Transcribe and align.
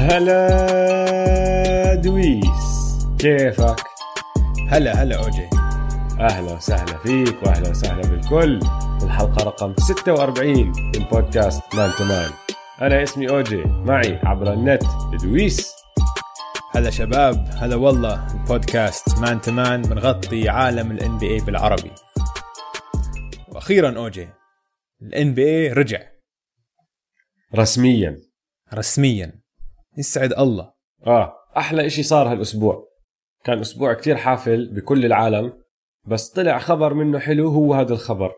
هلا 0.00 1.94
دويس. 1.94 2.98
كيفك؟ 3.18 3.84
هلا 4.68 5.02
هلا 5.02 5.24
أوجي. 5.24 5.48
أهلا 6.20 6.52
وسهلا 6.52 6.98
فيك 6.98 7.42
وأهلا 7.42 7.70
وسهلا 7.70 8.00
بالكل. 8.00 8.60
الحلقة 9.02 9.44
رقم 9.44 9.74
46 9.78 10.66
من 10.66 11.04
بودكاست 11.12 11.74
Man 11.74 11.90
to 11.98 12.04
Man. 12.04 12.30
أنا 12.82 13.02
اسمي 13.02 13.30
أوجي 13.30 13.64
معي 13.64 14.20
عبر 14.24 14.52
النت 14.52 14.82
دويس. 15.22 15.72
هلا 16.74 16.90
شباب 16.90 17.48
هلا 17.52 17.76
والله 17.76 18.34
البودكاست 18.34 19.18
Man 19.18 19.40
to 19.40 19.52
Man 19.52 19.82
بنغطي 19.82 20.48
عالم 20.48 20.90
ال 20.90 21.18
NBA 21.18 21.40
بالعربي. 21.40 21.90
وأخيرا 23.48 23.98
أوجي 23.98 24.28
ال 25.02 25.34
NBA 25.34 25.72
رجع. 25.72 26.00
رسميا. 27.54 28.20
رسميا. 28.74 29.39
يسعد 29.98 30.32
الله. 30.32 30.72
آه 31.06 31.32
أحلى 31.56 31.86
إشي 31.86 32.02
صار 32.02 32.32
هالأسبوع. 32.32 32.90
كان 33.44 33.58
أسبوع 33.58 33.94
كتير 33.94 34.16
حافل 34.16 34.74
بكل 34.74 35.04
العالم 35.04 35.52
بس 36.06 36.28
طلع 36.28 36.58
خبر 36.58 36.94
منه 36.94 37.18
حلو 37.18 37.48
هو 37.48 37.74
هذا 37.74 37.92
الخبر. 37.92 38.32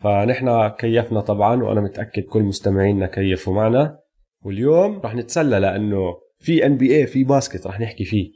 فنحن 0.00 0.68
كيفنا 0.68 1.20
طبعا 1.20 1.62
وأنا 1.62 1.80
متأكد 1.80 2.22
كل 2.22 2.42
مستمعينا 2.42 3.06
كيفوا 3.06 3.54
معنا. 3.54 3.98
واليوم 4.42 5.00
رح 5.00 5.14
نتسلى 5.14 5.58
لأنه 5.58 6.14
في 6.38 6.66
NBA 6.66 7.06
في 7.06 7.24
basket 7.24 7.66
رح 7.66 7.80
نحكي 7.80 8.04
فيه. 8.04 8.30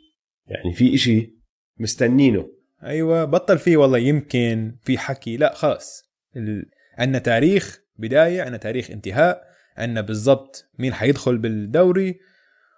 يعني 0.46 0.74
في 0.74 0.94
إشي 0.94 1.36
مستنينه. 1.78 2.48
أيوه 2.84 3.24
بطل 3.24 3.58
فيه 3.58 3.76
والله 3.76 3.98
يمكن 3.98 4.76
في 4.82 4.98
حكي. 4.98 5.36
لا 5.36 5.54
خلص 5.54 6.02
ال... 6.36 6.66
عندنا 6.98 7.18
تاريخ 7.18 7.80
بداية 7.98 8.40
عندنا 8.40 8.56
تاريخ 8.56 8.90
انتهاء. 8.90 9.42
عندنا 9.76 10.00
بالضبط 10.00 10.70
مين 10.78 10.92
حيدخل 10.92 11.38
بالدوري. 11.38 12.18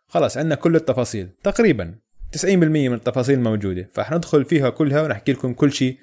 خلاص 0.06 0.36
عندنا 0.38 0.55
كل 0.55 0.77
التفاصيل. 0.77 1.28
تقريبا 1.42 1.94
90% 2.36 2.47
من 2.64 2.94
التفاصيل 2.94 3.41
موجودة 3.41 3.88
فحندخل 3.92 4.44
فيها 4.44 4.70
كلها 4.70 5.02
ونحكي 5.02 5.33
لكم 5.33 5.55
كل 5.55 5.72
شيء 5.72 5.98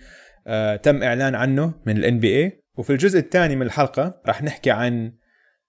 آه 0.47 0.75
تم 0.75 1.03
إعلان 1.03 1.35
عنه 1.35 1.73
من 1.85 1.97
ال 1.97 2.19
NBA 2.19 2.63
وفي 2.77 2.89
الجزء 2.89 3.19
الثاني 3.19 3.55
من 3.55 3.61
الحلقة 3.61 4.21
راح 4.27 4.43
نحكي 4.43 4.71
عن 4.71 5.13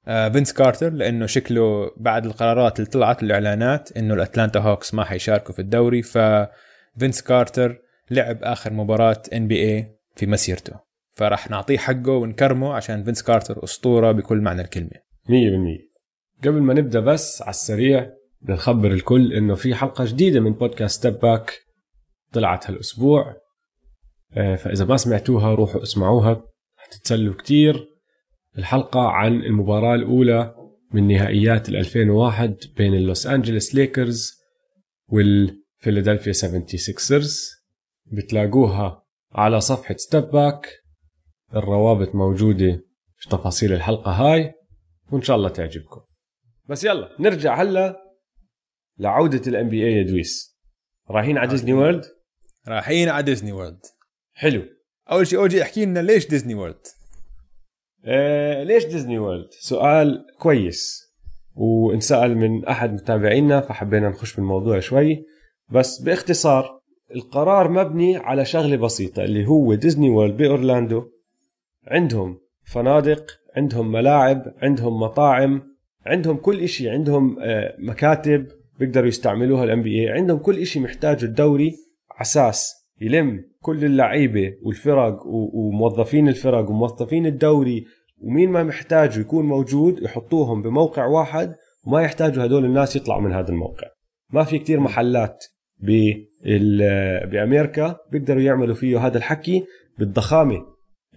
آه 0.08 0.28
فينس 0.28 0.52
كارتر 0.52 0.92
لأنه 0.92 1.26
شكله 1.26 1.90
بعد 1.96 2.26
القرارات 2.26 2.78
اللي 2.78 2.90
طلعت 2.90 3.22
الإعلانات 3.22 3.96
إنه 3.96 4.14
ال 4.14 4.20
Atlanta 4.20 4.60
Hawks 4.60 4.94
ما 4.94 5.04
حيشاركوا 5.04 5.54
في 5.54 5.62
الدوري 5.62 6.02
ففينس 6.02 7.22
كارتر 7.22 7.78
لعب 8.10 8.42
آخر 8.42 8.72
مباراة 8.72 9.22
NBA 9.32 9.96
في 10.16 10.26
مسيرته. 10.26 10.80
فراح 11.12 11.50
نعطيه 11.50 11.78
حقه 11.78 12.12
ونكرمه 12.12 12.74
عشان 12.74 13.04
فينس 13.04 13.22
كارتر 13.22 13.64
أسطورة 13.64 14.12
بكل 14.12 14.40
معنى 14.40 14.62
الكلمة. 14.62 14.90
100% 15.28 16.42
قبل 16.44 16.60
ما 16.62 16.74
نبدأ 16.74 17.00
بس 17.00 17.42
على 17.42 17.50
السريع 17.50 18.10
بدنا 18.42 18.56
نخبر 18.56 18.92
الكل 18.92 19.32
إنه 19.32 19.54
في 19.54 19.74
حلقة 19.74 20.04
جديدة 20.04 20.40
من 20.40 20.52
بودكاست 20.52 20.98
Step 20.98 21.18
Back 21.20 21.52
طلعت 22.32 22.70
هالأسبوع. 22.70 23.36
آه، 24.36 24.56
فإذا 24.56 24.84
ما 24.84 24.96
سمعتوها 24.96 25.54
روحوا 25.54 25.82
اسمعوها 25.82 26.42
حتتسلوا 26.76 27.34
كتير. 27.34 27.88
الحلقة 28.58 29.00
عن 29.00 29.34
المباراة 29.34 29.94
الأولى 29.94 30.54
من 30.92 31.08
نهائيات 31.08 31.68
ال 31.68 31.76
2001 31.76 32.56
بين 32.76 32.94
ال 32.94 33.02
Los 33.02 33.26
Angeles 33.26 33.74
Lakers 33.74 34.32
والفيلادلفيا 35.08 36.32
76رز 36.32 37.48
بتلاقوها 38.12 39.02
على 39.32 39.60
صفحة 39.60 39.96
Step 39.96 40.24
Back 40.24 40.68
الروابط 41.54 42.14
موجودة 42.14 42.80
في 43.16 43.28
تفاصيل 43.28 43.72
الحلقة 43.72 44.10
هاي 44.10 44.52
وإن 45.12 45.22
شاء 45.22 45.36
الله 45.36 45.48
تعجبكم. 45.48 46.00
بس 46.68 46.84
يلا 46.84 47.16
نرجع 47.20 47.62
هلا 47.62 47.96
لعودة 49.02 49.42
ال 49.46 49.68
NBA 49.68 49.92
يا 49.92 50.02
دويس. 50.02 50.58
رايحين 51.10 51.38
على 51.38 51.48
Disney 51.50 51.72
World 51.72 52.04
رايحين 52.68 53.08
على 53.08 53.22
Disney 53.22 53.52
World 53.52 53.80
حلو. 54.34 54.62
أول 55.10 55.26
شيء 55.26 55.38
اوجي 55.38 55.62
احكي 55.62 55.84
لنا 55.84 56.00
ليش 56.00 56.28
Disney 56.28 56.54
World 56.54 56.86
آه 58.04 58.62
ليش 58.62 58.84
Disney 58.84 59.18
World 59.18 59.48
سؤال 59.50 60.26
كويس 60.38 61.12
وانسأل 61.54 62.36
من 62.36 62.64
أحد 62.64 62.92
متابعينا 62.92 63.60
فحبينا 63.60 64.08
نخش 64.08 64.36
بالموضوع 64.36 64.80
شوي. 64.80 65.24
بس 65.70 66.00
باختصار 66.00 66.80
القرار 67.14 67.68
مبني 67.70 68.16
على 68.16 68.44
شغلة 68.44 68.76
بسيطة 68.76 69.24
اللي 69.24 69.46
هو 69.46 69.74
Disney 69.74 70.10
World 70.10 70.36
بأورلاندو. 70.36 71.04
عندهم 71.86 72.40
فنادق 72.64 73.26
عندهم 73.56 73.92
ملاعب 73.92 74.54
عندهم 74.62 75.00
مطاعم 75.00 75.62
عندهم 76.06 76.36
كل 76.36 76.60
إشي 76.60 76.90
عندهم 76.90 77.38
آه، 77.40 77.76
مكاتب. 77.78 78.61
بيقدروا 78.78 79.08
يستعملوها 79.08 79.64
ال 79.64 79.82
NBA 79.82 80.08
عندهم 80.08 80.38
كل 80.38 80.58
إشي 80.58 80.80
محتاجه 80.80 81.24
الدوري 81.24 81.74
أساس 82.20 82.74
يلم 83.00 83.44
كل 83.60 83.84
اللعيبة 83.84 84.54
والفرق 84.62 85.26
وموظفين 85.26 86.28
الفرق 86.28 86.70
وموظفين 86.70 87.26
الدوري. 87.26 87.84
ومين 88.18 88.50
ما 88.50 88.62
محتاجه 88.62 89.20
يكون 89.20 89.46
موجود 89.46 90.02
يحطوهم 90.02 90.62
بموقع 90.62 91.06
واحد 91.06 91.54
وما 91.86 92.02
يحتاجوا 92.02 92.44
هدول 92.44 92.64
الناس 92.64 92.96
يطلعوا 92.96 93.20
من 93.22 93.32
هذا 93.32 93.48
الموقع. 93.48 93.86
ما 94.30 94.44
في 94.44 94.58
كتير 94.58 94.80
محلات 94.80 95.44
بأمريكا 97.30 97.96
بيقدروا 98.12 98.42
يعملوا 98.42 98.74
فيه 98.74 99.06
هذا 99.06 99.18
الحكي 99.18 99.64
بالضخامة. 99.98 100.64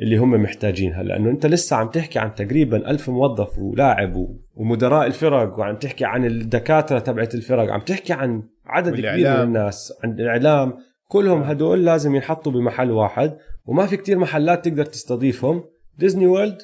اللي 0.01 0.17
هم 0.17 0.31
محتاجينها 0.31 1.03
لأنه 1.03 1.29
أنت 1.29 1.45
لسه 1.45 1.75
عم 1.75 1.87
تحكي 1.89 2.19
عن 2.19 2.35
تقريبا 2.35 2.89
ألف 2.89 3.09
موظف 3.09 3.59
ولاعب 3.59 4.27
ومدراء 4.55 5.07
الفرق 5.07 5.59
وعم 5.59 5.75
تحكي 5.75 6.05
عن 6.05 6.25
الدكاترة 6.25 6.99
تبعت 6.99 7.35
الفرق 7.35 7.73
عم 7.73 7.79
تحكي 7.79 8.13
عن 8.13 8.43
عدد 8.65 8.95
كبير 8.95 9.37
من. 9.37 9.43
الناس 9.43 9.93
عن 10.03 10.11
الإعلام. 10.11 10.73
كلهم 11.07 11.41
هدول 11.41 11.85
لازم 11.85 12.15
ينحطوا 12.15 12.51
بمحل 12.51 12.91
واحد 12.91 13.37
وما 13.65 13.85
في 13.85 13.97
كتير 13.97 14.17
محلات 14.17 14.65
تقدر 14.65 14.85
تستضيفهم. 14.85 15.63
Disney 15.97 16.27
World 16.27 16.57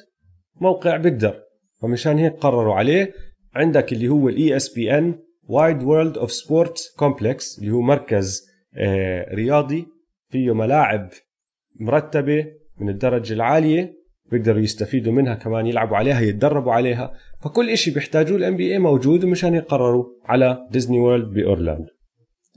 موقع 0.60 0.96
بيقدر. 0.96 1.42
فمشان 1.82 2.18
هيك 2.18 2.32
قرروا 2.32 2.74
عليه. 2.74 3.12
عندك 3.54 3.92
اللي 3.92 4.08
هو 4.08 4.28
ال 4.28 4.56
ESPN 4.56 5.14
Wide 5.42 5.82
World 5.82 6.18
of 6.18 6.32
Sports 6.32 6.94
Complex 6.96 7.58
اللي 7.58 7.70
هو 7.70 7.80
مركز 7.80 8.42
آه، 8.76 9.34
رياضي. 9.34 9.86
فيه 10.28 10.54
ملاعب 10.54 11.08
مرتبة. 11.80 12.61
من 12.82 12.88
الدرجة 12.88 13.32
العالية 13.34 14.02
بيقدروا 14.30 14.60
يستفيدوا 14.60 15.12
منها 15.12 15.34
كمان 15.34 15.66
يلعبوا 15.66 15.96
عليها 15.96 16.20
يتدربوا 16.20 16.72
عليها. 16.72 17.12
فكل 17.42 17.70
إشي 17.70 17.90
بيحتاجوه 17.90 18.50
ال 18.50 18.72
NBA 18.72 18.78
موجود 18.78 19.24
ومشان 19.24 19.54
يقرروا 19.54 20.04
على 20.24 20.58
Disney 20.70 20.98
World 20.98 21.34
بأورلاندو. 21.34 21.88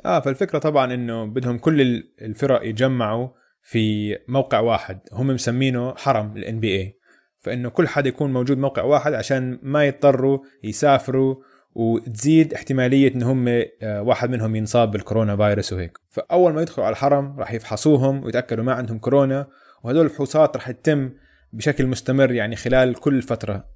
آه 0.05 0.19
فالفكرة 0.19 0.59
طبعا 0.59 0.93
إنه 0.93 1.25
بدهم 1.25 1.57
كل 1.57 1.81
ال- 1.81 2.03
الفرق 2.21 2.65
يجمعوا 2.67 3.27
في 3.61 4.15
موقع 4.27 4.59
واحد. 4.59 4.99
هم 5.13 5.27
مسمينه 5.27 5.95
حرم 5.95 6.33
بي 6.33 6.75
اي 6.75 6.93
فإنه 7.39 7.69
كل 7.69 7.87
حدا 7.87 8.09
يكون 8.09 8.33
موجود 8.33 8.57
موقع 8.57 8.83
واحد 8.83 9.13
عشان 9.13 9.59
ما 9.63 9.85
يضطروا 9.85 10.39
يسافروا 10.63 11.35
وتزيد 11.75 12.53
احتمالية 12.53 13.13
إن 13.15 13.23
هم 13.23 13.45
آه، 13.47 14.01
واحد 14.01 14.29
منهم 14.29 14.55
ينصاب 14.55 14.91
بالكورونا 14.91 15.37
فيروس 15.37 15.73
وهيك. 15.73 15.97
فأول 16.09 16.53
ما 16.53 16.61
يدخلوا 16.61 16.85
على 16.87 16.93
الحرم 16.93 17.39
راح 17.39 17.53
يفحصوهم 17.53 18.23
ويتأكدوا 18.23 18.63
ما 18.63 18.73
عندهم 18.73 18.99
كورونا 18.99 19.47
وهدول 19.85 20.05
الفحوصات 20.05 20.57
راح 20.57 20.71
تتم 20.71 21.11
بشكل 21.53 21.87
مستمر 21.87 22.31
يعني 22.31 22.55
خلال 22.55 22.95
كل 22.95 23.21
فترة 23.21 23.69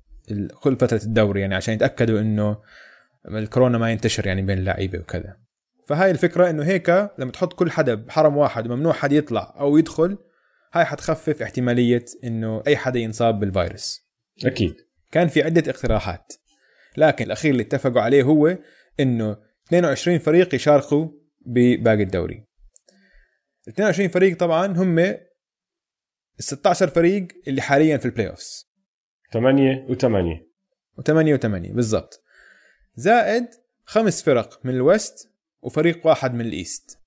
كل 0.61 0.75
فترة 0.75 1.01
الدوري 1.03 1.41
يعني 1.41 1.55
عشان 1.55 1.73
يتأكدوا 1.73 2.19
إنه 2.19 2.57
الكورونا 3.27 3.77
ما 3.77 3.91
ينتشر 3.91 4.27
يعني 4.27 4.41
بين 4.41 4.57
اللعيبة 4.57 4.99
وكذا. 4.99 5.37
فهاي 5.87 6.11
الفكرة 6.11 6.49
إنه 6.49 6.63
هيك 6.63 7.09
لما 7.17 7.31
تحط 7.31 7.53
كل 7.53 7.71
حدا 7.71 7.95
بحرم 7.95 8.37
واحد 8.37 8.71
وممنوع 8.71 8.93
حد 8.93 9.11
يطلع 9.11 9.55
أو 9.59 9.77
يدخل 9.77 10.17
هاي 10.73 10.85
حتخفف 10.85 11.41
احتمالية 11.41 12.05
إنه 12.23 12.63
أي 12.67 12.77
حدا 12.77 12.99
ينصاب 12.99 13.39
بالفيروس. 13.39 14.09
أكيد. 14.45 14.75
كان 15.11 15.27
في 15.27 15.43
عدة 15.43 15.71
اقتراحات 15.71 16.33
لكن 16.97 17.25
الأخير 17.25 17.51
اللي 17.51 17.63
اتفقوا 17.63 18.01
عليه 18.01 18.23
هو 18.23 18.57
إنه 18.99 19.37
22 19.67 20.19
فريق 20.19 20.55
يشاركوا 20.55 21.07
بباقي 21.45 22.03
الدوري. 22.03 22.45
22 23.67 24.09
فريق 24.09 24.37
طبعا 24.37 24.67
هم 24.67 25.15
ال 26.39 26.43
16 26.43 26.87
فريق 26.87 27.27
اللي 27.47 27.61
حاليا 27.61 27.97
في 27.97 28.05
ال 28.05 28.29
playoffs 28.29 28.69
8 29.33 29.87
و8 29.89 30.39
و8 30.99 31.39
و8 31.39 31.73
بالضبط. 31.75 32.23
زائد 32.95 33.47
خمس 33.83 34.23
فرق 34.23 34.59
من 34.63 34.73
ال 34.73 34.84
West 34.84 35.29
وفريق 35.61 36.07
واحد 36.07 36.33
من 36.33 36.41
ال 36.41 36.51
East. 36.51 36.99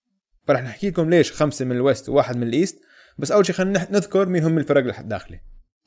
فرح 0.46 0.62
نحكي 0.62 0.90
لكم 0.90 1.10
ليش 1.10 1.32
خمسة 1.32 1.64
من 1.64 1.72
ال 1.76 1.82
West 1.82 2.08
وواحد 2.08 2.36
من 2.36 2.42
ال 2.42 2.50
East 2.50 2.80
بس 3.18 3.32
أول 3.32 3.46
شيء 3.46 3.54
خلينا 3.54 3.88
نذكر 3.90 4.28
مين 4.28 4.44
هم 4.44 4.58
الفرق 4.58 4.98
الداخلة. 4.98 5.40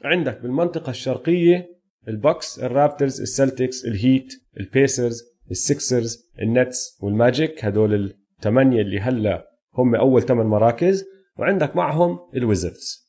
عندك 0.04 0.42
بالمنطقة 0.42 0.90
الشرقية 0.90 1.70
البوكس 2.08 2.60
الرابترز 2.60 3.22
السلتكس 3.22 3.86
الهيت 3.86 4.34
البيسرز 4.60 5.24
السكسرز 5.52 6.30
النتس 6.42 6.98
والماجيك. 7.02 7.66
هدول 7.66 8.16
الثمانية 8.40 8.82
اللي 8.82 9.00
هلأ 9.00 9.48
هم 9.74 9.96
أول 9.96 10.22
ثمان 10.22 10.46
مراكز. 10.46 11.06
وعندك 11.38 11.76
معهم 11.76 12.20
ال 12.36 12.44
Wizards. 12.44 13.05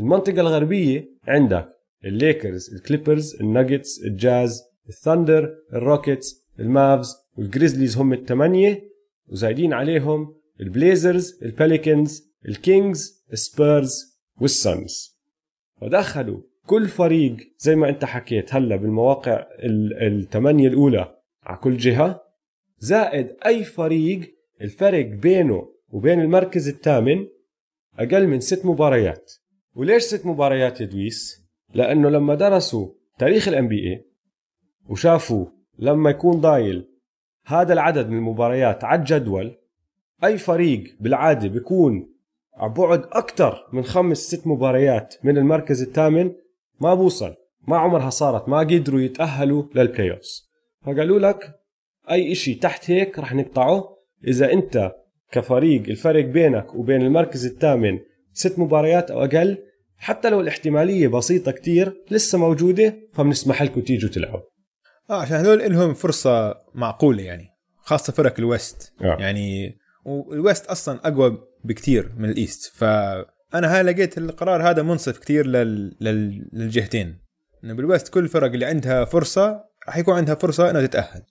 المنطقة 0.00 0.40
الغربية 0.40 1.08
عندك 1.24 1.68
الليكرز 2.04 2.74
الكليبرز 2.74 3.36
الناجتس 3.40 4.04
الجاز 4.04 4.62
الثندر 4.88 5.54
الروكيتس 5.72 6.44
المافز 6.60 7.16
والجريزليز 7.38 7.96
هم 7.96 8.12
الثمانيه 8.12 8.90
وزايدين 9.28 9.72
عليهم 9.72 10.34
البليزرز 10.60 11.38
الباليكنز 11.42 12.34
الكينجز 12.48 13.24
السبيرز 13.32 14.18
والسانز. 14.40 15.18
فدخلوا 15.80 16.40
كل 16.66 16.88
فريق 16.88 17.36
زي 17.58 17.76
ما 17.76 17.88
انت 17.88 18.04
حكيت 18.04 18.54
هلا 18.54 18.76
بالمواقع 18.76 19.46
الثمانيه 20.02 20.68
الأولى 20.68 21.16
على 21.42 21.58
كل 21.58 21.76
جهة. 21.76 22.20
زائد 22.78 23.36
أي 23.46 23.64
فريق 23.64 24.34
الفرق 24.60 25.06
بينه 25.06 25.68
وبين 25.88 26.20
المركز 26.20 26.68
الثامن 26.68 27.26
أقل 27.98 28.26
من 28.26 28.40
ست 28.40 28.66
مباريات. 28.66 29.32
وليش 29.74 30.02
ست 30.02 30.26
مباريات 30.26 30.80
يا 30.80 30.86
دويس؟ 30.86 31.44
لأنه 31.74 32.08
لما 32.08 32.34
درسوا 32.34 32.88
تاريخ 33.18 33.48
ال 33.48 33.68
NBA 33.68 34.04
وشافوا 34.88 35.46
لما 35.78 36.10
يكون 36.10 36.40
ضايل 36.40 36.88
هذا 37.46 37.72
العدد 37.72 38.08
من 38.08 38.16
المباريات 38.18 38.84
على 38.84 38.98
الجدول 38.98 39.56
أي 40.24 40.38
فريق 40.38 40.96
بالعادة 41.00 41.48
بيكون 41.48 42.14
على 42.54 42.72
بعد 42.72 43.04
أكثر 43.12 43.68
من 43.72 43.84
خمس 43.84 44.18
ست 44.18 44.46
مباريات 44.46 45.14
من 45.24 45.38
المركز 45.38 45.82
الثامن 45.82 46.32
ما 46.80 46.94
بوصل 46.94 47.34
ما 47.68 47.76
عمرها 47.76 48.10
صارت 48.10 48.48
ما 48.48 48.58
قدروا 48.58 49.00
يتأهلوا 49.00 49.62
لل 49.74 50.10
playoffs 50.10 50.50
فقالوا 50.82 51.18
لك 51.18 51.60
أي 52.10 52.32
إشي 52.32 52.54
تحت 52.54 52.90
هيك 52.90 53.18
رح 53.18 53.34
نقطعه. 53.34 53.94
إذا 54.26 54.52
أنت 54.52 54.94
كفريق 55.32 55.82
الفرق 55.88 56.24
بينك 56.24 56.74
وبين 56.74 57.02
المركز 57.02 57.46
الثامن 57.46 57.98
ست 58.34 58.58
مباريات 58.58 59.10
أو 59.10 59.24
أقل 59.24 59.58
حتى 59.98 60.30
لو 60.30 60.40
الاحتمالية 60.40 61.08
بسيطة 61.08 61.52
كتير 61.52 62.04
لسه 62.10 62.38
موجودة 62.38 62.96
فبنسمح 63.12 63.62
لكم 63.62 63.80
تيجوا 63.80 64.10
تلعبوا. 64.10 64.40
آه 65.10 65.20
عشان 65.20 65.36
هذول 65.36 65.72
لهم 65.72 65.94
فرصة 65.94 66.54
معقولة 66.74 67.22
يعني 67.22 67.48
خاصة 67.76 68.12
فرق 68.12 68.34
ال 68.38 68.47
West. 68.47 68.92
آه. 69.00 69.16
يعني 69.20 69.76
وال 70.04 70.25
West 70.25 70.66
أصلا 70.66 71.00
أقوى 71.04 71.38
بكتير 71.64 72.12
من 72.16 72.28
ال 72.28 72.35
East. 72.35 72.72
فأنا 72.74 73.76
هاي 73.76 73.82
لقيت 73.82 74.18
القرار 74.18 74.70
هذا 74.70 74.82
منصف 74.82 75.18
كتير 75.18 75.46
لل... 75.46 75.96
لل... 76.00 76.48
للجهتين. 76.52 77.18
إنه 77.64 77.74
بال 77.74 77.85
West 77.85 78.08
كل 78.08 78.24
الفرق 78.24 78.52
اللي 78.52 78.66
عندها 78.66 79.04
فرصة 79.04 79.64
راح 79.86 79.96
يكون 79.96 80.14
عندها 80.14 80.34
فرصة 80.34 80.70
إنها 80.70 80.86
تتأهل. 80.86 81.22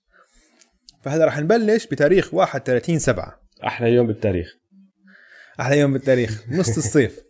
فهذا 1.02 1.26
راح 1.26 1.40
نبلش 1.40 1.86
بتاريخ 1.86 2.34
31 2.34 3.00
7 3.00 3.40
أحلى 3.64 3.94
يوم 3.94 4.08
بالتاريخ. 4.08 4.63
أحلى 5.60 5.80
يوم 5.80 5.94
بالتاريخ 5.94 6.46
نص 6.52 6.78
الصيف. 6.78 7.24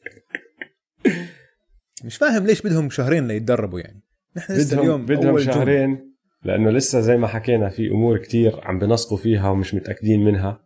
مش 2.06 2.18
فاهم 2.18 2.46
ليش 2.48 2.62
بدهم 2.62 2.90
شهرين 2.90 3.28
ليتدربوا 3.28 3.80
يعني. 3.80 4.04
نحن 4.38 4.54
لسه 4.54 4.76
بدهم 4.76 4.86
اليوم 4.86 5.06
بدهم 5.06 5.28
أول. 5.28 5.44
شهرين 5.44 6.14
لأنه 6.44 6.70
لسه 6.70 7.00
زي 7.00 7.18
ما 7.18 7.28
حكينا 7.28 7.70
في 7.70 7.88
أمور 7.88 8.18
كتير 8.18 8.60
عم 8.64 8.80
بنسقوا 8.80 9.18
فيها 9.18 9.50
ومش 9.50 9.74
متأكدين 9.74 10.24
منها. 10.24 10.64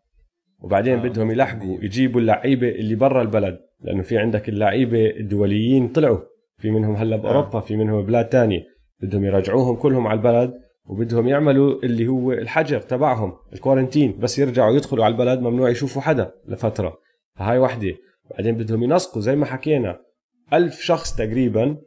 وبعدين 0.60 0.94
آه، 0.94 1.00
آه 1.00 1.10
بدهم 1.10 1.32
يلحقوا. 1.32 1.78
يجيبوا 1.82 2.22
اللعيبة 2.22 2.70
اللي 2.70 2.96
برا 2.96 3.22
البلد 3.22 3.60
لأنه 3.82 4.02
في 4.02 4.18
عندك 4.18 4.50
اللعيبة 4.50 5.10
الدوليين 5.10 5.88
طلعوا. 5.88 6.20
في 6.58 6.72
منهم 6.72 6.96
هلأ 6.96 7.16
بأوروبا 7.16 7.60
في 7.60 7.76
منهم 7.76 8.06
بلاد 8.06 8.30
تانية. 8.30 8.64
بدهم 9.02 9.26
يرجعوهم 9.26 9.76
كلهم 9.76 10.08
على 10.08 10.18
البلد 10.18 10.54
وبدهم 10.86 11.28
يعملوا 11.28 11.84
اللي 11.84 12.08
هو 12.08 12.32
الحجر 12.32 12.82
تبعهم 12.82 13.34
الكورنتين 13.54 14.20
بس 14.20 14.40
يرجعوا 14.40 14.76
يدخلوا 14.76 15.06
على 15.06 15.12
البلد 15.12 15.40
ممنوع 15.40 15.70
يشوفوا 15.70 16.02
حدا 16.02 16.32
لفترة. 16.48 17.07
فهاي 17.38 17.60
وحدة. 17.60 17.96
بعدين 18.32 18.58
بدهم 18.58 18.84
ينسقوا 18.84 19.22
زي 19.22 19.36
ما 19.36 19.46
حكينا 19.46 20.00
ألف 20.54 20.82
شخص 20.82 21.16
تقريبا 21.16 21.78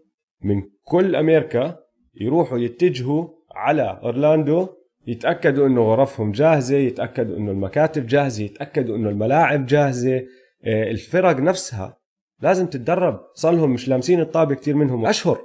من 0.42 0.62
كل 0.82 1.16
أمريكا 1.16 1.78
يروحوا 2.14 2.58
يتجهوا 2.58 3.28
على 3.54 4.00
أورلاندو 4.02 4.68
يتأكدوا 5.06 5.66
إنه 5.66 5.82
غرفهم 5.82 6.32
جاهزة 6.32 6.76
يتأكدوا 6.76 7.36
إنه 7.36 7.50
المكاتب 7.50 8.06
جاهزة 8.06 8.44
يتأكدوا 8.44 8.96
إنه 8.96 9.08
الملاعب 9.08 9.66
جاهزة. 9.66 10.26
آه، 10.64 10.90
الفرق 10.90 11.36
نفسها 11.36 11.98
لازم 12.40 12.66
تتدرب. 12.66 13.20
صار 13.34 13.52
لهم 13.52 13.70
مش 13.70 13.88
لامسين 13.88 14.20
الطابة 14.20 14.54
كتير 14.54 14.76
منهم 14.76 15.06
أشهر. 15.06 15.40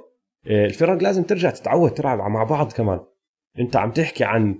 آه، 0.46 0.64
الفرق 0.64 1.02
لازم 1.02 1.22
ترجع 1.22 1.50
تتعود 1.50 1.90
تلعب 1.90 2.18
مع 2.18 2.44
بعض 2.44 2.72
كمان. 2.72 3.00
أنت 3.58 3.76
عم 3.76 3.90
تحكي 3.90 4.24
عن 4.24 4.58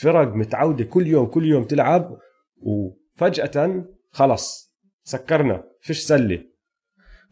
فرق 0.00 0.34
متعودة 0.34 0.84
كل 0.84 1.06
يوم 1.06 1.26
كل 1.26 1.46
يوم 1.46 1.64
تلعب 1.64 2.16
وفجأة 2.62 3.84
خلص. 4.10 4.69
سكرنا 5.04 5.64
فيش 5.80 5.98
سلة. 6.00 6.44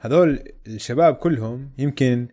هذول 0.00 0.38
الشباب 0.66 1.14
كلهم 1.14 1.72
يمكن 1.78 2.28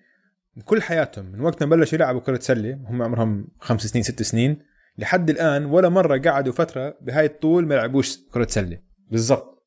كل 0.65 0.81
حياتهم 0.81 1.25
من 1.25 1.41
وقت 1.41 1.63
ما 1.63 1.75
بلشوا 1.75 1.95
يلعبوا 1.97 2.21
كرة 2.21 2.39
سلة 2.39 2.73
هم 2.73 3.01
عمرهم 3.01 3.47
خمس 3.59 3.87
سنين 3.87 4.03
ست 4.03 4.21
سنين 4.21 4.59
لحد 4.97 5.29
الآن 5.29 5.65
ولا 5.65 5.89
مرة 5.89 6.17
قعدوا 6.17 6.53
فترة 6.53 6.97
بهاي 7.01 7.25
الطول 7.25 7.67
ما 7.67 7.73
لعبوش 7.73 8.17
كرة 8.33 8.47
سلة. 8.49 8.79
بالضبط. 9.11 9.65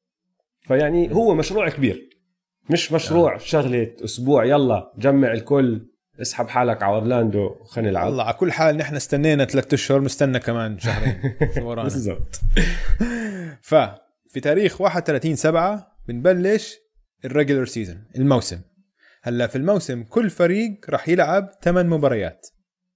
فيعني 0.61 1.15
هو 1.15 1.35
مشروع 1.35 1.69
كبير. 1.69 2.09
مش 2.70 2.93
مشروع 2.93 3.35
آه. 3.35 3.38
شغلة 3.38 3.91
أسبوع 4.05 4.44
يلا 4.44 4.93
جمع 4.99 5.32
الكل 5.32 5.87
اسحب 6.20 6.49
حالك 6.49 6.82
على 6.82 6.94
أورلاندو 6.94 7.56
وخلينا 7.61 7.91
نلعب. 7.91 8.09
الله 8.09 8.25
على 8.25 8.35
كل 8.35 8.53
حال 8.53 8.76
نحن 8.76 8.97
استنينا 8.97 9.44
ثلاثة 9.44 9.75
أشهر 9.75 10.00
مستنى 10.00 10.38
كمان 10.38 10.79
شهرين. 10.79 11.35
شو 11.55 11.69
ورانا 11.69 11.82
بالضبط 11.82 12.41
ففي 14.28 14.40
تاريخ 14.40 14.80
31 14.80 15.36
7 15.36 15.96
بنبلش 16.08 16.78
ال 17.25 17.30
regular 17.30 17.66
season 17.66 18.05
الموسم. 18.16 18.60
هلأ 19.22 19.46
في 19.46 19.56
الموسم 19.56 20.02
كل 20.02 20.30
فريق 20.30 20.90
راح 20.90 21.08
يلعب 21.08 21.50
8 21.62 21.90
مباريات 21.90 22.46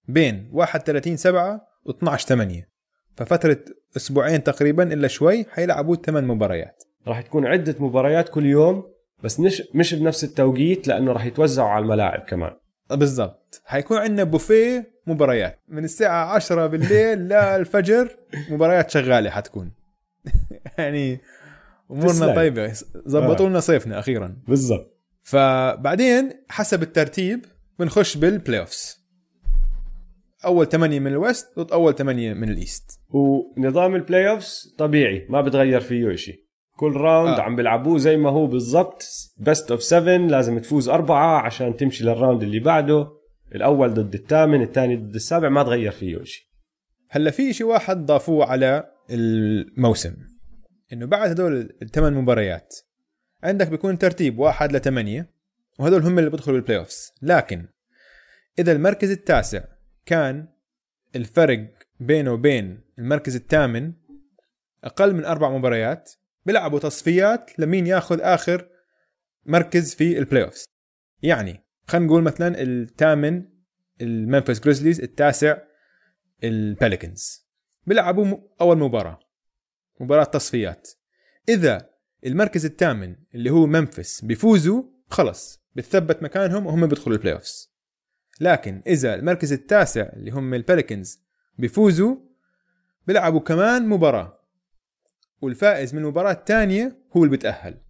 بين 0.09 0.51
31 0.53 1.17
7 1.17 1.69
و 1.85 1.91
12 1.91 2.29
8 2.29 2.69
ففترة 3.17 3.59
أسبوعين 3.97 4.43
تقريبا 4.43 4.93
إلا 4.93 5.09
شوي 5.09 5.45
حيلعبوا 5.51 5.97
8 5.97 6.29
مباريات. 6.29 6.83
راح 7.07 7.21
تكون 7.23 7.47
عدة 7.47 7.75
مباريات 7.79 8.29
كل 8.29 8.47
يوم 8.47 8.85
بس 9.23 9.41
مش 9.41 9.63
مش 9.75 9.95
بنفس 9.95 10.25
التوقيت 10.25 10.89
لأنه 10.89 11.13
راح 11.13 11.25
يتوزعوا 11.25 11.69
على 11.69 11.83
الملاعب 11.83 12.21
كمان. 12.21 12.53
بالضبط. 12.91 13.63
حيكون 13.65 13.99
عندنا 13.99 14.25
بوفيه 14.25 14.93
مباريات. 15.07 15.59
من 15.69 15.85
الساعة 15.85 16.35
10 16.35 16.67
بالليل 16.67 17.19
للفجر 17.29 18.17
مباريات 18.51 18.91
شغالة 18.91 19.31
حتكون. 19.31 19.82
يعني 20.79 21.21
أمورنا. 21.91 22.35
طيبة. 22.35 22.73
زبطوا 23.07 23.49
لنا 23.49 23.61
صيفنا 23.61 23.99
أخيرا. 23.99 24.37
بالضبط. 24.49 24.99
فبعدين 25.23 26.31
حسب 26.49 26.83
الترتيب 26.83 27.45
بنخش 27.79 28.17
بال 28.17 28.61
playoffs 28.61 29.03
أول 30.45 30.69
ثمانية 30.69 30.99
من 30.99 31.07
ال 31.07 31.17
West 31.17 31.59
ضد 31.59 31.73
أول 31.73 31.95
ثمانية 31.95 32.35
من 32.35 32.49
ال 32.49 32.57
East. 32.57 33.01
ونظام 33.11 33.95
ال 33.95 34.31
playoffs 34.31 34.75
طبيعي 34.79 35.27
ما 35.31 35.41
بتغير 35.41 35.81
فيه 35.81 36.15
شيء. 36.15 36.43
كل 36.77 36.93
round 36.93 37.35
آه. 37.35 37.39
آه. 37.39 37.43
عم 37.43 37.57
بيلعبوه 37.57 37.99
زي 37.99 38.17
ما 38.17 38.31
هو 38.31 38.47
بالضبط. 38.47 39.05
best 39.37 39.71
of 39.71 39.83
7 39.83 40.17
لازم 40.17 40.59
تفوز 40.59 40.89
أربعة 40.89 41.41
عشان 41.41 41.77
تمشي 41.77 42.05
لل 42.05 42.16
round 42.16 42.43
اللي 42.43 42.59
بعده. 42.61 43.09
الأول 43.55 43.95
ضد 43.95 44.15
الثامن 44.15 44.63
الثاني 44.63 44.97
ضد 44.97 45.15
السابع 45.15 45.49
ما 45.49 45.63
تغير 45.63 45.91
فيه 45.91 46.25
شيء. 46.25 46.45
هلأ 47.11 47.31
في 47.31 47.53
شيء 47.53 47.67
واحد 47.67 48.07
ضافوه 48.07 48.47
على 48.47 48.92
الموسم. 49.11 50.17
إنه 50.93 51.07
بعد 51.07 51.31
هدول 51.31 51.77
الثمان 51.83 52.15
مباريات 52.15 52.75
عندك 53.43 53.69
بيكون 53.69 53.99
ترتيب 53.99 54.39
واحد 54.39 54.73
لثمانية 54.73 55.31
وهدول 55.79 56.03
هم 56.03 56.19
اللي 56.19 56.31
بيدخلوا 56.31 56.57
ال 56.57 56.79
playoffs 56.79 57.13
لكن 57.23 57.69
إذا 58.59 58.73
المركز 58.73 59.11
التاسع 59.11 59.65
كان 60.07 60.49
الفرق 61.17 61.71
بينه 62.01 62.33
وبين 62.33 62.81
المركز 62.99 63.37
الثامن 63.37 63.93
أقل 64.85 65.15
من 65.15 65.25
أربع 65.25 65.51
مباريات 65.51 66.13
بيلعبوا 66.47 66.79
تصفيات 66.79 67.59
لمين 67.59 67.87
ياخذ 67.87 68.21
آخر 68.21 68.69
مركز 69.47 69.95
في 69.95 70.19
ال 70.19 70.45
playoffs 70.45 70.65
يعني 71.23 71.65
خلينا 71.87 72.07
نقول 72.07 72.23
مثلا 72.23 72.63
الثامن 72.63 73.45
ال 74.01 74.08
Memphis 74.08 74.61
Grizzlies 74.61 75.01
التاسع 75.01 75.59
ال 76.45 76.56
Pelicans 76.56 77.42
بيلعبوا 77.87 78.39
أول 78.61 78.79
مباراة. 78.79 79.19
مباراة 80.01 80.25
تصفيات. 80.25 80.91
إذا 81.49 81.89
المركز 82.27 82.65
الثامن 82.65 83.17
اللي 83.35 83.51
هو 83.51 83.67
Memphis 83.67 84.25
بيفوزوا 84.25 84.83
خلص 85.11 85.63
بتثبت 85.75 86.23
مكانهم 86.23 86.67
وهم 86.67 86.87
بيدخلوا 86.87 87.17
ال 87.17 87.35
playoffs 87.35 87.73
لكن 88.41 88.83
إذا 88.87 89.15
المركز 89.15 89.53
التاسع 89.53 90.03
اللي 90.13 90.31
هم 90.31 90.55
ال 90.55 90.62
Pelicans 90.62 91.21
بيفوزوا 91.59 92.17
بيلعبوا 93.07 93.41
كمان 93.41 93.89
مباراة. 93.89 94.39
والفائز 95.41 95.95
من 95.95 96.03
المباراة 96.03 96.33
الثانية 96.33 96.97
هو 97.17 97.25
اللي 97.25 97.31
بيتأهل. 97.31 97.81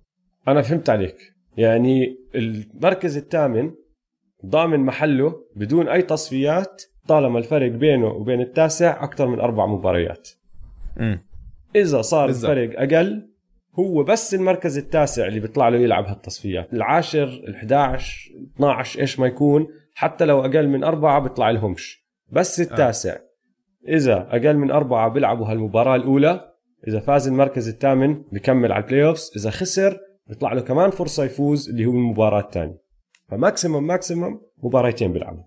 أنا 0.49 0.63
فهمت 0.63 0.91
عليك. 0.91 1.35
يعني 1.57 2.19
المركز 2.35 3.17
الثامن 3.17 3.75
ضامن 4.47 4.81
محله 4.81 5.45
بدون 5.57 5.89
أي 5.89 6.03
تصفيات 6.03 6.83
طالما 7.13 7.39
الفرق 7.39 7.71
بينه 7.71 8.07
وبين 8.07 8.41
التاسع 8.41 9.05
أكثر 9.05 9.27
من 9.27 9.41
أربع 9.41 9.67
مباريات. 9.67 10.29
امم 11.01 11.25
إذا 11.77 12.03
صار 12.03 12.27
بالضبط. 12.27 12.51
الفرق 12.51 12.81
أقل 12.81 13.29
هو 13.79 14.05
بس 14.05 14.35
المركز 14.35 14.79
التاسع 14.79 15.27
اللي 15.27 15.41
بيطلع 15.41 15.69
له 15.69 15.79
يلعب 15.79 16.05
هالتصفيات. 16.05 16.73
العاشر 16.73 17.43
ال11 17.47 18.03
12 18.55 19.01
إيش 19.01 19.21
ما 19.21 19.27
يكون 19.27 19.67
حتى 19.95 20.25
لو 20.25 20.41
أقل 20.41 20.69
من 20.69 20.85
أربعة 20.85 21.21
بيطلع 21.21 21.51
لهمش. 21.51 22.07
بس 22.29 22.61
التاسع. 22.61 23.17
إذا 23.89 24.29
أقل 24.31 24.57
من 24.57 24.71
أربعة 24.71 25.09
بيلعبوا 25.09 25.47
هالمباراة 25.47 25.97
الأولى 25.97 26.53
إذا 26.89 27.01
فاز 27.01 27.29
المركز 27.29 27.69
الثامن 27.69 28.23
بكمل 28.33 28.73
على 28.73 28.85
ال 28.85 29.05
playoffs 29.05 29.33
إذا 29.37 29.51
خسر 29.51 29.99
بيطلع 30.27 30.53
له 30.53 30.61
كمان 30.61 30.91
فرصة 30.91 31.25
يفوز 31.25 31.71
اللي 31.71 31.87
هو 31.87 31.93
المباراة 31.93 32.41
الثانية. 32.41 32.83
ف 33.29 33.36
maximum 33.36 33.87
maximum 33.87 34.41
مباراتين 34.63 35.13
بيلعبوا. 35.13 35.45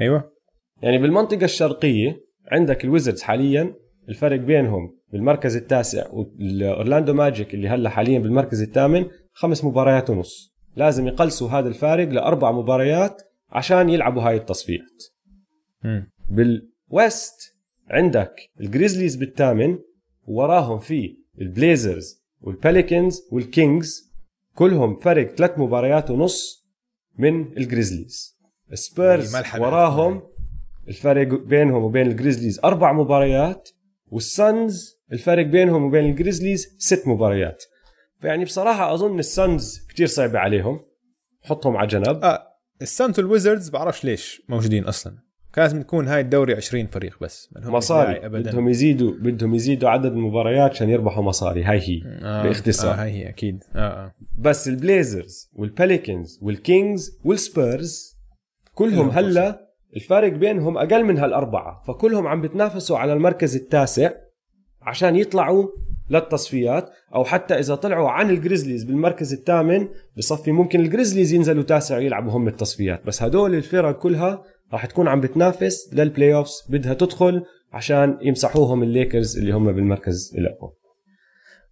أيوه. 0.00 0.35
يعني 0.82 0.98
بالمنطقة 0.98 1.44
الشرقية 1.44 2.20
عندك 2.52 2.84
ال 2.84 2.89
Wizards 2.89 3.22
حاليا 3.22 3.74
الفرق 4.08 4.36
بينهم 4.40 4.98
بالمركز 5.12 5.56
التاسع 5.56 6.06
وال 6.10 6.33
Orlando 6.33 7.14
Magic 7.14 7.54
اللي 7.54 7.68
هلأ 7.68 7.90
حاليا 7.90 8.18
بالمركز 8.18 8.62
الثامن 8.62 9.06
خمس 9.32 9.64
مباريات 9.64 10.10
ونص. 10.10 10.56
لازم 10.76 11.06
يقلصوا 11.06 11.48
هذا 11.48 11.68
الفارق 11.68 12.08
لأربع 12.08 12.52
مباريات 12.52 13.22
عشان 13.50 13.88
يلعبوا 13.88 14.22
هاي 14.22 14.36
التصفيات. 14.36 15.02
بال 16.28 16.71
West 16.71 17.56
عندك 17.90 18.34
ال 18.60 18.66
Grizzlies 18.66 19.16
بالثامن 19.16 19.78
وراهم 20.24 20.78
في 20.78 21.16
ال 21.40 21.50
Blazers 21.50 22.24
وال 22.40 22.58
Pelicans 22.58 23.28
وال 23.32 23.55
Kings 23.55 24.12
كلهم 24.54 24.96
فرق 24.96 25.34
ثلاث 25.34 25.58
مباريات 25.58 26.10
ونص 26.10 26.66
من 27.18 27.56
ال 27.56 27.63
Grizzlies. 27.63 28.36
Spurs 28.74 29.36
وراهم 29.58 30.22
الفرق 30.88 31.26
بينهم 31.26 31.82
وبين 31.82 32.06
ال 32.06 32.11
Grizzlies 32.11 32.60
أربع 32.64 32.92
مباريات 32.92 33.68
وال 34.06 34.36
Suns 34.36 34.96
الفرق 35.12 35.46
بينهم 35.46 35.84
وبين 35.84 36.04
ال 36.04 36.11
Grizzlies 36.11 36.76
ست 36.78 37.02
مباريات. 37.08 37.64
فيعني 38.20 38.44
بصراحة 38.44 38.94
أظن 38.94 39.18
ال 39.18 39.32
Suns 39.32 39.86
كتير 39.88 40.06
صعبة 40.06 40.38
عليهم. 40.38 40.80
حطهم 41.42 41.76
على 41.76 41.86
جنب. 41.86 42.24
آه 42.24 42.42
ال 42.82 42.90
Suns 42.90 43.20
وال 43.20 43.31
Wizards 43.31 43.68
بعرفش 43.68 44.04
ليش 44.04 44.42
موجودين 44.48 44.84
أصلا. 44.84 45.26
لازم 45.56 45.82
تكون 45.82 46.08
هاي 46.08 46.20
الدوري 46.20 46.54
20 46.54 46.86
فريق 46.86 47.16
بس 47.20 47.48
مصاري. 47.56 48.28
بدهم 48.28 48.68
يزيدوا 48.68 49.12
بدهم 49.12 49.54
يزيدوا 49.54 49.88
عدد 49.88 50.12
المباريات 50.12 50.70
عشان 50.70 50.90
يربحوا 50.90 51.22
مصاري. 51.22 51.64
هاي 51.64 51.80
هي 51.80 52.00
آه 52.22 52.42
باختصار. 52.42 52.94
آه 52.94 53.02
هاي 53.02 53.10
هي 53.10 53.28
أكيد. 53.28 53.64
آه 53.74 53.78
آه. 53.78 54.14
بس 54.38 54.68
ال 54.68 54.78
Blazers 54.78 55.50
وال 55.52 55.69
Pelicans 55.69 56.38
وال 56.42 56.64
Kings 56.64 57.18
والسبيرز 57.24 58.16
كلهم 58.74 59.10
هلأ 59.10 59.65
الفارق 59.96 60.32
بينهم 60.32 60.78
أقل 60.78 61.04
من 61.04 61.18
هالأربعة 61.18 61.82
فكلهم 61.86 62.26
عم 62.26 62.40
بتنافسوا 62.40 62.98
على 62.98 63.12
المركز 63.12 63.56
التاسع 63.56 64.10
عشان 64.82 65.16
يطلعوا 65.16 65.68
للتصفيات 66.10 66.90
أو 67.14 67.24
حتى 67.24 67.54
إذا 67.54 67.74
طلعوا 67.74 68.10
عن 68.10 68.30
ال 68.30 68.35
Grizzlies 68.35 68.84
بالمركز 68.84 69.32
الثامن 69.32 69.88
بصفي 70.16 70.52
ممكن 70.52 70.80
ال 70.80 70.85
Grizzlies 70.85 71.32
ينزلوا 71.32 71.62
تاسع 71.62 71.98
يلعبوا 71.98 72.32
هم 72.32 72.48
التصفيات. 72.48 73.06
بس 73.06 73.22
هدول 73.22 73.54
الفرق 73.54 73.98
كلها 73.98 74.42
راح 74.72 74.86
تكون 74.86 75.08
عم 75.08 75.20
بتنافس 75.20 75.94
لل 75.94 76.34
playoffs 76.34 76.66
بدها 76.68 76.94
تدخل 76.94 77.42
عشان 77.72 78.18
يمسحوهم 78.22 78.82
الليكرز 78.82 79.38
اللي 79.38 79.52
هم 79.52 79.72
بالمركز 79.72 80.34
الأول. 80.38 80.72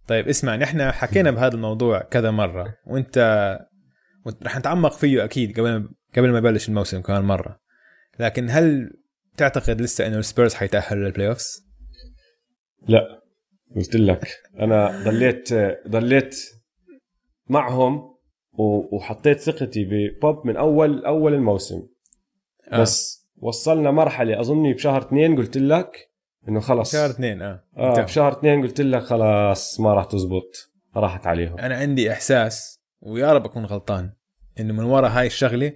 طيب 0.07 0.27
اسمع 0.27 0.55
نحن 0.55 0.91
حكينا 0.91 1.31
بهذا 1.31 1.55
الموضوع 1.55 1.99
كذا 1.99 2.31
مرة 2.31 2.73
وأنت 2.87 3.59
رح 4.43 4.57
نتعمق 4.57 4.93
فيه 4.93 5.23
أكيد 5.23 5.59
قبل 5.59 5.89
قبل 6.17 6.31
ما 6.31 6.37
يبلش 6.37 6.69
الموسم 6.69 7.01
كمان 7.01 7.23
مرة. 7.23 7.64
لكن 8.19 8.49
هل 8.49 8.93
تعتقد 9.37 9.81
لسه 9.81 10.07
إنه 10.07 10.17
السبيرز 10.17 10.53
حيتأهلوا 10.53 11.05
لل 11.05 11.27
playoffs؟ 11.27 11.65
لا 12.87 13.21
قلت 13.75 13.95
لك. 13.95 14.27
أنا 14.59 15.03
ضليت 15.03 15.53
ضليت 15.87 16.35
معهم 17.49 18.15
وحطيت 18.57 19.39
ثقتي 19.39 19.85
ببوب 19.85 20.47
من 20.47 20.57
أول 20.57 21.05
أول 21.05 21.33
الموسم. 21.33 21.87
آه. 22.71 22.81
بس 22.81 23.25
وصلنا 23.37 23.91
مرحلة 23.91 24.39
أظني 24.39 24.73
بشهر 24.73 25.01
اثنين 25.01 25.37
قلت 25.37 25.57
لك 25.57 26.09
إنه 26.49 26.59
خلص. 26.59 26.91
شهر 26.91 27.09
اثنين 27.09 27.41
آه, 27.41 27.63
آه 27.77 28.01
بشهر 28.01 28.31
اثنين 28.31 28.61
قلت 28.61 28.81
لك 28.81 29.01
خلاص 29.01 29.79
ما 29.79 29.93
راح 29.93 30.05
تزبط. 30.05 30.71
راحت 30.95 31.27
عليهم. 31.27 31.59
أنا 31.59 31.75
عندي 31.75 32.11
إحساس 32.11 32.81
ويا 33.01 33.33
رب 33.33 33.45
أكون 33.45 33.65
غلطان 33.65 34.13
إنه 34.59 34.73
من 34.73 34.83
ورا 34.83 35.07
هاي 35.07 35.27
الشغلة 35.27 35.73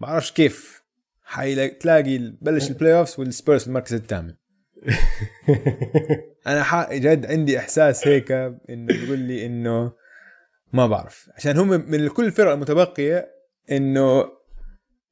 بعرفش 0.00 0.32
كيف 0.32 0.83
حتلاقي 1.24 2.18
بلش 2.40 2.70
ال 2.70 2.98
playoffs 2.98 3.20
والسبيرز 3.20 3.66
المركز 3.68 3.94
الثامن. 3.94 4.34
أنا 6.46 6.88
جد 6.92 7.26
عندي 7.26 7.58
إحساس 7.58 8.08
هيك 8.08 8.32
إنه 8.32 8.86
بيقول 8.86 9.18
لي 9.18 9.46
إنه 9.46 9.92
ما 10.72 10.86
بعرف. 10.86 11.30
عشان 11.36 11.58
هم 11.58 11.68
من 11.68 12.08
كل 12.08 12.24
الفرق 12.24 12.52
المتبقية 12.52 13.28
إنه 13.70 14.24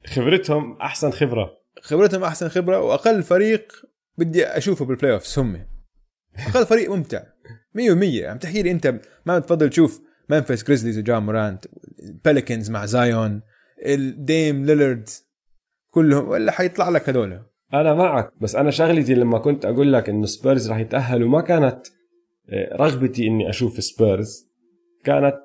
خبرتهم 0.06 0.76
أحسن 0.80 1.10
خبرة. 1.10 1.50
خبرتهم 1.82 2.24
أحسن 2.24 2.48
خبرة 2.48 2.80
وأقل 2.80 3.22
فريق 3.22 3.72
بدي 4.18 4.46
أشوفه 4.46 4.84
بال 4.84 5.12
playoffs 5.12 5.38
هم. 5.38 5.66
أقل 6.48 6.66
فريق 6.66 6.90
ممتع. 6.90 7.22
100% 7.74 8.24
عم 8.24 8.38
تحكي 8.38 8.62
لي 8.62 8.70
أنت 8.70 9.00
ما 9.26 9.38
بتفضل 9.38 9.70
تشوف 9.70 10.00
Memphis 10.28 10.64
Grizzlies 10.64 10.98
و 10.98 11.05
Ja 11.05 11.18
Morant 11.18 11.64
Pelicans 12.24 12.70
مع 12.70 12.86
Zion 12.86 13.42
ال 13.86 14.02
Dame 14.02 14.64
Lillard 14.64 15.08
كلهم 15.92 16.28
ولا 16.28 16.52
حيطلع 16.52 16.88
لك 16.88 17.08
هذول. 17.08 17.40
أنا 17.74 17.94
معك 17.94 18.32
بس 18.40 18.56
أنا 18.56 18.70
شغلتي 18.70 19.14
لما 19.14 19.38
كنت 19.38 19.64
أقول 19.64 19.92
لك 19.92 20.08
إنه 20.08 20.26
سبيرز 20.26 20.70
راح 20.70 20.78
يتأهلوا 20.78 21.28
ما 21.28 21.40
كانت 21.40 21.86
آه، 22.50 22.76
رغبتي 22.76 23.26
إني 23.26 23.50
أشوف 23.50 23.84
سبيرز 23.84 24.52
كانت 25.04 25.40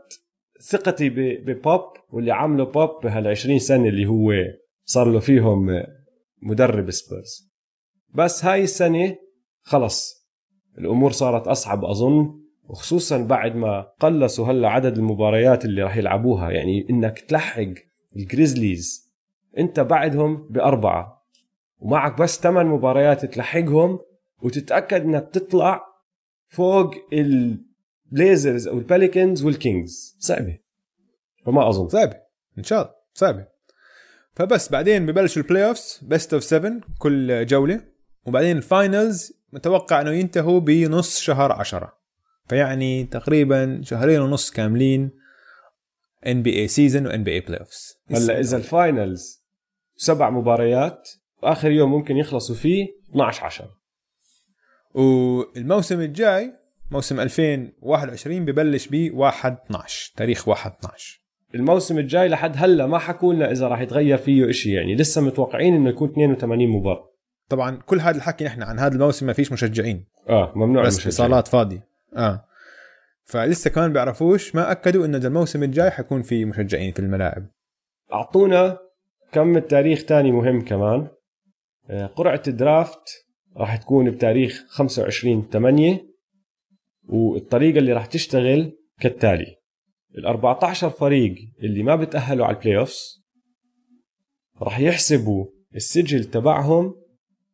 ثقتي 0.62 1.10
ببوب 1.39 1.82
واللي 2.10 2.32
عمله 2.32 2.63
بوب 2.63 2.89
بهال 3.04 3.27
20 3.27 3.60
سنة 3.60 3.88
اللي 3.88 4.06
هو 4.06 4.32
صار 4.86 5.12
له 5.12 5.20
فيهم 5.20 5.70
آه، 5.70 5.88
مدرب 6.42 6.92
سبيرز 6.92 7.51
بس 8.13 8.46
هاي 8.46 8.63
السنة 8.63 9.16
خلص. 9.62 10.27
الأمور 10.77 11.12
صارت 11.12 11.48
أصعب 11.48 11.86
أظن 11.86 12.39
وخصوصا 12.63 13.18
بعد 13.18 13.56
ما 13.56 13.82
قلصوا 14.00 14.48
هلا 14.48 14.70
عدد 14.70 14.98
المباريات 14.98 15.66
اللي 15.66 15.84
راح 15.84 15.98
يلعبوها. 15.98 16.51
يعني 16.51 16.88
إنك 16.89 17.20
تلحق 17.20 17.63
ال 18.15 18.25
Grizzlies 18.25 19.07
انت 19.58 19.80
بعدهم 19.80 20.48
بأربعة. 20.50 21.28
ومعك 21.80 22.22
بس 22.22 22.40
ثمان 22.40 22.66
مباريات 22.66 23.26
تلحقهم 23.26 24.00
وتتأكد 24.42 25.02
إنك 25.02 25.30
تطلع 25.34 25.84
فوق 26.50 26.92
ال 27.13 27.33
Blazers 27.33 28.67
أو 28.68 28.78
ال 28.77 28.85
Pelicans 28.85 29.44
وال 29.44 29.65
Kings 29.65 30.17
صعبة. 30.20 30.58
فما 31.46 31.70
أظن. 31.70 31.90
صعبة. 31.90 32.16
إن 32.58 32.64
شاء 32.64 32.82
الله. 32.82 32.94
صعبة. 33.14 33.46
فبس 34.36 34.72
بعدين 34.72 35.06
ببلشوا 35.06 35.42
ال 35.41 35.67
playoffs 35.67 36.00
best 36.01 36.34
of 36.34 36.44
7 36.44 36.82
كل 37.00 37.46
جولة. 37.46 37.82
وبعدين 38.26 38.58
ال 38.58 38.68
finals 38.68 39.34
متوقع 39.54 40.02
إنه 40.02 40.12
ينتهوا 40.12 40.60
بنص 40.60 41.20
شهر 41.20 41.52
عشرة. 41.52 41.98
فيعني 42.50 43.04
تقريبا 43.04 43.82
شهرين 43.84 44.22
ونص 44.22 44.52
كاملين 44.52 45.12
NBA 46.27 46.60
season 46.60 47.08
و 47.08 47.12
NBA 47.12 47.24
playoffs 47.24 47.98
هلا 48.12 48.40
إذا 48.40 48.58
ال 48.58 48.69
finals 48.69 49.37
سبع 49.98 50.30
مباريات 50.30 51.10
واخر 51.44 51.72
يوم 51.72 51.92
ممكن 51.92 52.18
يخلصوا 52.18 52.56
فيه 52.56 52.88
12 53.10 53.46
10 53.46 53.77
والموسم 54.94 56.01
الجاي 56.01 56.54
موسم 56.92 57.20
2021 57.20 58.46
ببلش 58.46 58.88
ب 58.92 59.12
1 59.13 59.58
12 59.66 60.13
تاريخ 60.16 60.48
1 60.48 60.72
12 60.80 61.27
الموسم 61.56 61.98
الجاي 61.98 62.27
لحد 62.27 62.54
هلا 62.56 62.88
ما 62.88 62.98
حكوا 62.98 63.34
لنا 63.34 63.51
إذا 63.51 63.68
راح 63.68 63.82
يتغير 63.82 64.18
فيه 64.18 64.51
شيء 64.51 64.74
يعني 64.74 64.96
لسه 64.96 65.22
متوقعين 65.22 65.75
إنه 65.75 65.89
يكون 65.89 66.10
82 66.10 66.68
مباراة. 66.68 67.13
طبعا 67.50 67.75
كل 67.86 68.00
هذا 68.00 68.18
الحكي 68.18 68.46
نحن 68.46 68.63
عن 68.63 68.80
هذا 68.80 68.94
الموسم 68.94 69.25
ما 69.25 69.34
فيش 69.34 69.51
مشجعين. 69.51 70.08
آه 70.30 70.54
ممنوع 70.56 70.84
بس 70.84 71.08
صالات 71.08 71.48
فاضية. 71.48 71.88
آه. 72.16 72.46
فلسه 73.24 73.70
كمان 73.70 73.94
بيعرفوش 73.94 74.56
ما 74.56 74.72
أكدوا 74.72 75.06
إنه 75.06 75.18
الموسم 75.18 75.63
الجاي 75.63 75.92
حيكون 75.92 76.22
في 76.22 76.46
مشجعين 76.46 76.92
في 76.92 77.00
الملاعب. 77.00 77.48
أعطونا 78.13 78.77
كم 79.31 79.57
التاريخ 79.57 80.05
تاني 80.05 80.31
مهم 80.31 80.62
كمان؟ 80.62 81.07
آه، 81.89 82.05
قرعة 82.05 82.43
ال 82.48 82.61
draft 82.61 83.27
راح 83.57 83.75
تكون 83.75 84.12
بتاريخ 84.12 84.65
25 84.69 85.50
8 85.50 86.07
والطريقة 87.10 87.77
اللي 87.77 87.93
راح 87.93 88.05
تشتغل 88.05 88.77
كالتالي. 89.00 89.55
ال 90.17 90.25
14 90.25 90.89
فريق 90.89 91.36
اللي 91.63 91.84
ما 91.84 91.96
بتأهلوا 91.96 92.46
على 92.46 92.55
ال 92.56 92.77
playoffs 92.77 93.24
راح 94.62 94.79
يحسبوا 94.79 95.46
السجل 95.75 96.24
تبعهم 96.24 96.96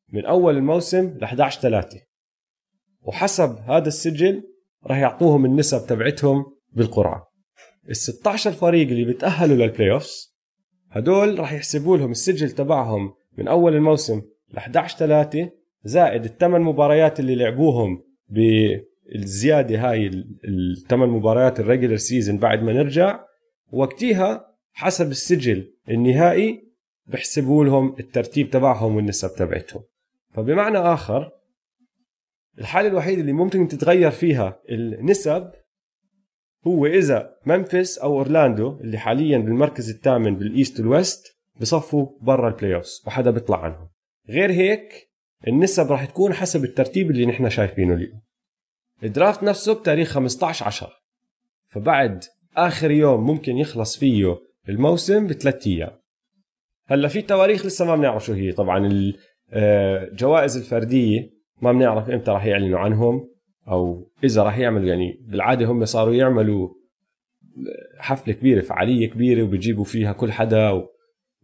من 0.10 0.25
أول 0.25 0.58
الموسم 0.58 1.18
ل 1.18 1.24
11 1.24 1.62
3 1.62 2.00
وحسب 3.01 3.58
هذا 3.58 3.88
السجل 3.88 4.44
راح 4.86 4.98
يعطوهم 4.98 5.46
النسب 5.46 5.88
تبعتهم 5.88 6.46
بالقرعة. 6.72 7.27
ال 7.89 7.96
16 7.96 8.51
فريق 8.51 8.88
اللي 8.88 9.06
بيتاهلوا 9.06 9.56
لل 9.56 9.92
playoffs 9.92 10.33
هدول 10.94 11.40
راح 11.40 11.54
يحسبوا 11.54 11.98
لهم 11.98 12.12
السجل 12.12 12.52
تبعهم 12.52 13.14
من 13.38 13.48
أول 13.48 13.76
الموسم 13.76 14.22
ل 14.54 14.58
11 14.58 14.98
3 14.98 15.50
زائد 15.84 16.26
الثمان 16.26 16.62
مباريات 16.62 17.20
اللي 17.20 17.36
لعبوهم 17.36 18.04
بالزيادة 18.28 19.90
هاي 19.90 20.12
الثمان 20.48 21.10
مباريات 21.10 21.60
ال 21.60 21.64
regular 21.64 21.96
season 21.96 22.38
بعد 22.38 22.64
ما 22.64 22.74
نرجع. 22.74 23.20
وقتها 23.72 24.56
حسب 24.72 25.12
السجل 25.12 25.74
النهائي 25.90 26.64
بحسبوا 27.06 27.66
لهم 27.66 27.96
الترتيب 28.00 28.50
تبعهم 28.50 28.96
والنسب 28.96 29.36
تبعتهم. 29.36 29.84
فبمعنى 30.34 30.78
آخر 30.78 31.32
الحالة 32.60 32.88
الوحيدة 32.88 33.22
اللي 33.22 33.34
ممكن 33.34 33.68
تتغير 33.68 34.12
فيها 34.12 34.60
النسب 34.70 35.52
هو 36.67 36.86
إذا 36.86 37.36
ممفيس 37.46 37.98
أو 37.98 38.17
أورلاندو 38.17 38.77
اللي 38.82 38.98
حاليا 38.98 39.38
بالمركز 39.38 39.89
الثامن 39.89 40.36
بال 40.36 40.50
East 40.50 40.80
وال 40.80 40.99
West 40.99 41.38
بصفوا 41.62 42.08
برا 42.22 42.50
ال 42.50 42.75
playoff 42.75 43.08
وحدا 43.08 43.32
بيطلع 43.32 43.63
عنهم. 43.63 43.89
غير 44.29 44.51
هيك 44.51 45.10
النسب 45.48 45.91
راح 45.91 46.05
تكون 46.05 46.34
حسب 46.34 46.63
الترتيب 46.63 47.12
اللي 47.12 47.25
نحن 47.25 47.50
شايفينه 47.50 47.93
اليوم. 47.93 48.22
الدرافت 49.03 49.43
نفسه 49.43 49.74
بتاريخ 49.74 50.10
15 50.10 50.65
10 50.65 50.89
فبعد 51.67 52.24
آخر 52.58 52.91
يوم 52.91 53.25
ممكن 53.25 53.58
يخلص 53.58 53.98
فيه 53.98 54.38
الموسم 54.70 55.27
بثلاث 55.27 55.67
أيام. 55.67 55.91
هلأ 56.88 57.08
في 57.08 57.22
تواريخ 57.22 57.65
لسه 57.65 57.86
ما 57.86 57.96
بنعرف 57.96 58.25
شو 58.25 58.34
هي. 58.34 58.51
طبعا 58.51 58.89
الجوائز 59.53 60.58
الفردية 60.58 61.29
ما 61.62 61.72
بنعرف 61.72 62.10
إمتى 62.10 62.32
راح 62.32 62.46
يعلنوا 62.46 62.79
عنهم. 62.79 63.33
أو 63.67 64.08
إذا 64.24 64.43
راح 64.43 64.58
يعملوا 64.58 64.88
يعني 64.88 65.20
بالعادة 65.27 65.65
هم 65.65 65.86
صاروا 65.86 66.13
يعملوا 66.13 66.70
حفلة 67.98 68.34
كبيرة 68.34 68.62
فعالية 68.62 69.10
كبيرة 69.10 69.43
وبيجيبوا 69.43 69.84
فيها 69.84 70.13
كل 70.13 70.32
حدا 70.32 70.88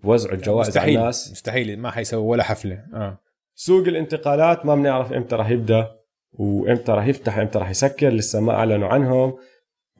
ووزعوا 0.03 0.35
الجوائز 0.35 0.67
مستحيل 0.67 0.89
على 0.89 0.99
الناس. 0.99 1.31
مستحيل 1.31 1.79
ما 1.79 1.91
حيسوي 1.91 2.21
ولا 2.21 2.43
حفلة. 2.43 2.85
آه. 2.93 3.19
سوق 3.55 3.88
الانتقالات 3.88 4.65
ما 4.65 4.75
بنعرف 4.75 5.13
إمتى 5.13 5.35
راح 5.35 5.49
يبدأ 5.49 5.91
وإمتى 6.33 6.91
راح 6.91 7.07
يفتح 7.07 7.38
إمتى 7.38 7.59
راح 7.59 7.69
يسكر 7.69 8.09
لسه 8.09 8.39
ما 8.39 8.53
أعلنوا 8.53 8.88
عنهم. 8.88 9.38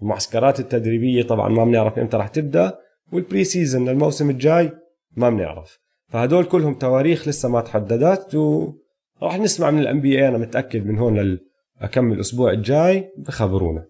المعسكرات 0.02 0.60
التدريبية 0.60 1.24
طبعا 1.24 1.50
ما 1.50 1.66
بنعرف 1.66 2.00
إمتى 2.00 2.18
راح 2.18 2.28
تبدأ. 2.28 2.80
وال 3.12 3.44
preseason 3.44 3.90
للموسم 3.90 4.30
الجاي 4.30 4.72
ما 5.18 5.30
بنعرف. 5.30 5.80
فهدول 6.08 6.46
كلهم 6.46 6.74
تواريخ 6.74 7.28
لسه 7.28 7.50
ما 7.50 7.62
تحددت 7.62 8.36
وراح 8.36 9.40
نسمع 9.40 9.72
من 9.72 9.80
ال 9.80 10.02
NBA 10.02 10.28
أنا 10.28 10.38
متأكد 10.38 10.86
من 10.86 10.98
هون 10.98 11.40
لأكمل 11.82 12.14
الأسبوع 12.14 12.52
الجاي 12.52 13.14
بخبرونا. 13.18 13.86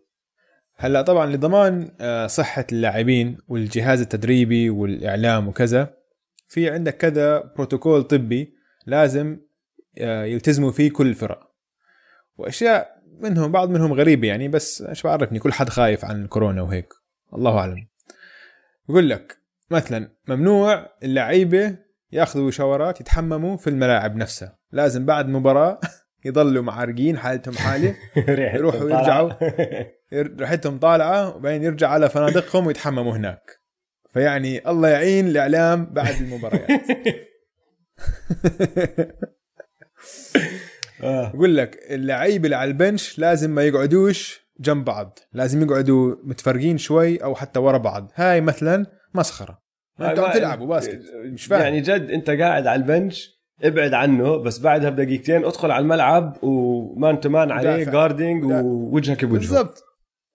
هلا 0.76 1.02
طبعا 1.02 1.26
لضمان 1.26 1.92
آه، 2.02 2.28
صحة 2.28 2.66
اللاعبين 2.72 3.38
والجهاز 3.48 4.02
التدريبي 4.02 4.70
والإعلام 4.70 5.48
وكذا 5.48 5.94
في 6.48 6.70
عندك 6.70 6.98
كذا 6.98 7.54
بروتوكول 7.56 8.04
طبي 8.04 8.54
لازم 8.86 9.40
آه، 9.98 10.24
يلتزموا 10.24 10.72
فيه 10.72 10.92
كل 10.92 11.08
الفرق. 11.08 11.52
وأشياء 12.38 13.00
منهم 13.20 13.52
بعض 13.52 13.70
منهم 13.70 13.94
غريبة 13.94 14.28
يعني 14.28 14.48
بس 14.48 14.82
إيش 14.82 15.04
بعرفني 15.04 15.40
كل 15.40 15.54
حد 15.54 15.70
خايف 15.70 16.06
عن 16.06 16.24
الكورونا 16.24 16.62
وهيك. 16.62 16.94
الله 17.34 17.58
أعلم. 17.58 17.88
بقول 18.90 19.10
لك 19.10 19.38
مثلا 19.72 20.12
ممنوع 20.28 20.90
اللعيبة 21.04 21.78
ياخذوا 22.12 22.52
شاورات 22.52 23.02
يتحمموا 23.02 23.58
في 23.58 23.70
الملاعب 23.70 24.16
نفسها. 24.16 24.58
لازم 24.72 25.06
بعد 25.06 25.28
مباراة 25.28 25.80
يضلوا 26.26 26.64
معرقين 26.64 27.18
حالتهم 27.18 27.54
حاله 27.54 27.96
يروحوا 28.56 28.90
يرجعوا 28.90 29.32
ير- 30.12 30.36
ريحتهم 30.40 30.80
طالعة 30.80 31.36
وبعدين 31.36 31.64
يرجع 31.64 31.90
على 31.90 32.10
فنادقهم 32.10 32.68
ويتحمموا 32.68 33.14
هناك. 33.16 33.60
فيعني 34.14 34.70
الله 34.70 34.90
يعين 34.90 35.28
الإعلام 35.28 35.86
بعد 35.86 36.16
المباريات. 36.22 36.82
آه. 41.04 41.30
بقول 41.32 41.58
لك 41.58 41.78
اللعيبه 41.90 42.46
اللي 42.46 42.56
على 42.56 42.68
ال 42.72 42.80
bench 42.80 43.20
لازم 43.20 43.50
ما 43.52 43.64
يقعدوش 43.64 44.50
جنب 44.60 44.86
بعض 44.86 45.20
لازم 45.34 45.62
يقعدوا 45.62 46.16
متفرقين 46.24 46.78
شوي 46.78 47.18
أو 47.24 47.36
حتى 47.36 47.60
ورا 47.60 47.78
بعض. 47.78 48.12
هاي 48.16 48.42
مثلا 48.42 48.86
مسخرة. 49.14 49.62
ما 50.00 50.12
أنتوا 50.12 50.28
عم 50.28 50.34
تلعبوا 50.34 50.68
basket 50.68 51.02
مش 51.26 51.46
فاهم. 51.46 51.62
يعني 51.62 51.82
جد 51.82 52.12
أنت 52.12 52.30
قاعد 52.30 52.68
على 52.68 52.82
ال 52.82 52.91
bench 52.91 53.39
ابعد 53.64 53.94
عنه 53.94 54.38
بس 54.38 54.60
بعدها 54.60 54.90
بدقيقتين 54.90 55.46
ادخل 55.46 55.72
على 55.72 55.82
الملعب 55.82 56.44
و 56.44 56.63
man 56.63 57.20
to 57.20 57.30
man 57.30 57.52
عليه. 57.52 57.84
guarding. 57.84 58.44
ووجهك 58.44 59.26
بوجهه. 59.26 59.40
بالضبط. 59.40 59.84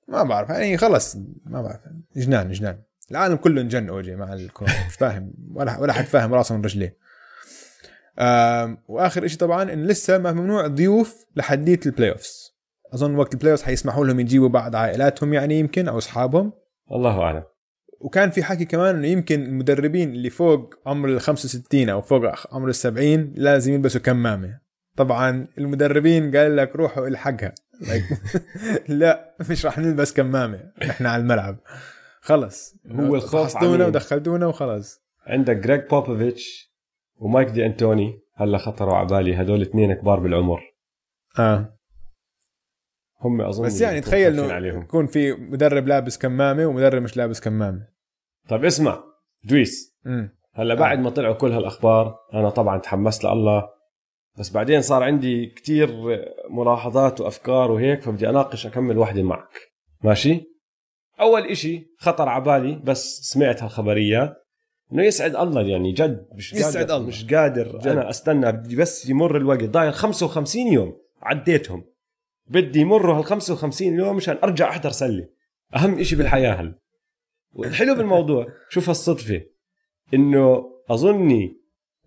ما 0.09 0.23
بعرف 0.23 0.51
يعني 0.51 0.77
خلص 0.77 1.17
ما 1.47 1.63
بعرف. 1.63 1.81
جنان 2.17 2.53
جنان. 2.53 2.79
العالم 3.11 3.37
كله 3.37 3.61
انجن 3.61 3.89
اوجي 3.89 4.17
مع 4.17 4.33
الكورونا 4.33 4.75
مش 4.89 4.95
فاهم. 4.95 5.33
ولا 5.55 5.79
ولا 5.79 5.93
حد 5.93 6.05
فاهم 6.05 6.35
راسه 6.35 6.57
من 6.57 6.65
رجليه. 6.65 6.97
وآخر 8.89 9.27
شيء 9.27 9.39
طبعا 9.39 9.63
إن 9.73 9.87
لسه 9.87 10.19
ما 10.19 10.33
ممنوع 10.33 10.67
ضيوف 10.67 11.25
لحديت 11.37 11.81
ال 11.87 12.11
playoffs 12.11 12.55
أظن 12.95 13.15
وقت 13.15 13.35
ال 13.35 13.53
playoffs 13.53 13.63
حيسمحوا 13.63 14.05
لهم 14.05 14.21
يجيبوا 14.21 14.49
بعض 14.49 14.77
عائلاتهم 14.77 15.35
يعني 15.35 15.59
يمكن 15.59 15.89
أو 15.89 15.99
أصحابهم. 15.99 16.53
الله 16.93 17.21
أعلم. 17.23 17.43
وكان 18.05 18.31
في 18.31 18.43
حكي 18.43 18.65
كمان 18.65 18.97
إنه 18.97 19.07
يمكن 19.07 19.43
المدربين 19.43 20.13
اللي 20.13 20.31
فوق 20.31 20.75
عمر 20.87 21.09
ال 21.09 21.21
65 21.21 21.89
أو 21.89 22.01
فوق 22.01 22.55
عمر 22.55 22.69
ال 22.69 22.75
70 22.75 23.33
لازم 23.37 23.73
يلبسوا 23.73 24.01
كمامة. 24.01 24.61
طبعا 24.97 25.49
المدربين 25.59 26.37
قال 26.37 26.57
لك 26.57 26.77
روحوا 26.77 27.09
الحقها. 27.09 27.55
لا 28.89 29.37
مش 29.51 29.67
راح 29.67 29.79
نلبس 29.79 30.13
كمامة. 30.13 30.73
نحن 30.87 31.07
على 31.07 31.23
الملعب. 31.23 31.59
خلص. 32.21 32.77
هو 32.91 33.15
الخوف 33.15 33.41
فحصتونا. 33.41 33.87
ودخلتونا 33.87 34.47
وخلاص 34.47 35.03
عندك 35.27 35.57
جريج 35.57 35.81
بوبوفيتش 35.91 36.75
ومايك 37.17 37.49
دي 37.49 37.67
انتوني 37.67 38.21
هلا 38.35 38.59
خطروا 38.59 38.95
على 38.95 39.07
بالي. 39.07 39.37
هدول 39.41 39.63
اثنين 39.63 39.93
كبار 39.93 40.21
بالعمر. 40.21 40.61
آه. 41.39 41.79
هم 43.21 43.41
أظن 43.41 43.67
بس 43.67 43.81
يعني 43.81 44.01
تخيل 44.01 44.41
إنه 44.41 44.67
يكون 44.67 45.07
في 45.07 45.33
مدرب 45.33 45.89
لابس 45.89 46.19
كمامة 46.19 46.67
ومدرب 46.67 47.03
مش 47.03 47.17
لابس 47.17 47.41
كمامة. 47.41 47.94
طب 48.49 48.65
اسمع 48.65 49.05
دويس. 49.45 49.97
هلا 50.53 50.75
بعد 50.75 50.99
ما 50.99 51.11
طلعوا 51.11 51.35
كل 51.35 51.53
هالأخبار 51.53 52.17
أنا 52.35 52.51
طبعا 52.51 52.79
تحمست 52.79 53.25
لله 53.25 53.69
بس 54.39 54.51
بعدين 54.51 54.83
صار 54.83 55.03
عندي 55.03 55.47
كتير 55.47 55.91
ملاحظات 56.51 57.21
وأفكار 57.21 57.71
وهيك 57.71 58.03
فبدي 58.03 58.29
أناقش 58.29 58.67
أكمل 58.67 58.99
وحدة 58.99 59.23
معك. 59.23 59.61
ماشي؟ 60.03 60.45
أول 61.21 61.43
إشي 61.43 61.87
خطر 61.99 62.29
على 62.29 62.45
بالي 62.45 62.81
بس 62.85 63.21
سمعت 63.23 63.63
هالخبريات 63.63 64.37
إنه 64.93 65.05
يسعد 65.05 65.37
الله 65.37 65.63
يعني 65.63 65.93
جد 65.93 66.29
مش 66.33 66.53
يسعد 66.53 66.77
قادر 66.77 66.97
الله. 66.97 67.09
مش 67.09 67.35
قادر. 67.35 67.79
جد. 67.79 67.87
أنا 67.87 68.11
أستنى 68.11 68.53
بدي 68.53 68.77
بس 68.77 69.09
يمر 69.09 69.37
الوقت. 69.37 69.65
ضايل 69.65 69.93
55 69.93 70.73
يوم 70.73 70.97
عديتهم. 71.23 71.85
بدي 72.47 72.81
يمروا 72.81 73.19
هال 73.19 73.25
55 73.25 73.99
يوم 73.99 74.17
مشان 74.17 74.39
أرجع 74.45 74.69
أحضر 74.69 74.91
سلة. 74.91 75.29
أهم 75.77 75.99
إشي 75.99 76.17
بالحياة 76.17 76.55
هلا. 76.55 76.75
والحلو 77.55 77.95
بالموضوع 77.95 78.47
شوف 78.71 78.89
هالصدفه 78.89 79.43
إنه 80.15 80.71
أظني 80.91 81.57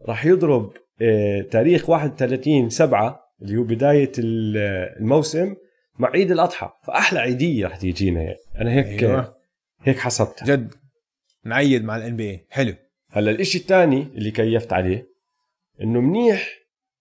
راح 0.01 0.25
يضرب 0.25 0.73
آه، 1.01 1.41
تاريخ 1.41 1.89
31 1.89 2.69
7 2.69 3.33
اللي 3.41 3.57
هو 3.57 3.63
بداية 3.63 4.11
ال- 4.19 4.57
الموسم 4.99 5.55
مع 5.99 6.09
عيد 6.09 6.31
الأضحى. 6.31 6.69
فأحلى 6.87 7.19
عيدية 7.19 7.67
رح 7.67 7.77
تيجينا 7.77 8.21
يعني. 8.21 8.37
أنا 8.61 8.71
هيك 8.71 9.03
أيوه. 9.03 9.35
هيك 9.81 9.99
حسبتها. 9.99 10.45
جد. 10.45 10.73
نعيد 11.45 11.83
مع 11.83 11.97
الان 11.97 12.15
بي 12.15 12.45
حلو. 12.49 12.73
هلأ 13.11 13.31
الإشي 13.31 13.57
الثاني 13.57 14.01
اللي 14.01 14.31
كيفت 14.31 14.73
عليه 14.73 15.07
إنه 15.81 16.01
منيح 16.01 16.49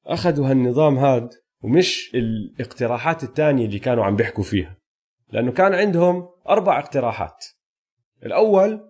أخذوا 0.06 0.50
هالنظام 0.50 0.98
هاد 0.98 1.30
ومش 1.62 2.10
الاقتراحات 2.14 3.22
الثانية 3.22 3.66
اللي 3.66 3.78
كانوا 3.78 4.04
عم 4.04 4.16
بيحكوا 4.16 4.44
فيها. 4.44 4.76
لأنه 5.32 5.52
كان 5.52 5.74
عندهم 5.74 6.28
أربع 6.48 6.78
اقتراحات. 6.78 7.44
الأول 8.26 8.80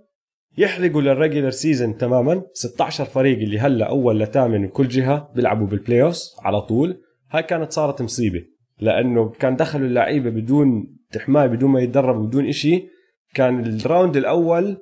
يحرقوا 0.59 1.03
لل 1.03 1.13
regular 1.13 1.51
season 1.51 1.97
تماما 1.97 2.43
16 2.53 3.05
فريق 3.05 3.39
اللي 3.39 3.59
هلأ 3.59 3.89
أول 3.89 4.21
لثامن 4.21 4.67
بكل 4.67 4.89
جهة 4.89 5.33
بيلعبوا 5.35 5.67
بال 5.67 5.82
play 5.82 6.13
على 6.39 6.61
طول. 6.61 7.03
هاي 7.31 7.43
كانت 7.43 7.73
صارت 7.73 8.03
مصيبة 8.03 8.45
لأنه 8.81 9.29
كان 9.29 9.57
دخلوا 9.57 9.87
اللعيبة 9.87 10.31
بدون 10.31 10.97
تحمايه 11.13 11.47
بدون 11.47 11.71
ما 11.71 11.81
يتدربوا 11.81 12.27
بدون 12.27 12.49
إشي. 12.49 12.89
كان 13.35 13.67
ال 13.67 13.75
round 13.75 14.17
الأول 14.17 14.77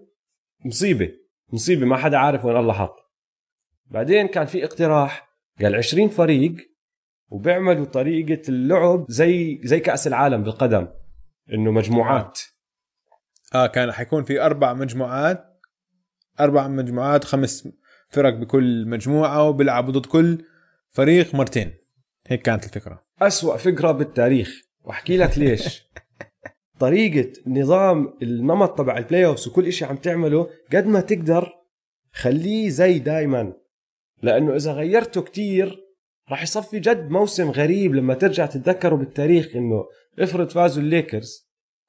مصيبة 0.65 1.11
مصيبة 1.53 1.87
ما 1.87 1.97
حدا 1.97 2.17
عارف 2.17 2.45
وين 2.45 2.57
الله 2.57 2.73
حاط. 2.73 2.97
بعدين 3.87 4.27
كان 4.27 4.47
في 4.47 4.65
اقتراح 4.65 5.29
قال 5.61 5.75
20 5.75 6.09
فريق 6.09 6.55
وبيعملوا 7.29 7.85
طريقة 7.85 8.43
اللعب 8.49 9.07
زي 9.09 9.61
زي 9.65 9.81
كأس 9.81 10.07
العالم 10.07 10.43
بالقدم 10.43 10.89
إنه 11.53 11.71
مجموعات. 11.71 12.41
آه 13.55 13.67
كان 13.67 13.93
حيكون 13.93 14.25
في 14.25 14.41
أربع 14.41 14.73
مجموعات. 14.73 15.61
أربع 16.41 16.69
مجموعات 16.69 17.25
خمس 17.25 17.69
فرق 18.09 18.35
بكل 18.35 18.89
مجموعة 18.89 19.49
وبيلعبوا 19.49 19.93
ضد 19.93 20.07
كل 20.07 20.45
فريق 20.89 21.35
مرتين. 21.35 21.75
هيك 22.27 22.43
كانت 22.43 22.65
الفكرة. 22.65 23.05
أسوأ 23.23 23.57
فكرة 23.57 23.93
بالتاريخ. 23.93 24.61
وأحكي 24.85 25.17
لك 25.17 25.39
ليش. 25.39 25.85
طريقة 26.81 27.33
نظام 27.47 28.19
النمط 28.23 28.79
تبع 28.79 28.99
ال 28.99 29.27
playoffs 29.27 29.49
وكل 29.49 29.67
إشي 29.67 29.85
عم 29.85 29.97
تعمله 29.97 30.51
قد 30.73 30.87
ما 30.87 31.01
تقدر 31.01 31.53
خليه 32.13 32.69
زي 32.69 32.99
دايما. 32.99 33.53
لأنه 34.23 34.57
إذا 34.57 34.73
غيرته 34.73 35.23
كتير 35.23 35.85
راح 36.31 36.43
يصفي 36.43 36.81
جد 36.81 37.11
موسم 37.11 37.51
غريب 37.51 37.95
لما 37.95 38.15
ترجع 38.15 38.47
تتذكره 38.47 38.95
بالتاريخ 38.95 39.57
إنه 39.57 39.85
افرض 40.19 40.51
فازوا 40.51 40.83
الليكرز 40.83 41.44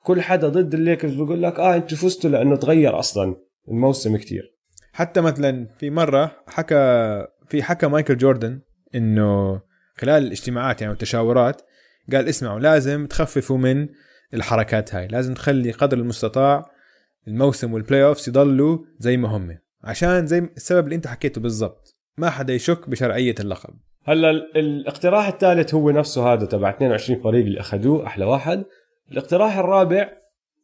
كل 0.05 0.21
حدا 0.21 0.49
ضد 0.49 0.73
الليكرز 0.73 1.13
بيقول 1.13 1.43
لك 1.43 1.59
آه 1.59 1.75
أنتوا 1.75 1.97
فزتوا 1.97 2.29
لأنه 2.29 2.55
تغير 2.55 2.99
أصلا 2.99 3.35
الموسم 3.67 4.17
كتير. 4.17 4.55
حتى 4.93 5.21
مثلا 5.21 5.67
في 5.79 5.89
مرة 5.89 6.31
حكى 6.47 6.75
في 7.47 7.63
حكى 7.63 7.87
مايكل 7.87 8.17
جوردن 8.17 8.59
إنه 8.95 9.61
خلال 9.97 10.23
الاجتماعات 10.23 10.81
يعني 10.81 10.91
والتشاورات 10.91 11.61
قال 12.11 12.27
اسمعوا 12.29 12.59
لازم 12.59 13.05
تخففوا 13.07 13.57
من 13.57 13.87
الحركات 14.33 14.95
هاي 14.95 15.07
لازم 15.07 15.33
تخلي 15.33 15.71
قدر 15.71 15.97
المستطاع 15.97 16.71
الموسم 17.27 17.73
وال 17.73 18.03
playoffs 18.03 18.27
يضلوا 18.27 18.77
زي 18.99 19.17
ما 19.17 19.29
هم. 19.37 19.57
عشان 19.83 20.27
زي 20.27 20.37
السبب 20.39 20.85
اللي 20.85 20.95
أنت 20.95 21.07
حكيته 21.07 21.41
بالضبط 21.41 21.95
ما 22.17 22.29
حدا 22.29 22.53
يشك 22.53 22.89
بشرعية 22.89 23.35
اللقب. 23.39 23.73
هلأ 24.05 24.29
ال- 24.29 24.57
الاقتراح 24.57 25.27
الثالث 25.27 25.73
هو 25.73 25.91
نفسه 25.91 26.33
هذا 26.33 26.45
تبع 26.45 26.69
22 26.69 27.19
فريق 27.19 27.45
اللي 27.45 27.59
أخذوه 27.59 28.05
أحلى 28.07 28.25
واحد. 28.25 28.63
الاقتراح 29.11 29.57
الرابع 29.57 30.09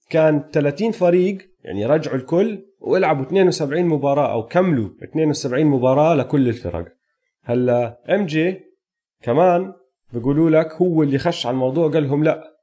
كان 0.09 0.43
30 0.51 0.91
فريق 0.91 1.37
يعني 1.63 1.85
رجعوا 1.85 2.15
الكل 2.15 2.65
والعبوا 2.79 3.23
72 3.25 3.85
مباراة 3.85 4.31
أو 4.31 4.47
كملوا 4.47 4.89
72 5.03 5.65
مباراة 5.65 6.15
لكل 6.15 6.47
الفرق. 6.47 6.85
هلا 7.43 7.97
MJ 8.09 8.61
كمان 9.21 9.73
بيقولوا 10.13 10.49
لك 10.49 10.73
هو 10.73 11.03
اللي 11.03 11.17
خش 11.17 11.45
على 11.45 11.53
الموضوع 11.53 11.91
قال 11.91 12.03
لهم 12.03 12.23
لا 12.23 12.57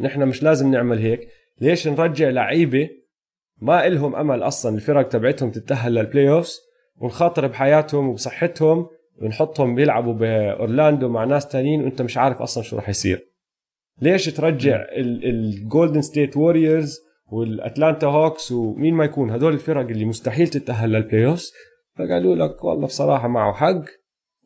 نحن 0.00 0.22
مش 0.28 0.42
لازم 0.42 0.70
نعمل 0.70 0.98
هيك. 0.98 1.28
ليش 1.60 1.88
نرجع 1.88 2.28
لعيبة 2.28 2.90
ما 3.60 3.86
إلهم 3.86 4.16
أمل 4.16 4.42
أصلا 4.42 4.74
الفرق 4.74 5.08
تبعتهم 5.08 5.50
تتأهل 5.50 5.94
لل 5.94 6.30
playoffs 6.30 6.60
ونخاطر 6.96 7.46
بحياتهم 7.46 8.08
وبصحتهم 8.08 8.86
ونحطهم 9.22 9.74
بيلعبوا 9.74 10.12
بأورلاندو 10.14 11.08
مع 11.08 11.24
ناس 11.24 11.48
تانيين 11.48 11.84
وأنت 11.84 12.02
مش 12.02 12.18
عارف 12.18 12.42
أصلا 12.42 12.62
شو 12.62 12.76
راح 12.76 12.88
يصير. 12.88 13.29
ليش 14.00 14.26
ترجع 14.26 14.86
الجولدن 14.96 16.02
ستيت 16.02 16.36
ووريرز 16.36 17.00
والأتلانتا 17.26 18.06
هوكس 18.06 18.52
ومين 18.52 18.94
ما 18.94 19.04
يكون 19.04 19.30
هدول 19.30 19.52
الفرق 19.52 19.86
اللي 19.86 20.04
مستحيل 20.04 20.48
تتأهل 20.48 20.92
لل 20.92 21.26
playoffs 21.26 21.52
فقالوا 21.98 22.36
لك 22.36 22.64
والله 22.64 22.86
بصراحة 22.86 23.28
معه 23.28 23.52
حق 23.52 23.84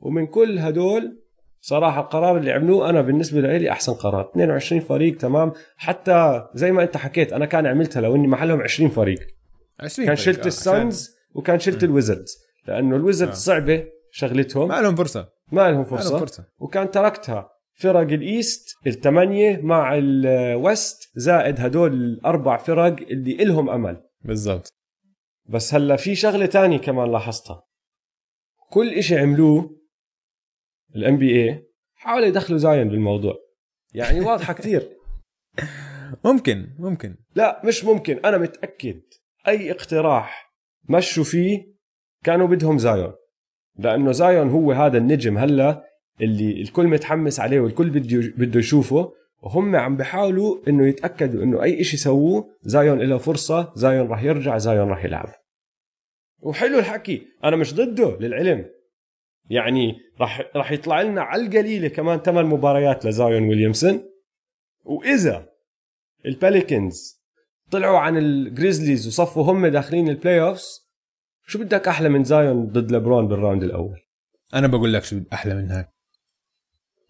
ومن 0.01 0.27
كل 0.27 0.59
هدول 0.59 1.25
صراحة 1.61 2.01
القرار 2.01 2.37
اللي 2.37 2.53
عملوه 2.53 2.91
أنا 2.91 3.01
بالنسبة 3.01 3.41
لي 3.41 3.71
أحسن 3.71 3.93
قرار. 3.93 4.31
22 4.31 4.81
فريق 4.81 5.17
تمام؟ 5.17 5.53
حتى 5.77 6.49
زي 6.55 6.73
ما 6.73 6.83
أنت 6.83 6.97
حكيت 6.97 7.33
أنا 7.33 7.47
كان 7.47 7.67
عملتها 7.67 8.01
لو 8.01 8.15
إني 8.15 8.29
محلهم 8.29 8.61
20 8.61 8.91
فريق. 8.91 9.19
20 9.81 10.07
كان. 10.07 10.17
شلت 10.17 10.41
آه، 10.41 10.47
ال 10.47 10.60
Suns 10.60 11.11
وكان 11.35 11.59
شلت 11.59 11.85
ال 11.85 11.91
Wizards. 11.91 12.37
لأنه 12.69 12.97
ال 12.97 13.01
Wizards 13.01 13.33
آه. 13.33 13.55
صعبة 13.55 13.85
شغلتهم. 14.11 14.69
ما 14.69 14.81
لهم 14.81 14.95
فرصة. 14.95 15.29
ما 15.53 15.71
لهم 15.71 15.87
ما 15.91 15.97
لهم 15.97 16.19
فرصة. 16.19 16.45
وكان 16.59 16.91
تركتها. 16.91 17.54
فرق 17.75 18.13
ال 18.13 18.26
East 18.26 18.77
الثمانيه 18.87 19.61
مع 19.63 19.95
ال 19.99 20.21
West 20.21 21.11
زائد 21.15 21.61
هدول 21.61 21.93
الأربع 21.93 22.57
فرق 22.57 23.01
اللي 23.01 23.43
إلهم 23.43 23.71
أمل. 23.71 24.03
بالضبط. 24.23 24.73
بس 25.47 25.75
هلا 25.75 25.97
في 25.97 26.15
شغلة 26.15 26.47
تانية 26.47 26.79
كمان 26.79 27.13
لاحظتها. 27.13 27.67
كل 28.71 28.95
إشي 28.95 29.19
عملوه 29.19 29.81
ال 30.97 31.17
NBA 31.17 31.67
حاولوا 31.95 32.27
يدخلوا 32.27 32.59
زايون 32.59 32.89
بالموضوع. 32.89 33.35
يعني 33.95 34.21
واضحة 34.27 34.53
كثير. 34.53 34.91
ممكن 36.25 36.75
ممكن. 36.79 37.17
لا 37.35 37.63
مش 37.65 37.85
ممكن. 37.85 38.19
أنا 38.25 38.39
متأكد 38.39 39.01
أي 39.49 39.71
اقتراح 39.71 40.55
مشوا 40.89 41.25
فيه 41.25 41.75
كانوا 42.25 42.47
بدهم 42.47 42.79
زايون 42.79 43.15
لأنه 43.79 44.13
زايون 44.13 44.51
هو 44.51 44.73
هذا 44.73 44.99
النجم 44.99 45.39
هلا 45.39 45.85
اللي 46.21 46.63
الكل 46.63 46.87
متحمس 46.87 47.41
عليه 47.41 47.61
والكل 47.61 47.91
بده 47.91 48.33
بده 48.37 48.61
يشوفه. 48.61 49.13
وهم 49.43 49.77
عم 49.77 49.97
بيحاولوا 49.97 50.59
إنه 50.69 50.89
يتأكدوا 50.89 51.43
إنه 51.43 51.63
أي 51.63 51.81
إشي 51.81 51.97
يسووه 51.97 52.51
زايون 52.63 52.99
له 52.99 53.19
فرصة 53.19 53.73
زايون 53.75 54.09
راح 54.09 54.23
يرجع 54.23 54.59
زايون 54.59 54.89
راح 54.89 55.05
يلعب. 55.05 55.29
وحلو 56.41 56.79
الحكي 56.79 57.27
أنا 57.45 57.57
مش 57.57 57.75
ضده 57.75 58.19
للعلم. 58.21 58.65
يعني 59.51 60.01
راح 60.21 60.51
راح 60.57 60.73
يطلع 60.73 61.03
لنا 61.03 61.23
على 61.23 61.43
القليلة 61.43 61.89
كمان 61.89 62.19
ثمان 62.19 62.47
مباريات 62.47 63.07
لزايون 63.07 63.49
ويليامسون 63.49 64.03
وإذا 64.85 65.49
ال 66.27 66.38
Pelicans 66.38 67.25
طلعوا 67.71 67.99
عن 67.99 68.17
ال 68.17 68.26
Grizzlies 68.26 69.07
وصفوا 69.07 69.45
هم 69.45 69.67
داخلين 69.67 70.09
ال 70.09 70.41
playoffs 70.41 70.91
شو 71.47 71.59
بدك 71.59 71.89
أحلى 71.89 72.09
من 72.09 72.25
زايون 72.25 72.67
ضد 72.67 72.93
لبرون 72.93 73.29
بال 73.29 73.38
round 73.38 73.63
الأول؟ 73.63 74.01
أنا 74.55 74.67
بقول 74.67 74.93
لك 74.93 75.05
شو 75.05 75.21
أحلى 75.33 75.55
من 75.55 75.71
هيك 75.71 75.94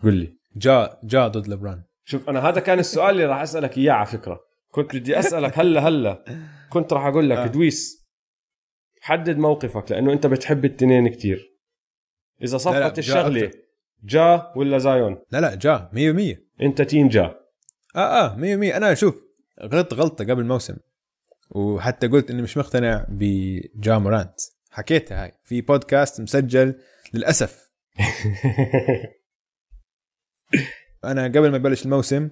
قل 0.05 0.15
لي. 0.15 0.37
جا 0.57 0.99
جا 1.05 1.29
ضد 1.29 1.49
لبرون. 1.49 1.83
شوف 2.05 2.29
أنا 2.29 2.49
هذا 2.49 2.61
كان 2.61 2.79
السؤال 2.79 3.11
اللي 3.11 3.27
راح 3.27 3.41
أسألك 3.41 3.79
إياه 3.79 3.93
على 3.93 4.07
فكرة. 4.07 4.41
كنت 4.71 4.97
بدي 4.97 5.19
أسألك 5.19 5.59
هلا 5.59 5.89
هلا. 5.89 6.25
كنت 6.71 6.93
راح 6.93 7.05
أقول 7.07 7.31
لك 7.31 7.39
آه. 7.39 7.47
دويس 7.47 8.07
حدد 9.01 9.39
موقفك 9.39 9.93
لأنه 9.93 10.13
أنت 10.13 10.27
بتحب 10.27 10.65
التنين 10.65 11.09
كتير. 11.09 11.55
إذا 12.43 12.71
لا، 12.71 12.89
جا 12.89 12.99
الشغلة. 12.99 13.51
جا 14.05 14.53
ولا 14.57 14.79
زايون؟ 14.79 15.19
لا 15.31 15.41
لا 15.41 15.55
جا 15.55 15.91
100% 15.93 16.37
أنت 16.63 16.83
team 16.83 17.09
جا. 17.09 17.35
آه 17.97 17.99
آه 17.99 18.37
100% 18.37 18.41
أنا 18.77 18.95
شوف 18.95 19.23
غلطت 19.63 19.95
غلطة 19.95 20.25
قبل 20.25 20.41
الموسم. 20.41 20.77
وحتى 21.51 22.07
قلت 22.07 22.31
إني 22.31 22.43
مش 22.43 22.57
مقتنع 22.57 23.07
بجا 23.09 23.99
مورانت. 23.99 24.35
حكيتها 24.71 25.25
هاي. 25.25 25.33
في 25.45 25.61
بودكاست 25.61 26.21
مسجل 26.21 26.75
للأسف. 27.15 27.71
أنا 31.05 31.25
قبل 31.25 31.51
ما 31.51 31.57
يبلش 31.57 31.85
الموسم 31.85 32.31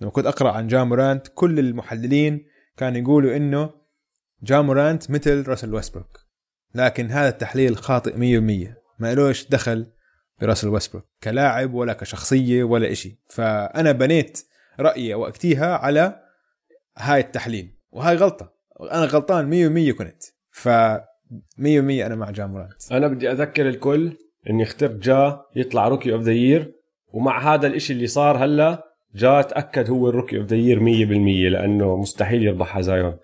لما 0.00 0.10
كنت 0.10 0.26
أقرأ 0.26 0.50
عن 0.50 0.66
جا 0.66 0.84
مورانت 0.84 1.26
كل 1.34 1.58
المحللين 1.58 2.42
كانوا 2.76 2.98
يقولوا 2.98 3.36
إنه 3.36 3.70
جا 4.42 4.60
مورانت 4.60 5.10
مثل 5.10 5.48
راسل 5.48 5.74
ويسبروك 5.74 6.20
لكن 6.74 7.10
هذا 7.10 7.28
التحليل 7.28 7.76
خاطئ 7.76 8.12
100% 8.12 8.82
ما 8.98 9.14
لوش 9.14 9.48
دخل 9.48 9.86
براسل 10.40 10.68
ويسبروك 10.68 11.04
كلاعب 11.22 11.74
ولا 11.74 11.92
كشخصية 11.92 12.64
ولا 12.64 12.92
إشي. 12.92 13.20
فأنا 13.28 13.92
بنيت 13.92 14.38
رأيي 14.80 15.14
وقتها 15.14 15.76
على 15.76 16.20
هاي 16.98 17.20
التحليل 17.20 17.78
وهاي 17.90 18.16
غلطة. 18.16 18.52
أنا 18.80 19.04
غلطان 19.04 19.50
100% 19.92 19.98
كنت. 19.98 20.22
ف 20.52 20.68
100% 20.68 20.68
أنا 21.58 22.14
مع 22.14 22.30
جا 22.30 22.46
مورانت. 22.46 22.92
أنا 22.92 23.08
بدي 23.08 23.32
أذكر 23.32 23.68
الكل 23.68 24.16
اني 24.50 24.62
اخترت 24.62 24.96
جا 24.96 25.42
يطلع 25.56 25.88
rookie 25.88 26.12
of 26.12 26.22
the 26.22 26.32
year 26.32 26.74
ومع 27.12 27.54
هذا 27.54 27.66
الإشي 27.66 27.92
اللي 27.92 28.06
صار 28.06 28.44
هلا 28.44 28.84
جا 29.14 29.42
تأكد 29.42 29.90
هو 29.90 30.08
ال 30.08 30.12
rookie 30.12 30.38
of 30.38 30.46
the 30.46 30.56
year 30.56 30.80
100% 30.80 31.52
لأنه 31.52 31.96
مستحيل 31.96 32.42
يربحها 32.42 32.82
زايون. 32.82 33.18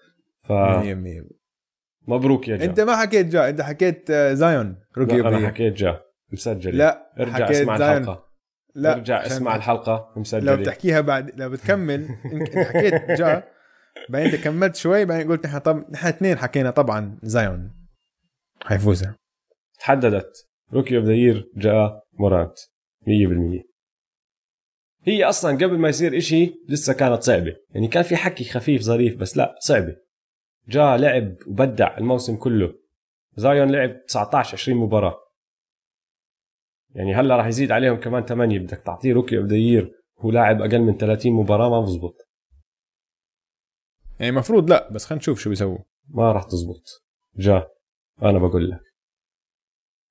100% 0.44 0.48
فمبروك 2.06 2.48
يا 2.48 2.56
جا. 2.56 2.64
أنت 2.64 2.80
ما 2.80 2.96
حكيت 2.96 3.26
جا 3.26 3.48
أنت 3.48 3.60
حكيت 3.60 4.10
آه، 4.10 4.34
زايون 4.34 4.76
rookie 4.98 5.18
of 5.18 5.26
أنا 5.26 5.38
the 5.38 5.46
حكيت 5.46 5.72
جا 5.74 6.00
مسجل. 6.32 6.76
لا 6.76 7.12
ارجع 7.20 7.32
حكيت 7.34 7.56
اسمع 7.56 7.76
زايون. 7.76 8.02
الحلقة. 8.02 8.28
لا 8.74 8.94
ارجع 8.94 9.26
اسمع 9.26 9.56
الحلقة 9.56 10.12
لو 10.16 10.20
مسجله 10.20 10.54
بتحكيها 10.54 11.00
بعد 11.00 11.40
لو 11.40 11.50
بتكمل 11.50 12.08
إنت 12.32 12.58
حكيت 12.58 13.10
جا 13.10 13.42
بعدين 14.08 14.40
كملت 14.40 14.76
شوي 14.76 15.04
بعدين 15.04 15.28
قلت 15.28 15.46
نحن 15.46 15.58
طب 15.58 15.84
نحن 15.90 16.06
اثنين 16.06 16.38
حكينا 16.38 16.70
طبعا 16.70 17.18
زايون. 17.22 17.70
حيفوزها 18.64 19.16
تحددت. 19.78 20.48
rookie 20.72 20.96
of 20.96 21.04
the 21.04 21.12
year 21.12 21.50
جا 21.56 22.00
مورانت 22.18 22.58
100% 23.02 23.68
هي 25.02 25.24
أصلا 25.24 25.56
قبل 25.56 25.78
ما 25.78 25.88
يصير 25.88 26.16
إشي 26.16 26.54
لسه 26.68 26.92
كانت 26.92 27.22
صعبة. 27.22 27.56
يعني 27.70 27.88
كان 27.88 28.02
في 28.02 28.16
حكي 28.16 28.44
خفيف 28.44 28.82
ظريف 28.82 29.16
بس 29.16 29.36
لا 29.36 29.54
صعبة. 29.60 29.96
جا 30.68 30.96
لعب 30.96 31.36
وبدع 31.46 31.98
الموسم 31.98 32.36
كله. 32.36 32.74
زايون 33.36 33.70
لعب 33.70 34.04
19 34.06 34.52
20 34.52 34.78
مباراة. 34.78 35.16
يعني 36.94 37.14
هلأ 37.14 37.36
راح 37.36 37.46
يزيد 37.46 37.72
عليهم 37.72 37.96
كمان 38.00 38.24
8 38.24 38.58
بدك 38.58 38.78
تعطيه 38.78 39.12
rookie 39.12 39.38
of 39.38 39.46
the 39.46 39.56
year 39.56 39.92
هو 40.18 40.30
لاعب 40.30 40.62
أقل 40.62 40.78
من 40.80 40.96
30 40.96 41.32
مباراة 41.32 41.68
ما 41.68 41.80
بزبط. 41.80 42.16
يعني 44.20 44.30
المفروض 44.30 44.70
لا 44.70 44.92
بس 44.92 45.04
خلينا 45.04 45.20
نشوف 45.20 45.40
شو 45.40 45.50
بيسووا. 45.50 45.78
ما 46.08 46.32
راح 46.32 46.42
تزبط. 46.42 46.82
جا 47.36 47.68
أنا 48.22 48.38
بقول 48.38 48.70
لك. 48.70 48.80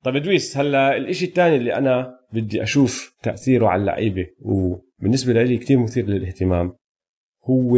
طيب 0.04 0.16
ادويس 0.16 0.58
هلأ 0.58 0.98
الإشي 0.98 1.26
الثاني 1.26 1.56
اللي 1.56 1.76
أنا 1.76 2.17
بدي 2.34 2.64
أشوف 2.64 3.16
تأثيره 3.24 3.68
على 3.68 3.80
اللعيبة. 3.80 4.28
وبالنسبة 4.40 5.34
لي 5.34 5.58
كتير 5.58 5.80
مثير 5.80 6.06
للاهتمام. 6.06 6.74
هو 7.44 7.78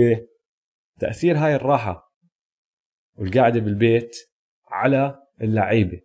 تأثير 0.99 1.38
هاي 1.38 1.55
الراحة 1.55 2.09
والقعدة 3.15 3.59
بالبيت 3.59 4.15
على 4.67 5.19
اللعيبة. 5.41 6.01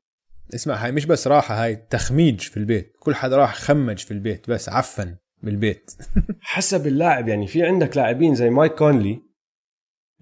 اسمع 0.54 0.74
هاي 0.74 0.92
مش 0.92 1.06
بس 1.06 1.28
راحة 1.28 1.64
هاي 1.64 1.76
تخميج 1.76 2.40
في 2.40 2.56
البيت. 2.56 2.92
كل 3.00 3.14
حدا 3.14 3.36
راح 3.36 3.54
خمج 3.54 3.98
في 3.98 4.10
البيت 4.10 4.50
بس 4.50 4.68
عفن 4.68 5.16
بالبيت. 5.42 5.90
حسب 6.40 6.86
اللاعب 6.86 7.28
يعني 7.28 7.46
في 7.46 7.62
عندك 7.62 7.96
لاعبين 7.96 8.34
زي 8.34 8.50
مايك 8.50 8.74
كونلي. 8.74 9.20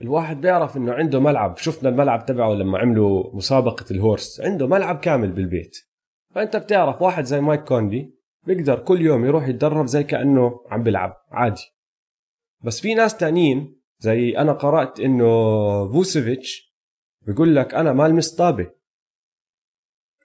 الواحد 0.03 0.41
بيعرف 0.41 0.77
إنه 0.77 0.93
عنده 0.93 1.21
ملعب. 1.21 1.57
شفنا 1.57 1.89
الملعب 1.89 2.27
تبعه 2.27 2.55
لما 2.55 2.79
عملوا 2.79 3.37
مسابقة 3.37 3.85
ال 3.91 3.98
HORSE. 3.98 4.41
عنده 4.41 4.67
ملعب 4.67 4.99
كامل 4.99 5.33
بالبيت. 5.33 5.77
فأنت 6.35 6.57
بتعرف 6.57 7.03
واحد 7.03 7.25
زي 7.25 7.41
مايك 7.41 7.65
كونلي 7.65 8.15
بيقدر 8.47 8.79
كل 8.79 9.01
يوم 9.01 9.25
يروح 9.25 9.49
يتدرب 9.49 9.87
زي 9.87 10.05
كأنه 10.05 10.61
عم 10.71 10.83
بيلعب 10.83 11.17
عادي. 11.31 11.63
بس 12.65 12.81
في 12.81 12.95
ناس 12.95 13.17
تانيين 13.17 13.83
زي 13.99 14.39
أنا 14.39 14.53
قرأت 14.53 15.01
إنه 15.01 15.25
فوسيفيتش 15.93 16.75
بيقول 17.27 17.57
لك 17.57 17.75
أنا 17.75 17.93
ما 17.93 18.09
لمس 18.09 18.35
طابة 18.35 18.71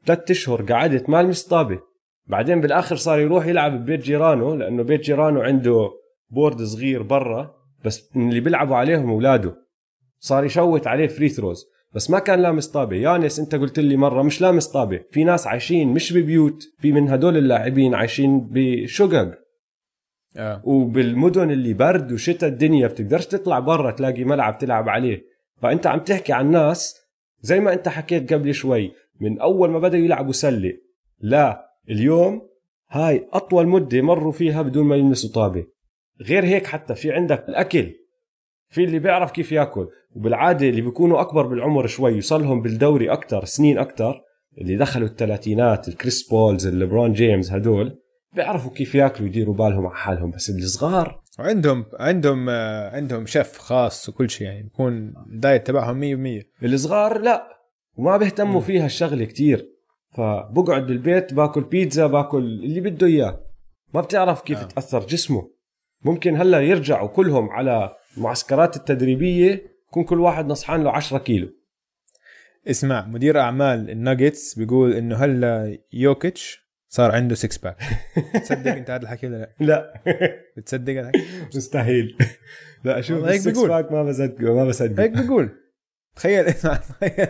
ثلاث 0.06 0.32
أشهر 0.32 0.62
قعدت 0.62 1.10
ما 1.10 1.24
لمس 1.24 1.44
طابة 1.44 1.80
بعدين 2.26 2.62
بالآخر 2.62 2.96
صار 2.96 3.20
يروح 3.20 3.46
يلعب 3.46 3.72
ببيت 3.82 4.00
جيرانه 4.00 4.56
لأنه 4.56 4.84
بيت 4.84 5.02
جيرانه 5.02 5.44
عنده 5.44 5.90
board 6.30 6.62
صغير 6.62 7.04
برا 7.04 7.56
بس 7.86 8.16
اللي 8.16 8.40
بيلعبوا 8.40 8.76
عليهم 8.76 9.10
أولاده. 9.10 9.56
صار 10.20 10.44
يشوت 10.44 10.88
عليه 10.88 11.08
free 11.08 11.30
throws 11.30 11.66
بس 11.98 12.10
ما 12.10 12.20
كان 12.20 12.42
لامس 12.42 12.68
طابة. 12.68 12.96
يانس 12.96 13.40
انت 13.40 13.56
قلت 13.56 13.80
لي 13.80 13.98
مرة 13.98 14.22
مش 14.22 14.42
لامس 14.42 14.68
طابة. 14.68 15.00
في 15.12 15.24
ناس 15.24 15.48
عايشين 15.48 15.88
مش 15.88 16.14
ببيوت 16.14 16.64
في 16.80 16.92
من 16.92 17.10
هدول 17.10 17.38
اللاعبين 17.38 17.96
عايشين 17.96 18.48
بشقق. 18.52 19.32
آه. 20.38 20.62
وبالمدن 20.66 21.52
اللي 21.52 21.74
برد 21.74 22.12
وشتاء 22.12 22.50
الدنيا 22.50 22.88
بتقدرش 22.88 23.26
تطلع 23.26 23.60
برا 23.60 23.92
تلاقي 23.92 24.24
ملعب 24.24 24.58
تلعب 24.58 24.90
عليه. 24.90 25.24
فأنت 25.62 25.88
عم 25.88 26.00
تحكي 26.00 26.34
عن 26.34 26.52
ناس 26.52 26.96
زي 27.42 27.60
ما 27.60 27.74
انت 27.74 27.90
حكيت 27.90 28.34
قبل 28.34 28.54
شوي 28.54 28.92
من 29.20 29.40
أول 29.40 29.70
ما 29.70 29.80
بدأوا 29.80 30.04
يلعبوا 30.04 30.34
سلة. 30.34 30.74
لا 31.20 31.70
اليوم 31.90 32.42
هاي 32.90 33.28
أطول 33.34 33.68
مدة 33.68 34.02
مروا 34.02 34.32
فيها 34.32 34.62
بدون 34.62 34.86
ما 34.86 34.96
يلمسوا 34.96 35.30
طابة. 35.30 35.66
غير 36.22 36.46
هيك 36.46 36.68
حتى 36.68 36.96
في 36.96 37.12
عندك 37.12 37.50
الأكل. 37.50 37.94
في 38.70 38.84
اللي 38.84 39.00
بيعرف 39.00 39.32
كيف 39.32 39.52
ياكل. 39.52 39.88
وبالعادة 40.16 40.70
اللي 40.70 40.82
بيكونوا 40.82 41.22
أكبر 41.22 41.48
بالعمر 41.48 41.88
شوي 41.88 42.12
يوصلهم 42.12 42.62
بالدوري 42.62 43.12
أكثر 43.12 43.46
سنين 43.46 43.78
أكثر 43.78 44.22
اللي 44.58 44.76
دخلوا 44.76 45.08
الثلاثينات 45.08 45.88
الكريس 45.88 46.30
بولز 46.30 46.68
الليبرون 46.68 47.14
جيمس 47.14 47.52
هدول 47.52 48.00
بيعرفوا 48.36 48.72
كيف 48.72 48.96
ياكلوا 48.96 49.30
يديروا 49.30 49.56
بالهم 49.56 49.88
على 49.88 49.96
حالهم. 49.96 50.32
بس 50.32 50.50
الصغار 50.50 51.22
وعندهم 51.40 51.86
عندهم 52.00 52.50
آه، 52.50 52.96
عندهم 52.96 53.26
شيف 53.26 53.58
خاص 53.58 54.10
وكل 54.10 54.30
شيء 54.30 54.48
يعني 54.48 54.64
بيكون 54.64 55.14
ال 55.34 55.41
diet 55.41 55.68
تبعهم 55.68 56.00
100% 56.00 56.64
الصغار 56.64 57.22
لا 57.22 57.48
وما 57.98 58.18
بيهتموا 58.18 58.62
فيها 58.62 58.86
الشغلة 58.86 59.26
كتير. 59.26 59.78
فبقعد 60.12 60.88
بالبيت 60.88 61.34
باكل 61.34 61.64
بيتزا 61.64 62.08
باكل 62.08 62.44
اللي 62.44 62.82
بده 62.82 63.08
إياه. 63.08 63.40
ما 63.94 64.02
بتعرف 64.02 64.42
كيف 64.42 64.58
آه. 64.58 64.64
تأثر 64.64 65.06
جسمه. 65.06 65.52
ممكن 66.06 66.36
هلأ 66.36 66.62
يرجعوا 66.62 67.08
كلهم 67.08 67.50
على 67.50 67.97
المعسكرات 68.18 68.76
التدريبية 68.76 69.62
يكون 69.90 70.04
كل 70.04 70.20
واحد 70.20 70.46
نصحان 70.46 70.84
له 70.84 70.92
10 70.92 71.18
كيلو. 71.18 71.50
اسمع 72.68 73.06
مدير 73.08 73.40
أعمال 73.40 73.90
الناجتس 73.90 74.60
بيقول 74.60 74.94
إنه 74.94 75.16
هلا 75.16 75.78
يوكيتش 75.94 76.68
صار 76.90 77.12
عنده 77.12 77.36
six 77.36 77.58
pack 77.58 77.78
تصدق 78.44 78.72
أنت 78.72 78.90
هذا 78.90 79.04
الحكي 79.04 79.28
ولا 79.28 79.38
لا؟ 79.38 79.54
لا. 79.60 80.02
بتصدق 80.58 80.94
هذا؟ 80.94 81.12
مستحيل. 81.56 82.18
لا 82.84 83.00
أشوف 83.00 83.18
والله 83.18 83.32
هيك 83.32 83.46
بيقول. 83.46 83.70
pack 83.70 83.92
ما 83.92 84.04
بصدقه 84.04 84.54
ما 84.54 84.66
بصدق. 84.66 85.00
هيك 85.00 85.12
بيقول. 85.12 85.50
تخيل 86.16 86.46
اسمع 86.56 86.76
تخيل 86.76 87.28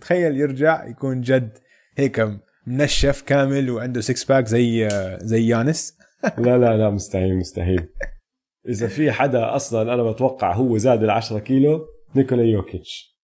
تخيل 0.00 0.36
يرجع 0.36 0.86
يكون 0.86 1.20
جد 1.20 1.58
هيك 1.96 2.28
منشف 2.66 3.22
كامل 3.22 3.70
وعنده 3.70 4.00
six 4.00 4.24
pack 4.24 4.46
زي 4.46 4.88
زي 5.22 5.48
يانس. 5.48 5.98
لا 6.38 6.58
لا 6.58 6.76
لا 6.76 6.90
مستحيل 6.90 7.36
مستحيل. 7.36 7.86
إذا 8.68 8.88
في 8.88 9.12
حدا 9.12 9.56
أصلا 9.56 9.94
أنا 9.94 10.10
بتوقع 10.10 10.52
هو 10.52 10.78
زاد 10.78 11.02
ال 11.02 11.10
10 11.10 11.38
كيلو 11.38 11.86
نيكولا 12.16 12.42
يوكيتش. 12.42 13.20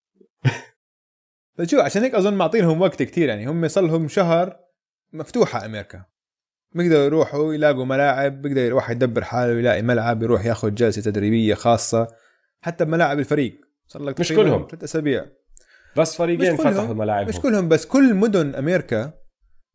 شو 1.71 1.81
عشان 1.81 2.03
هيك 2.03 2.15
أظن 2.15 2.35
معطينهم 2.35 2.81
وقت 2.81 3.03
كتير 3.03 3.29
يعني 3.29 3.47
هم 3.47 3.69
صار 3.69 3.85
لهم 3.85 4.09
شهر 4.09 4.57
مفتوحة 5.13 5.67
أمريكا. 5.67 6.05
بيقدروا 6.75 7.05
يروحوا 7.05 7.55
يلاقوا 7.55 7.85
ملاعب 7.85 8.43
بيقدر 8.43 8.61
يروح 8.61 8.91
يدبر 8.91 9.25
حاله 9.25 9.59
يلاقي 9.59 9.83
ملعب 9.83 10.23
يروح 10.23 10.47
ياخذ 10.47 10.75
جلسة 10.75 11.03
تدريبية 11.03 11.55
خاصة. 11.55 12.09
حتى 12.61 12.85
بملاعب 12.85 13.19
الفريق 13.19 13.61
صار 13.89 14.03
لك 14.03 14.21
مش 14.21 14.33
كلهم. 14.33 14.67
ثلاث 14.71 14.85
أسابيع. 14.85 15.27
بس 15.97 16.17
فريقين. 16.17 16.57
فتحوا 16.57 16.95
ملاعبهم. 16.95 17.29
مش 17.29 17.41
كلهم 17.41 17.69
بس 17.69 17.87
كل 17.87 18.15
مدن 18.15 18.55
أمريكا 18.55 19.13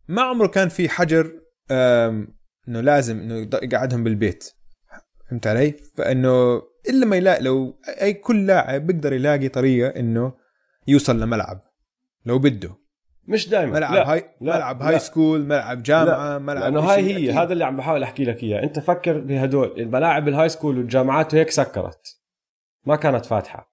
ما 0.07 0.21
عمره 0.21 0.47
كان 0.47 0.69
في 0.69 0.89
حجر 0.89 1.31
إنه 1.71 2.81
لازم 2.81 3.19
إنه 3.19 3.49
يقعدهم 3.63 4.03
بالبيت. 4.03 4.60
فهمت 5.31 5.47
علي؟ 5.47 5.73
فإنه 5.97 6.61
إلا 6.89 7.05
ما 7.05 7.15
يلاقي 7.15 7.43
لو 7.43 7.75
أي 8.01 8.13
كل 8.13 8.45
لاعب 8.45 8.87
بيقدر 8.87 9.13
يلاقي 9.13 9.49
طريقة 9.49 9.99
إنه 9.99 10.33
يوصل 10.87 11.19
لملعب 11.21 11.61
لو 12.25 12.39
بده 12.39 12.69
مش 13.27 13.49
دائما 13.49 13.73
ملعب 13.73 13.93
لا. 13.93 14.11
هاي 14.11 14.19
لا. 14.41 14.55
ملعب 14.55 14.79
لا. 14.81 14.89
high 14.89 14.99
school 14.99 15.45
ملعب 15.45 15.83
جامعة 15.83 16.37
ملعب 16.37 16.63
لأنه 16.63 16.79
هاي 16.79 17.01
هي 17.01 17.15
أكيد. 17.15 17.29
هذا 17.29 17.53
اللي 17.53 17.65
عم 17.65 17.77
بحاول 17.77 18.03
أحكي 18.03 18.23
لك 18.23 18.43
إياه 18.43 18.63
أنت 18.63 18.79
فكر 18.79 19.19
بهدول 19.19 19.81
الملاعب 19.81 20.27
ال 20.27 20.49
high 20.49 20.60
school 20.60 20.77
والجامعات 20.77 21.35
هيك 21.35 21.49
سكرت 21.49 22.21
ما 22.85 22.95
كانت 22.95 23.25
فاتحة 23.25 23.71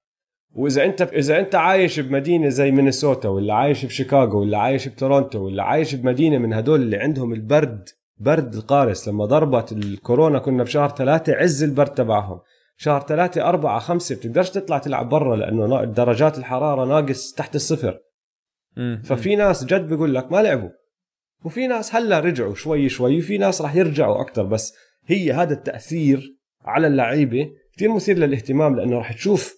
وإذا 0.55 0.85
انت 0.85 1.03
إذا 1.03 1.39
أنت 1.39 1.55
عايش 1.55 2.01
بمدينة 2.01 2.49
زي 2.49 2.71
مينيسوتا 2.71 3.29
ولا 3.29 3.55
عايش 3.55 3.85
بشيكاغو 3.87 4.41
ولا 4.41 4.59
عايش 4.59 4.89
بتورونتو 4.89 5.39
ولا 5.39 5.63
عايش 5.63 5.95
بمدينة 5.95 6.39
من 6.39 6.53
هدول 6.53 6.83
اللي 6.83 6.97
عندهم 6.97 7.33
البرد 7.33 7.89
برد 8.21 8.57
قارس. 8.59 9.09
لما 9.09 9.25
ضربت 9.25 9.73
الكورونا 9.73 10.39
كنا 10.39 10.63
بشهر 10.63 10.89
ثلاثة 10.89 11.35
عز 11.35 11.63
البرد 11.63 11.95
تبعهم. 11.95 12.41
شهر 12.77 13.01
ثلاثة 13.01 13.43
أربعة 13.49 13.79
خمسة 13.79 14.17
بتقدرش 14.17 14.51
تطلع 14.51 14.79
تلعب 14.79 15.09
برا 15.09 15.37
لأنه 15.37 15.85
درجات 15.85 16.39
الحرارة 16.39 16.85
ناقص 16.85 17.33
تحت 17.33 17.55
الصفر. 17.55 17.99
ففي 19.05 19.37
ناس 19.37 19.65
جد 19.65 19.89
بيقول 19.89 20.15
لك 20.15 20.33
ما 20.33 20.43
لعبوا. 20.43 20.71
وفي 21.45 21.67
ناس 21.67 21.95
هلا 21.95 22.21
رجعوا 22.21 22.55
شوي 22.55 22.89
شوي. 22.89 23.19
وفي 23.19 23.39
ناس 23.39 23.63
راح 23.63 23.77
يرجعوا 23.77 24.21
أكثر 24.21 24.43
بس 24.43 24.75
هي 25.07 25.33
هذا 25.33 25.55
التأثير 25.55 26.37
على 26.65 26.87
اللعيبة. 26.87 27.51
كثير 27.77 27.95
مثير 27.95 28.19
للاهتمام 28.19 28.77
لأنه 28.77 28.97
راح 28.99 29.13
تشوف 29.13 29.55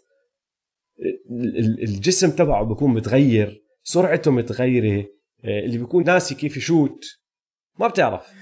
ال- 1.31 1.59
ال- 1.59 1.83
الجسم 1.83 2.31
تبعه 2.31 2.65
بيكون 2.65 2.95
متغير 2.95 3.63
سرعته 3.83 4.31
متغيرة 4.31 5.05
آه، 5.45 5.61
اللي 5.65 5.79
بيكون 5.79 6.05
ناسي 6.05 6.35
كيف 6.35 6.57
يشوت. 6.57 7.05
ما 7.79 7.89
بتعرف. 7.89 8.33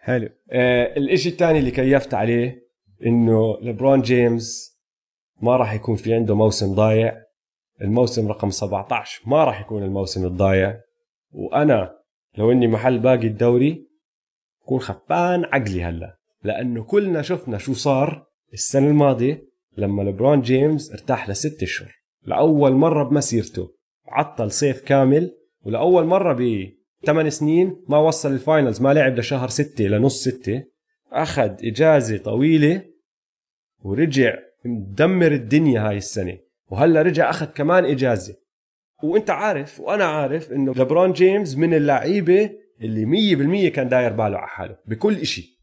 حلو. 0.00 0.28
آه، 0.50 0.96
الإشي 0.96 1.28
الثاني 1.28 1.58
اللي 1.58 1.70
كيفت 1.70 2.14
عليه 2.14 2.68
إنه 3.06 3.58
لبرون 3.60 4.00
جيمس 4.00 4.78
ما 5.42 5.56
راح 5.56 5.72
يكون 5.72 5.96
في 5.96 6.14
عنده 6.14 6.34
موسم 6.34 6.74
ضايع. 6.74 7.22
الموسم 7.82 8.28
رقم 8.28 8.50
17 8.50 9.22
ما 9.26 9.44
راح 9.44 9.60
يكون 9.60 9.82
الموسم 9.82 10.26
الضايع. 10.26 10.80
وأنا 11.32 11.96
لو 12.38 12.52
إني 12.52 12.68
محل 12.68 12.98
باقي 12.98 13.26
الدوري 13.26 13.88
بكون 14.62 14.80
خفان 14.80 15.44
عقلي 15.44 15.84
هلا. 15.84 16.16
لأنه 16.44 16.84
كلنا 16.84 17.22
شفنا 17.22 17.58
شو 17.58 17.72
صار 17.72 18.26
السنة 18.52 18.86
الماضية 18.86 19.48
لما 19.76 20.02
لبرون 20.02 20.40
جيمس 20.40 20.92
ارتاح 20.92 21.28
لست 21.28 21.62
أشهر. 21.62 21.92
لأول 22.22 22.72
مرة 22.72 23.04
بمسيرته. 23.04 23.74
عطل 24.08 24.50
صيف 24.50 24.80
كامل. 24.80 25.36
ولأول 25.62 26.04
مرة 26.04 26.32
8 27.06 27.30
سنين 27.30 27.84
ما 27.88 27.98
وصل 27.98 28.32
ال 28.32 28.39
finals 28.39 28.80
ما 28.80 28.94
لعب 28.94 29.18
لشهر 29.18 29.48
ستة 29.48 29.84
لنص 29.84 30.24
ستة. 30.24 30.64
أخذ 31.12 31.50
إجازة 31.64 32.18
طويلة 32.18 32.84
ورجع 33.82 34.34
مدمر 34.64 35.32
الدنيا 35.32 35.88
هاي 35.88 35.96
السنة. 35.96 36.38
وهلأ 36.68 37.02
رجع 37.02 37.30
أخذ 37.30 37.46
كمان 37.46 37.84
إجازة. 37.84 38.34
وأنت 39.02 39.30
عارف 39.30 39.80
وأنا 39.80 40.04
عارف 40.04 40.52
إنه 40.52 40.72
لبرون 40.72 41.12
جيمس 41.12 41.56
من 41.56 41.74
اللعيبة 41.74 42.50
اللي 42.80 43.06
100% 43.68 43.72
كان 43.72 43.88
داير 43.88 44.12
باله 44.12 44.38
على 44.38 44.48
حاله 44.48 44.76
بكل 44.86 45.16
إشي. 45.16 45.60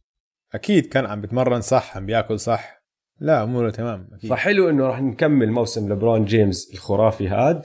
أكيد 0.54 0.86
كان 0.86 1.06
عم 1.06 1.22
بتمرن 1.22 1.62
صح 1.62 1.98
عم 1.98 2.06
بياكل 2.06 2.40
صح. 2.40 2.78
لا 3.20 3.44
أموره 3.44 3.70
تمام 3.70 4.10
أكيد. 4.14 4.30
فحلو 4.30 4.70
إنه 4.70 4.88
راح 4.88 5.02
نكمل 5.02 5.52
موسم 5.52 5.94
لبرون 5.94 6.26
جيمس 6.26 6.74
الخرافي 6.74 7.28
هاد. 7.28 7.62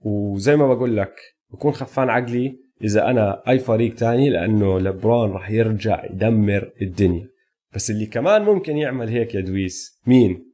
وزي 0.00 0.56
ما 0.56 0.74
بقول 0.74 0.96
لك 0.96 1.14
بكون 1.50 1.72
خفان 1.72 2.10
عقلي 2.10 2.69
إذا 2.82 3.10
أنا 3.10 3.42
أي 3.48 3.58
فريق 3.58 3.94
تاني 3.94 4.30
لأنه 4.30 4.78
لبرون 4.78 5.32
راح 5.32 5.50
يرجع 5.50 6.04
يدمر 6.04 6.72
الدنيا. 6.82 7.28
بس 7.74 7.90
اللي 7.90 8.06
كمان 8.06 8.42
ممكن 8.42 8.76
يعمل 8.76 9.08
هيك 9.08 9.34
يا 9.34 9.40
دويس 9.40 10.00
مين؟ 10.06 10.52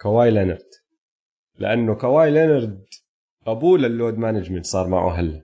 كواي 0.00 0.30
لينارد 0.30 0.68
لأنه 1.58 1.94
كواي 1.94 2.30
لينارد 2.30 2.84
ابوه 3.46 3.78
ل 3.78 3.85
ال 3.85 3.91
load 3.91 4.18
management 4.18 4.66
صار 4.66 4.88
معه 4.88 5.12
هلا. 5.12 5.42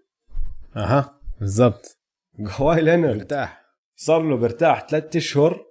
أها 0.76 1.20
بالضبط. 1.40 1.98
كواي 2.56 2.80
لينارد 2.80 3.20
ارتاح 3.20 3.64
صار 3.96 4.22
له 4.22 4.36
برتاح 4.36 4.88
ثلاثة 4.88 5.18
أشهر 5.18 5.66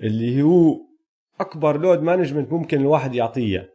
اللي 0.00 0.42
هو 0.42 0.76
أكبر 1.40 1.80
load 1.80 2.02
management 2.02 2.52
ممكن 2.52 2.80
الواحد 2.80 3.14
يعطيه. 3.14 3.74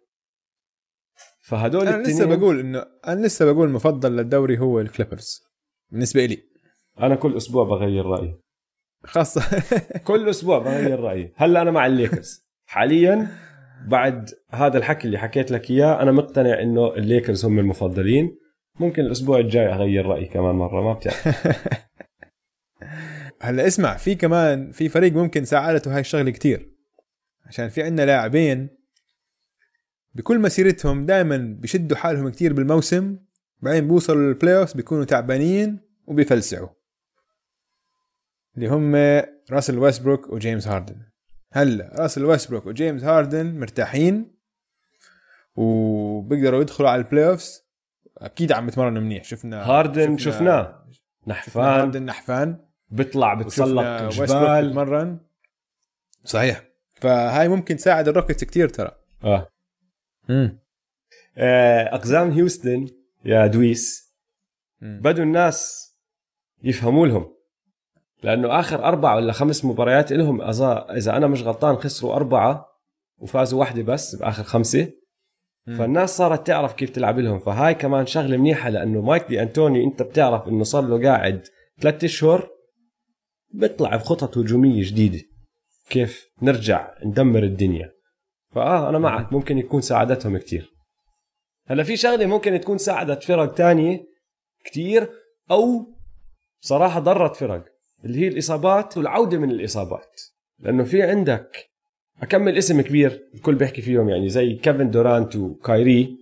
فهدول 1.41 1.88
أنا 1.88 2.03
لسه 2.03 2.12
التنين 2.23 2.39
بقول 2.39 2.59
انه 2.59 2.85
أنا 3.07 3.25
لسه 3.25 3.53
بقول 3.53 3.67
المفضل 3.67 4.15
للدوري 4.15 4.59
هو 4.59 4.79
الكليبرز. 4.79 5.48
بالنسبة 5.91 6.25
لي 6.25 6.43
أنا 6.99 7.15
كل 7.15 7.38
أسبوع 7.38 7.63
بغير 7.63 8.06
رأيي. 8.06 8.36
خاصة. 9.04 9.63
كل 10.08 10.30
أسبوع 10.30 10.60
بغير 10.60 10.99
رأيي. 10.99 11.34
هلأ 11.36 11.62
أنا 11.62 11.71
مع 11.71 11.86
الليكرز. 11.86 12.49
حاليا 12.65 13.28
بعد 13.88 14.30
هذا 14.49 14.78
الحكي 14.78 15.08
اللي 15.08 15.17
حكيت 15.17 15.52
لك 15.52 15.71
إياه 15.71 16.02
أنا 16.02 16.12
مقتنع 16.12 16.62
إنه 16.62 16.93
الليكرز 16.93 17.45
هم 17.45 17.60
المفضلين. 17.60 18.38
ممكن 18.80 19.02
الأسبوع 19.06 19.39
الجاي 19.39 19.73
أغير 19.73 20.06
رأيي 20.06 20.25
كمان 20.25 20.56
مرة 20.56 20.82
ما 20.82 20.93
بتعرف. 20.93 21.28
هلأ 23.41 23.67
اسمع 23.67 23.97
في 23.97 24.15
كمان 24.15 24.71
في 24.71 24.89
فريق 24.89 25.13
ممكن 25.13 25.45
ساعدته 25.45 25.93
هاي 25.93 25.99
الشغلة 25.99 26.32
كتير. 26.32 26.71
عشان 27.45 27.69
في 27.69 27.84
عندنا 27.84 28.06
لاعبين 28.06 28.69
بكل 30.15 30.39
مسيرتهم 30.39 31.06
دائما 31.06 31.38
بيشدوا 31.38 31.97
حالهم 31.97 32.30
كتير 32.30 32.54
بالموسم. 32.54 33.17
بعدين 33.61 33.87
بيوصلوا 33.87 34.21
لل 34.21 34.57
playoff 34.57 34.77
بيكونوا 34.77 35.05
تعبانين 35.05 35.79
وبيفلسعوا. 36.07 36.69
اللي 38.55 38.67
هم 38.67 38.95
راسل 39.51 39.77
ويستبروك 39.77 40.29
وجيمس 40.29 40.67
هاردن. 40.67 41.01
هلا 41.51 41.95
راسل 41.99 42.25
ويستبروك 42.25 42.65
وجيمس 42.65 43.03
هاردن 43.03 43.59
مرتاحين 43.59 44.35
وبيقدروا 45.55 46.61
يدخلوا 46.61 46.89
على 46.89 47.01
ال 47.01 47.27
playoffs 47.27 47.69
أكيد 48.17 48.51
عم 48.51 48.67
يتمرنوا 48.67 49.01
منيح. 49.01 49.23
شفنا 49.23 49.63
هاردن 49.63 50.17
شفنا 50.17 50.17
شفناه. 50.17 50.85
شفنا 50.91 51.03
نحفان. 51.27 51.63
هاردن 51.63 52.05
نحفان. 52.05 52.65
بيطلع 52.89 53.33
بتسلق 53.33 54.09
جبال 54.09 54.67
بيتمرن 54.67 55.19
صحيح. 56.23 56.63
فهاي 56.95 57.47
ممكن 57.47 57.75
تساعد 57.75 58.07
الروكيتس 58.07 58.43
كتير 58.43 58.69
ترى. 58.69 58.91
آه. 59.23 59.49
امم 60.29 60.59
أقزام 61.93 62.31
هيوستن 62.31 62.87
يا 63.25 63.47
دويس. 63.47 64.13
بدوا 64.82 65.23
الناس 65.23 65.89
يفهموا 66.63 67.08
لهم. 67.08 67.36
لأنه 68.23 68.60
آخر 68.60 68.84
أربع 68.84 69.15
ولا 69.15 69.34
خمس 69.34 69.65
مباريات 69.65 70.12
لهم 70.12 70.41
إذا 70.41 71.17
أنا 71.17 71.27
مش 71.27 71.43
غلطان 71.43 71.75
خسروا 71.75 72.15
أربعة 72.15 72.65
وفازوا 73.17 73.60
واحدة 73.60 73.82
بس 73.84 74.15
بآخر 74.15 74.43
خمسة. 74.43 74.91
فالناس 75.67 76.17
صارت 76.17 76.47
تعرف 76.47 76.73
كيف 76.73 76.89
تلعب 76.89 77.19
لهم. 77.19 77.39
فهاي 77.39 77.73
كمان 77.73 78.05
شغلة 78.05 78.38
منيحة 78.38 78.69
لأنه 78.69 79.01
مايك 79.01 79.27
دي 79.27 79.41
أنتوني 79.41 79.84
أنت 79.84 80.01
بتعرف 80.01 80.47
إنه 80.47 80.63
صار 80.63 80.84
له 80.84 81.10
قاعد 81.10 81.47
ثلاثة 81.82 82.05
أشهر 82.05 82.49
بيطلع 83.53 83.95
بخطط 83.95 84.38
هجومية 84.38 84.84
جديدة. 84.89 85.19
كيف 85.89 86.25
نرجع 86.41 86.93
ندمر 87.05 87.43
الدنيا. 87.43 87.91
فآه 88.51 88.89
أنا 88.89 88.99
معك. 88.99 89.34
ممكن 89.34 89.58
يكون 89.58 89.82
ساعدتهم 89.82 90.38
كتير. 90.38 90.71
هلا 91.69 91.84
في 91.84 91.97
شغلة 91.97 92.25
ممكن 92.25 92.60
تكون 92.60 92.77
ساعدت 92.77 93.23
فرق 93.23 93.53
تانية 93.53 94.05
كتير 94.65 95.10
أو 95.51 95.88
بصراحه 96.62 96.99
ضرت 96.99 97.36
فرق 97.36 97.65
اللي 98.05 98.19
هي 98.19 98.27
الإصابات 98.27 98.97
والعودة 98.97 99.38
من 99.38 99.51
الإصابات. 99.51 100.21
لأنه 100.60 100.84
في 100.84 101.03
عندك 101.03 101.69
أكمل 102.21 102.58
اسم 102.58 102.82
كبير 102.82 103.29
الكل 103.36 103.55
بيحكي 103.55 103.82
فيهم 103.82 104.10
يعني 104.10 104.29
زي 104.29 104.53
كيفن 104.53 104.91
دورانت 104.91 105.36
وكايري. 105.36 106.17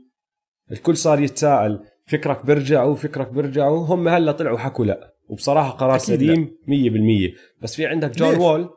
الكل 0.72 0.98
صار 0.98 1.20
يتساءل 1.20 1.80
فكرك 2.06 2.46
بيرجعوا 2.46 2.96
فكرك 2.96 3.28
بيرجعوا 3.28 3.86
هم 3.86 4.08
هلا 4.08 4.32
طلعوا 4.32 4.58
حكوا 4.58 4.86
لا. 4.86 5.14
وبصراحة 5.30 5.70
قرار 5.70 5.98
سليم 5.98 6.58
100% 6.68 7.62
بس 7.62 7.76
في 7.76 7.86
عندك 7.86 8.18
جون 8.18 8.30
ليش؟ 8.30 8.40
وول. 8.40 8.70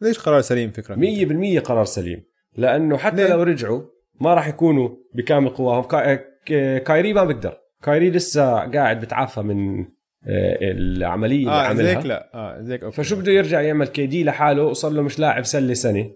ليش 0.00 0.18
قرار 0.18 0.40
سليم 0.40 0.70
فكره 0.70 0.94
100% 0.94 1.58
قرار 1.58 1.84
سليم. 1.84 2.22
لأنه 2.56 2.96
حتى 2.96 3.16
ليه؟ 3.16 3.28
لو 3.28 3.42
رجعوا 3.42 3.95
ما 4.20 4.34
راح 4.34 4.48
يكونوا 4.48 4.88
بكامل 5.14 5.48
قواهم. 5.48 5.82
ك- 5.82 6.82
كايري 6.82 7.12
ما 7.12 7.24
بقدر 7.24 7.58
كايري 7.82 8.10
لسه 8.10 8.54
قاعد 8.70 9.00
بتعافى 9.00 9.40
من 9.42 9.80
آه، 10.28 10.58
العملية 10.62 11.38
اللي 11.38 11.50
آه 11.50 11.66
عملها. 11.66 11.94
زيك 11.94 12.06
لا. 12.06 12.30
آه 12.34 12.60
زيك 12.60 12.82
okay. 12.82 12.96
فشو 12.96 13.16
بده 13.16 13.32
يرجع 13.32 13.60
يعمل 13.60 13.86
كي 13.86 14.06
دي 14.06 14.24
لحاله؟ 14.24 14.62
وصار 14.64 14.90
له 14.92 15.02
مش 15.02 15.18
لاعب 15.18 15.44
سلة 15.44 15.74
سنة. 15.74 16.10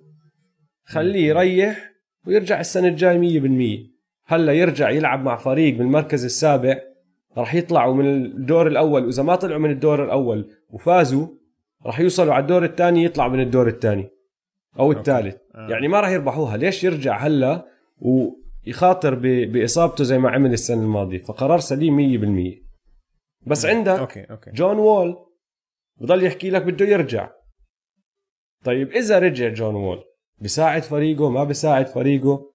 خليه 0.85 1.29
يريح 1.29 1.91
ويرجع 2.27 2.61
السنة 2.61 2.89
الجاي 2.89 3.19
100% 3.19 3.91
هلا 4.27 4.53
يرجع 4.53 4.91
يلعب 4.91 5.25
مع 5.25 5.37
فريق 5.37 5.77
بالمركز 5.77 6.25
السابع. 6.25 6.79
راح 7.37 7.55
يطلعوا 7.55 7.95
من 7.95 8.07
الدور 8.25 8.67
الأول. 8.67 9.05
وإذا 9.07 9.23
ما 9.23 9.37
طلعوا 9.37 9.61
من 9.61 9.71
الدور 9.71 10.05
الأول 10.05 10.51
وفازوا 10.71 11.27
راح 11.87 12.01
يوصلوا 12.01 12.35
على 12.35 12.43
الدور 12.43 12.65
الثاني 12.65 13.05
يطلعوا 13.05 13.31
من 13.33 13.41
الدور 13.41 13.69
الثاني 13.69 14.09
أو 14.79 14.93
الثالث. 14.93 15.37
آه. 15.55 15.69
يعني 15.71 15.89
ما 15.89 16.01
راح 16.01 16.11
يربحوها. 16.11 16.57
ليش 16.57 16.85
يرجع 16.85 17.17
هلا 17.19 17.67
ويخاطر 18.01 19.15
بإصابته 19.45 20.05
زي 20.05 20.19
ما 20.19 20.31
عمل 20.31 20.53
السنة 20.53 20.83
الماضية. 20.83 21.23
فقرار 21.23 21.59
سليم 21.59 21.97
100% 21.97 23.47
بس 23.47 23.67
عندك 23.67 23.99
okay 23.99 24.25
okay. 24.25 24.51
جون 24.51 24.79
وول. 24.79 25.17
بضل 26.01 26.25
يحكي 26.25 26.51
لك 26.51 26.63
بده 26.63 26.87
يرجع. 26.87 27.31
طيب 28.65 28.91
إذا 28.91 29.19
رجع 29.19 29.49
جون 29.49 29.75
وول 29.75 30.05
بساعد 30.41 30.83
فريقه 30.83 31.31
ما 31.31 31.45
بساعد 31.45 31.87
فريقه؟ 31.87 32.51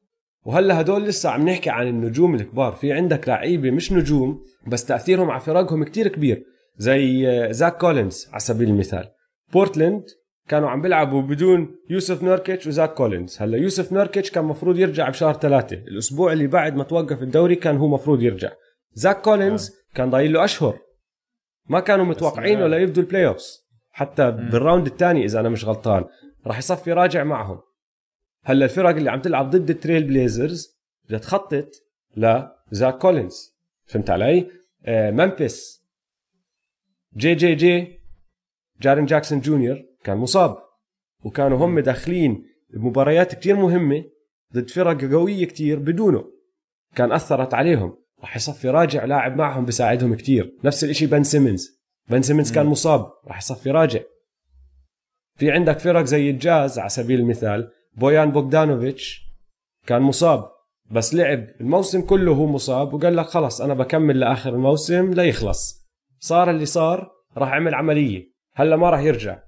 وهلا 0.45 0.81
هدول 0.81 1.03
لسه 1.03 1.29
عم 1.29 1.49
نحكي 1.49 1.69
عن 1.69 1.87
النجوم 1.87 2.35
الكبار. 2.35 2.71
في 2.75 2.93
عندك 2.93 3.27
لعيبة 3.27 3.71
مش 3.71 3.91
نجوم 3.91 4.43
بس 4.67 4.85
تأثيرهم 4.85 5.31
على 5.31 5.41
فرقهم 5.41 5.83
كتير 5.83 6.07
كبير 6.07 6.43
زي 6.77 7.29
آه، 7.29 7.51
زاك 7.51 7.77
كولينز 7.77 8.27
على 8.31 8.39
سبيل 8.39 8.69
المثال. 8.69 9.11
بورتلاند 9.53 10.05
كانوا 10.47 10.69
عم 10.69 10.81
بيلعبوا 10.81 11.21
بدون 11.21 11.75
يوسف 11.89 12.23
نوركيتش 12.23 12.67
وزاك 12.67 12.93
كولينز. 12.93 13.41
هلا 13.41 13.57
يوسف 13.57 13.93
نوركيتش 13.93 14.31
كان 14.31 14.45
مفروض 14.45 14.79
يرجع 14.79 15.09
بشهر 15.09 15.33
ثلاثة. 15.33 15.75
الأسبوع 15.75 16.33
اللي 16.33 16.47
بعد 16.47 16.75
ما 16.75 16.83
توقف 16.83 17.23
الدوري 17.23 17.55
كان 17.55 17.77
هو 17.77 17.87
مفروض 17.87 18.21
يرجع. 18.21 18.51
زاك 18.93 19.21
كولينز 19.21 19.75
كان 19.93 20.09
ضايل 20.09 20.33
له 20.33 20.43
أشهر. 20.43 20.79
ما 21.69 21.79
كانوا 21.79 22.05
متوقعين 22.05 22.61
ولا 22.61 22.77
يبدوا 22.77 23.03
ال 23.03 23.27
playoffs 23.27 23.65
حتى 23.91 24.31
بال 24.31 24.47
round 24.47 24.87
الثاني 24.87 25.25
إذا 25.25 25.39
أنا 25.39 25.49
مش 25.49 25.65
غلطان. 25.65 26.05
راح 26.47 26.57
يصفي 26.57 26.93
راجع 26.93 27.23
معهم. 27.23 27.59
هلا 28.43 28.65
الفرق 28.65 28.89
اللي 28.89 29.11
عم 29.11 29.21
تلعب 29.21 29.49
ضد 29.49 29.69
التريل 29.69 30.03
بليزرز 30.03 30.79
بدها 31.05 31.19
تخطط 31.19 31.69
لزاك 32.71 32.97
كولينز. 32.97 33.55
فهمت 33.85 34.09
علي؟ 34.09 34.51
آه 34.85 35.11
ممفيس. 35.11 35.85
JJJ. 37.17 37.99
جارين 38.81 39.05
جاكسون 39.05 39.39
جونيور. 39.39 39.83
كان 40.05 40.17
مصاب. 40.17 40.57
وكانوا 41.23 41.57
هم 41.57 41.79
داخلين 41.79 42.45
بمباريات 42.73 43.35
كتير 43.35 43.55
مهمة 43.55 44.03
ضد 44.53 44.69
فرق 44.69 45.11
قوية 45.11 45.45
كتير 45.45 45.79
بدونه. 45.79 46.23
كان 46.95 47.11
أثرت 47.11 47.53
عليهم. 47.53 47.97
راح 48.21 48.35
يصفي 48.35 48.69
راجع 48.69 49.05
لاعب 49.05 49.37
معهم 49.37 49.65
بيساعدهم 49.65 50.15
كتير. 50.15 50.57
نفس 50.63 50.83
الإشي 50.83 51.05
بن 51.05 51.23
سيمنز. 51.23 51.81
بن 52.09 52.21
سيمنز 52.21 52.51
كان 52.51 52.65
مصاب. 52.65 53.11
راح 53.27 53.37
يصفي 53.37 53.71
راجع. 53.71 53.99
في 55.37 55.51
عندك 55.51 55.79
فرق 55.79 56.03
زي 56.03 56.29
الجاز 56.29 56.79
على 56.79 56.89
سبيل 56.89 57.19
المثال. 57.19 57.71
بويان 57.93 58.31
بوغدانوفيتش 58.31 59.21
كان 59.87 60.01
مصاب. 60.01 60.51
بس 60.91 61.15
لعب. 61.15 61.47
الموسم 61.61 62.01
كله 62.01 62.31
هو 62.31 62.45
مصاب. 62.45 62.93
وقال 62.93 63.15
لك 63.15 63.25
خلص 63.25 63.61
أنا 63.61 63.73
بكمل 63.73 64.19
لآخر 64.19 64.49
الموسم 64.49 65.13
ليخلص 65.13 65.87
صار 66.19 66.49
اللي 66.49 66.65
صار 66.65 67.11
راح 67.37 67.49
عمل 67.53 67.73
عملية. 67.73 68.35
هلا 68.55 68.75
ما 68.75 68.89
راح 68.89 68.99
يرجع. 68.99 69.44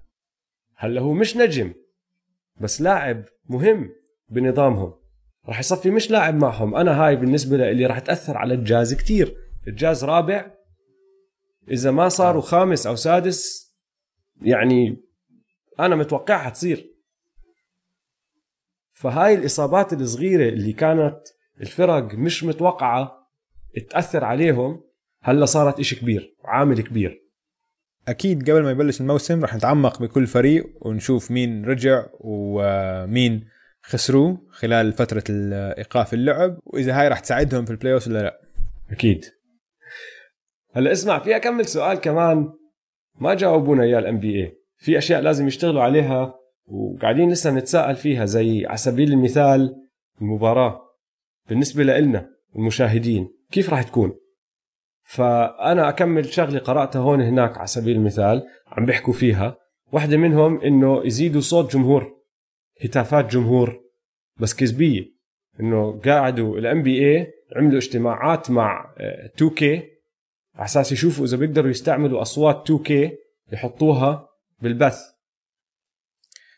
هلا 0.77 1.01
هو 1.01 1.13
مش 1.13 1.37
نجم 1.37 1.73
بس 2.61 2.81
لاعب 2.81 3.25
مهم 3.49 3.89
بنظامهم. 4.29 4.93
راح 5.47 5.59
يصفي 5.59 5.89
مش 5.91 6.11
لاعب 6.11 6.35
معهم. 6.35 6.75
أنا 6.75 7.05
هاي 7.05 7.15
بالنسبة 7.15 7.57
لي 7.57 7.85
راح 7.85 7.99
تأثر 7.99 8.37
على 8.37 8.53
الجاز 8.53 8.93
كتير. 8.93 9.37
الجاز 9.67 10.03
رابع. 10.05 10.51
إذا 11.71 11.91
ما 11.91 12.09
صاروا 12.09 12.41
خامس 12.41 12.87
أو 12.87 12.95
سادس 12.95 13.71
يعني 14.41 15.03
أنا 15.79 15.95
متوقعها 15.95 16.49
تصير. 16.49 16.93
فهاي 18.93 19.33
الإصابات 19.33 19.93
الصغيرة 19.93 20.49
اللي 20.49 20.73
كانت 20.73 21.19
الفرق 21.61 22.13
مش 22.13 22.43
متوقعة 22.43 23.27
تأثر 23.89 24.23
عليهم 24.23 24.83
هلا 25.21 25.45
صارت 25.45 25.79
إشي 25.79 25.95
كبير 25.95 26.35
عامل 26.45 26.81
كبير. 26.81 27.26
أكيد 28.07 28.49
قبل 28.49 28.63
ما 28.63 28.71
يبلش 28.71 29.01
الموسم 29.01 29.41
راح 29.41 29.55
نتعمق 29.55 30.01
بكل 30.01 30.27
فريق 30.27 30.65
ونشوف 30.81 31.31
مين 31.31 31.65
رجع 31.65 32.05
ومين 32.19 33.47
خسروا 33.83 34.37
خلال 34.49 34.93
فترة 34.93 35.23
ايقاف 35.29 36.13
اللعب 36.13 36.59
وإذا 36.65 36.99
هاي 37.01 37.07
راح 37.07 37.19
تساعدهم 37.19 37.65
في 37.65 37.71
ال 37.71 37.76
play 37.76 37.93
ولا 37.93 38.23
لا. 38.23 38.41
أكيد. 38.91 39.25
هلأ 40.73 40.91
اسمع 40.91 41.19
في 41.19 41.35
أكمل 41.35 41.65
سؤال 41.65 41.97
كمان 41.97 42.49
ما 43.19 43.33
جاوبونا 43.33 43.83
إياه 43.83 43.99
ال 43.99 44.19
NBA 44.19 44.57
في 44.77 44.97
أشياء 44.97 45.21
لازم 45.21 45.47
يشتغلوا 45.47 45.83
عليها 45.83 46.35
وقاعدين 46.65 47.31
لسه 47.31 47.51
نتساءل 47.51 47.95
فيها 47.95 48.25
زي 48.25 48.65
على 48.65 48.77
سبيل 48.77 49.11
المثال 49.11 49.75
المباراة. 50.21 50.81
بالنسبة 51.49 51.83
لنا 51.83 52.29
المشاهدين 52.55 53.29
كيف 53.51 53.69
راح 53.69 53.83
تكون؟ 53.83 54.15
فأنا 55.07 55.89
أكمل 55.89 56.33
شغله 56.33 56.59
قراتها 56.59 56.99
هون 56.99 57.21
هناك 57.21 57.57
على 57.57 57.67
سبيل 57.67 57.95
المثال 57.97 58.43
عم 58.67 58.85
بيحكوا 58.85 59.13
فيها 59.13 59.57
واحدة 59.91 60.17
منهم 60.17 60.61
إنه 60.61 61.05
يزيدوا 61.05 61.41
صوت 61.41 61.73
جمهور 61.73 62.17
هتافات 62.83 63.25
جمهور 63.25 63.79
بس 64.39 64.55
كذبية 64.55 65.17
إنه 65.59 66.01
قاعدوا 66.05 66.57
ال 66.57 66.83
NBA 66.83 67.27
عملوا 67.55 67.77
اجتماعات 67.77 68.51
مع 68.51 68.93
2K 69.35 69.83
على 70.55 70.65
أساس 70.65 70.91
يشوفوا 70.91 71.25
إذا 71.25 71.37
بيقدروا 71.37 71.69
يستعملوا 71.69 72.21
أصوات 72.21 72.63
2K 72.63 73.17
يحطوها 73.51 74.27
بالبث 74.61 74.99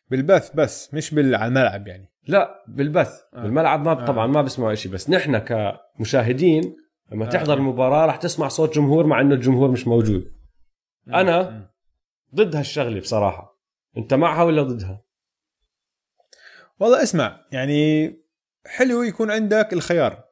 بالبث 0.10 0.56
بس 0.56 0.94
مش 0.94 1.14
على 1.14 1.46
الملعب 1.46 1.88
يعني 1.88 2.12
لا 2.28 2.64
بالبث 2.68 3.12
آه. 3.34 3.38
آه. 3.38 3.42
بالملعب 3.44 3.86
ما 3.86 3.92
آه. 3.92 4.06
طبعا 4.06 4.28
ما 4.28 4.42
بسمعوا 4.42 4.74
شيء 4.74 4.92
بس 4.92 5.10
نحن 5.10 5.38
كمشاهدين 5.38 6.76
لما 7.12 7.26
آه. 7.26 7.28
آه. 7.28 7.32
تحضر 7.32 7.54
المباراة 7.54 8.06
راح 8.06 8.16
تسمع 8.16 8.48
صوت 8.48 8.76
جمهور 8.76 9.06
مع 9.06 9.22
إنه 9.22 9.36
الجمهور 9.36 9.72
مش 9.72 9.88
موجود 9.88 10.32
أنا؟ 11.08 11.50
مم. 11.50 11.70
ضد 12.36 12.56
هالشغلة 12.56 13.00
بصراحة 13.00 13.60
أنت 13.98 14.14
معها 14.14 14.44
ولا 14.44 14.64
ضدها 14.64 15.04
والله 16.80 17.04
اسمع 17.04 17.46
يعني 17.52 18.14
حلو 18.66 19.04
يكون 19.04 19.32
عندك 19.32 19.74
الخيار 19.74 20.24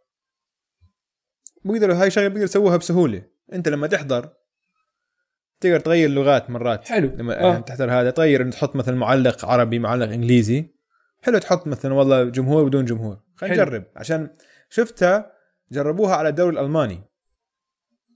بيقدروا 1.65 1.95
هاي 1.95 2.11
شغلة 2.11 2.27
بيقدروا 2.27 2.43
يسووها 2.45 2.77
بسهولة 2.77 3.23
أنت 3.53 3.67
لما 3.67 3.87
تحضر 3.87 4.29
تقدر 5.59 5.79
تغير 5.79 6.09
لغات 6.09 6.49
مرات 6.49 6.87
حلو. 6.87 7.07
لما 7.07 7.41
آه. 7.41 7.55
آه. 7.55 7.59
تحضر 7.59 7.91
هذا 7.91 8.11
تغير 8.11 8.41
إنه 8.41 8.51
تحط 8.51 8.75
مثلا 8.75 8.95
معلق 8.95 9.45
عربي 9.45 9.79
معلق 9.79 10.09
إنجليزي 10.09 10.73
حلو 11.23 11.37
تحط 11.37 11.67
مثلا 11.67 11.93
والله 11.93 12.23
جمهور 12.23 12.63
بدون 12.63 12.85
جمهور 12.85 13.19
خلينا. 13.35 13.55
نجرب 13.55 13.83
عشان 13.95 14.29
شفتها 14.69 15.36
جربوها 15.71 16.15
على 16.15 16.29
الدوري 16.29 16.53
الألماني. 16.59 17.01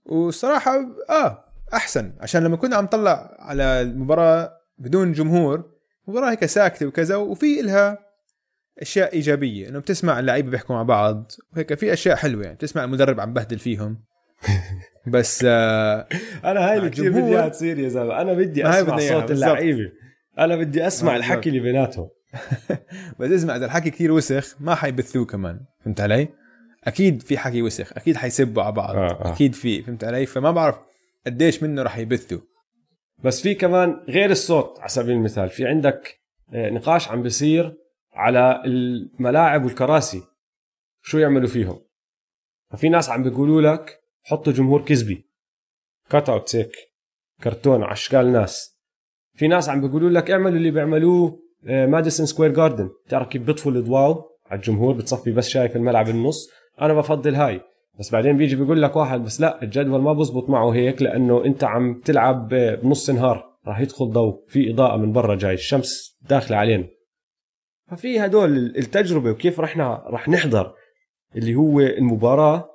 والصراحة 0.06 0.72
آه 1.10 1.46
أحسن. 1.74 2.14
عشان 2.20 2.44
لما 2.44 2.58
كنا 2.58 2.76
عم 2.76 2.84
نطلع 2.84 3.36
على 3.40 3.82
المباراة 3.82 4.54
بدون 4.78 5.12
جمهور 5.12 5.72
مباراه 6.08 6.32
هيك 6.32 6.46
ساكتة 6.46 6.86
وكذا 6.86 7.16
وفي 7.16 7.60
إلها 7.60 7.98
أشياء 8.80 9.14
إيجابية. 9.14 9.70
إنه 9.70 9.80
بتسمع 9.80 10.20
اللعيبة 10.20 10.50
بيحكوا 10.50 10.76
مع 10.76 10.84
بعض 10.84 11.32
وهيك 11.54 11.74
في 11.74 11.94
أشياء 11.94 12.16
حلوة. 12.16 12.44
يعني 12.44 12.56
بتسمع 12.56 12.84
المدرب 12.84 13.20
عم 13.20 13.34
بهدل 13.34 13.60
فيهم. 13.60 14.04
بس 15.14 15.46
آه 15.48 16.08
أنا 16.46 16.70
هاي 16.70 16.78
اللي 16.78 16.90
كثير. 16.90 17.12
بدي 17.12 17.26
إياها 17.26 17.50
تصير 17.50 17.80
يا 17.80 17.90
زلمة. 17.90 18.22
أنا 18.22 18.34
بدي 18.34 18.70
أسمع 18.70 18.98
صوت. 18.98 19.32
اللعيبة. 19.32 19.92
أنا 20.40 20.56
بدي 20.56 20.88
أسمع 20.88 21.14
آه، 21.14 21.18
الحكي 21.18 21.50
اللي 21.50 21.60
بيناتهم. 21.60 22.10
بس 23.20 23.32
اسمع 23.32 23.56
اذا 23.56 23.66
الحكي 23.66 23.90
كثير 23.90 24.12
وسخ 24.12 24.56
ما 24.60 24.76
حيبثوه 24.76 25.26
كمان. 25.26 25.60
فهمت 25.86 26.02
علي؟ 26.02 26.28
أكيد 26.84 27.22
في 27.22 27.38
حكي 27.38 27.62
وسخ 27.62 27.98
أكيد 27.98 28.18
حيسبوا 28.18 28.64
على 28.64 28.72
بعض 28.72 28.96
آه، 28.96 29.00
آه. 29.00 29.34
أكيد 29.34 29.56
في 29.56 29.82
فهمت 29.82 30.04
علي؟ 30.04 30.26
فما 30.26 30.52
بعرف 30.52 30.80
قديش 31.26 31.64
منه 31.64 31.84
رح 31.84 31.98
يبثوا. 31.98 32.40
بس 33.24 33.42
في 33.42 33.56
كمان 33.56 34.04
غير 34.10 34.32
الصوت 34.32 34.80
على 34.80 34.90
سبيل 34.90 35.16
المثال 35.16 35.50
في 35.50 35.68
عندك 35.68 36.22
آه، 36.54 36.70
نقاش 36.70 37.08
عم 37.08 37.24
بيصير 37.24 37.78
على 38.14 38.62
الملاعب 38.66 39.66
والكراسي 39.66 40.22
شو 41.02 41.18
يعملوا 41.18 41.48
فيهم؟ 41.48 41.80
ففي 42.72 42.90
ناس 42.90 43.10
عم 43.10 43.24
بيقولوا 43.24 43.62
لك 43.62 44.00
حطوا 44.24 44.54
جمهور 44.54 44.86
كذبي. 44.86 45.28
cut 46.10 46.30
out 46.30 46.56
هيك 46.56 46.72
كرتون 47.44 47.84
على 47.84 47.92
أشكال 47.92 48.32
ناس. 48.32 48.82
في 49.36 49.48
ناس 49.48 49.70
عم 49.70 49.82
بيقولوا 49.82 50.10
لك 50.10 50.32
اعملوا 50.32 50.58
اللي 50.58 50.72
بيعملوه 50.72 51.40
ماديسون 51.64 52.26
سكوير 52.26 52.52
جاردن 52.52 52.90
تعرف 53.10 53.28
كيف 53.28 53.42
بيطفوا 53.42 53.72
الأضواء 53.72 54.26
على 54.46 54.60
الجمهور؟ 54.60 54.94
بتصفي 54.94 55.32
بس 55.32 55.50
شايف 55.50 55.76
الملعب 55.76 56.10
النص. 56.10 56.50
أنا 56.82 56.94
بفضل 56.94 57.36
هاي. 57.36 57.62
بس 58.00 58.12
بعدين 58.12 58.38
بيجي 58.38 58.56
بيقول 58.56 58.82
لك 58.82 58.96
واحد 58.96 59.24
بس 59.24 59.42
لا 59.42 59.64
الجدول 59.64 60.02
ما 60.02 60.14
بزبط 60.14 60.50
معه 60.50 60.70
هيك 60.74 61.02
لأنه 61.02 61.46
أنت 61.46 61.64
عم 61.64 61.94
تلعب 62.00 62.50
بنص 62.84 63.10
نهار. 63.10 63.52
راح 63.68 63.80
يدخل 63.80 64.06
ضوء 64.06 64.46
في 64.48 64.72
إضاءة 64.72 64.98
من 64.98 65.12
برا 65.12 65.36
جاي 65.36 65.54
الشمس 65.54 66.18
داخلة 66.30 66.58
علينا. 66.58 66.88
ففي 67.92 68.20
هدول 68.20 68.58
التجربة 68.78 69.32
وكيف 69.32 69.60
رحنا 69.60 70.04
راح 70.08 70.30
نحضر 70.30 70.74
اللي 71.36 71.56
هو 71.56 71.80
المباراة. 71.80 72.70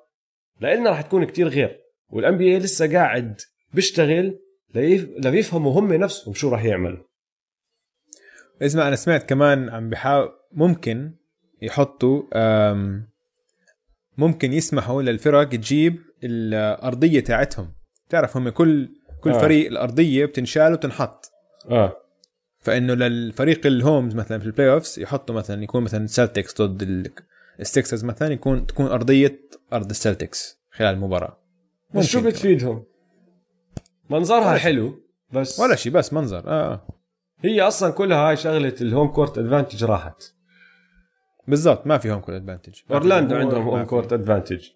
لنا 0.60 0.90
راح 0.90 1.00
تكون 1.02 1.24
كتير 1.24 1.48
غير. 1.48 1.78
وال 2.10 2.36
NBA 2.38 2.58
لسه 2.58 2.92
قاعد 2.92 3.40
بيشتغل 3.74 4.38
ليف- 4.74 5.08
ليفهموا 5.18 5.80
هم 5.80 5.92
نفسهم 5.92 6.34
شو 6.34 6.48
راح 6.48 6.64
يعملوا. 6.64 7.04
اسمع 8.62 8.88
أنا 8.88 8.96
سمعت 8.96 9.28
كمان 9.28 9.68
عم 9.68 9.90
بحاول 9.90 10.28
ممكن 10.52 11.14
يحطوا 11.62 12.22
ممكن 14.18 14.52
يسمحوا 14.52 15.02
للفرق 15.02 15.48
تجيب 15.48 15.98
الأرضية 16.24 17.20
تاعتهم. 17.20 17.72
تعرف 18.08 18.36
هم 18.36 18.48
كل 18.48 18.88
كل 19.20 19.30
آه. 19.30 19.38
فريق 19.38 19.66
الأرضية 19.66 20.24
بتنشال 20.24 20.72
وتنحط. 20.72 21.30
آه. 21.70 21.96
فإنه 22.60 22.94
للفريق 22.94 23.66
ال 23.66 23.76
home 23.76 24.14
مثلا 24.14 24.38
في 24.38 24.46
ال 24.46 24.70
playoffs 24.70 24.98
يحطوا 24.98 25.34
مثلا 25.34 25.62
يكون 25.62 25.82
مثلا 25.82 26.06
Celtics 26.06 26.62
ضد 26.62 26.82
ال- 26.82 27.12
ال 27.60 27.67
Sixers 27.67 28.04
مثلا 28.04 28.32
يكون 28.32 28.66
تكون 28.66 28.86
أرضية 28.86 29.40
أرض 29.72 29.90
ال 29.90 29.99
Celtics 29.99 30.58
خلال 30.70 30.94
المباراة. 30.94 31.38
بس 31.94 32.06
شو 32.06 32.20
بتفيدهم؟ 32.22 32.84
منظرها 34.10 34.56
حلو 34.58 35.00
بس 35.32 35.60
ولا 35.60 35.76
شيء 35.76 35.92
بس 35.92 36.12
منظر 36.12 36.48
آه. 36.48 36.72
آه. 36.72 36.86
هي 37.44 37.60
أصلا 37.60 37.90
كلها 37.90 38.18
هاي 38.18 38.36
شغلة 38.36 38.74
ال 38.80 38.86
home 38.86 39.08
court 39.08 39.38
advantage 39.38 39.84
راحت. 39.84 40.22
بالضبط 41.48 41.86
ما 41.86 41.98
في 41.98 42.10
home 42.10 42.20
court 42.20 42.36
advantage 42.36 42.74
أورلاندو 42.90 43.36
عندهم 43.36 43.62
home. 43.62 43.84
court 43.84 44.12
advantage 44.12 44.68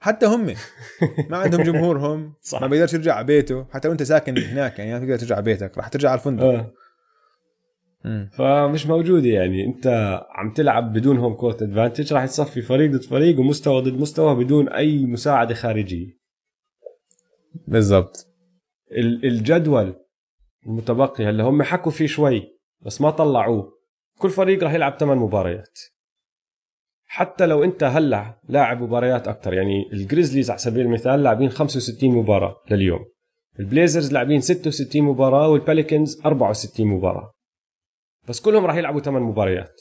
حتى 0.00 0.26
هم 0.26 0.46
ما 1.30 1.36
عندهم 1.36 1.62
جمهورهم 1.62 2.34
صح. 2.40 2.60
ما 2.60 2.66
بيقدرش 2.66 2.94
يرجع 2.94 3.14
على 3.14 3.26
بيته. 3.26 3.66
حتى 3.70 3.88
وأنت 3.88 4.02
ساكن 4.02 4.38
هناك 4.38 4.78
يعني 4.78 4.92
ما 4.92 4.98
تقدر 4.98 5.16
ترجع 5.18 5.34
على 5.34 5.44
بيتك. 5.44 5.78
راح 5.78 5.88
ترجع 5.88 6.10
على 6.10 6.18
الفندق. 6.18 6.44
آه. 6.44 6.72
مم. 8.04 8.30
فمش 8.32 8.86
موجوده 8.86 9.28
يعني. 9.28 9.66
أنت 9.66 9.86
عم 10.30 10.52
تلعب 10.52 10.92
بدون 10.92 11.18
home 11.18 11.34
court 11.34 11.62
advantage 11.62 12.12
راح 12.12 12.26
تصفي 12.26 12.62
فريق 12.62 12.90
ضد 12.90 13.02
فريق 13.02 13.40
ومستوى 13.40 13.82
ضد 13.82 14.00
مستوى 14.00 14.44
بدون 14.44 14.68
أي 14.68 15.06
مساعدة 15.06 15.54
خارجية. 15.54 16.18
بالضبط. 17.66 18.26
ال- 18.92 19.24
الجدول 19.26 19.94
المتبقي 20.66 21.24
هلا 21.24 21.44
هم 21.44 21.62
حكوا 21.62 21.92
فيه 21.92 22.06
شوي 22.06 22.58
بس 22.80 23.00
ما 23.00 23.10
طلعوه. 23.10 23.77
كل 24.18 24.30
فريق 24.30 24.64
راح 24.64 24.72
يلعب 24.74 24.96
ثمان 24.98 25.18
مباريات. 25.18 25.78
حتى 27.06 27.46
لو 27.46 27.64
انت 27.64 27.84
هلا 27.84 28.40
لاعب 28.48 28.82
مباريات 28.82 29.28
أكثر 29.28 29.54
يعني 29.54 29.90
ال 29.92 29.98
Grizzlies 29.98 30.50
على 30.50 30.58
سبيل 30.58 30.86
المثال 30.86 31.22
لاعبين 31.22 31.50
65 31.50 32.10
مباراة 32.10 32.56
لليوم. 32.70 33.04
البليزرز 33.60 34.12
لاعبين 34.12 34.40
66 34.40 35.02
مباراة 35.02 35.48
والباليكنز 35.48 36.20
64 36.26 36.86
مباراة. 36.86 37.32
بس 38.28 38.40
كلهم 38.40 38.66
راح 38.66 38.76
يلعبوا 38.76 39.00
ثمان 39.00 39.22
مباريات. 39.22 39.80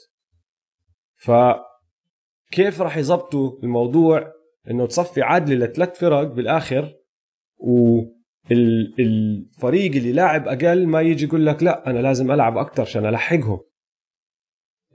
فكيف 1.16 2.82
راح 2.82 2.98
يزبطوا 2.98 3.52
الموضوع 3.64 4.32
إنه 4.72 4.86
تصفي 4.88 5.22
عادله 5.22 5.66
لثلاث 5.66 6.00
فرق 6.00 6.22
بالآخر 6.24 6.94
و 7.58 8.00
ال- 8.52 8.94
الفريق 9.00 9.96
اللي 9.96 10.12
لاعب 10.12 10.48
أقل 10.48 10.88
ما 10.88 11.02
يجي 11.02 11.26
يقول 11.26 11.46
لك 11.46 11.64
لا 11.64 11.90
أنا 11.90 12.00
لازم 12.00 12.32
ألعب 12.32 12.58
أكثر 12.58 12.82
عشان 12.82 13.06
ألحقهم. 13.06 13.60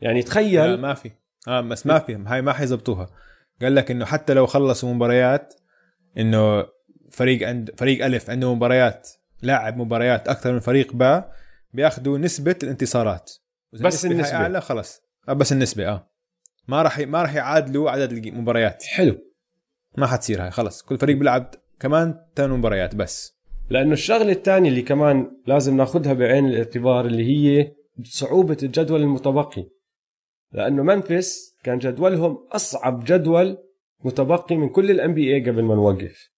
يعني 0.02 0.20
لا 0.20 0.26
تخيل 0.26 0.80
ما 0.80 0.94
في. 0.94 1.10
آه 1.48 1.60
بس 1.60 1.86
ما 1.86 1.98
في 1.98 2.14
هاي 2.26 2.42
ما 2.42 2.52
حيزبطوها 2.52 3.10
قال 3.62 3.74
لك 3.74 3.90
إنه 3.90 4.04
حتى 4.04 4.34
لو 4.34 4.46
خلصوا 4.46 4.94
مباريات 4.94 5.54
إنه 6.18 6.66
فريق 7.10 7.48
عند 7.48 7.70
فريق 7.76 8.04
ألف 8.04 8.30
عنده 8.30 8.54
مباريات 8.54 9.08
لاعب 9.42 9.76
مباريات 9.76 10.28
أكثر 10.28 10.52
من 10.52 10.60
فريق 10.60 10.92
باء 10.92 11.32
بيأخذوا 11.72 12.18
نسبة 12.18 12.56
الانتصارات. 12.62 13.32
بس 13.72 14.06
هاي 14.06 14.12
النسبة. 14.12 14.36
أعلى 14.36 14.60
خلص 14.60 15.02
آه 15.28 15.32
بس 15.32 15.52
النسبة 15.52 15.88
آه. 15.88 16.10
ما 16.68 16.82
راح 16.82 16.98
ما 16.98 17.22
راح 17.22 17.34
يعادلوا 17.34 17.90
عدد 17.90 18.12
المباريات 18.12 18.82
حلو. 18.82 19.18
ما 19.98 20.06
حتصير 20.06 20.42
هاي 20.42 20.50
خلص 20.50 20.82
كل 20.82 20.98
فريق 20.98 21.16
بيلعب 21.16 21.54
كمان 21.80 22.14
ثمان 22.36 22.50
مباريات 22.50 22.94
بس. 22.94 23.38
لأنه 23.70 23.92
الشغلة 23.92 24.32
الثانية 24.32 24.70
اللي 24.70 24.82
كمان 24.82 25.30
لازم 25.46 25.76
ناخذها 25.76 26.12
بعين 26.12 26.46
الاعتبار 26.46 27.06
اللي 27.06 27.24
هي 27.24 27.72
صعوبة 28.04 28.56
الجدول 28.62 29.00
المتبقي. 29.00 29.68
لأنه 30.52 30.82
منفس 30.82 31.56
كان 31.64 31.78
جدولهم 31.78 32.46
أصعب 32.52 33.04
جدول 33.04 33.58
متبقي 34.04 34.56
من 34.56 34.68
كل 34.68 34.90
ال 34.90 35.14
NBA 35.14 35.40
قبل 35.40 35.62
ما 35.62 35.74
نوقف. 35.74 36.30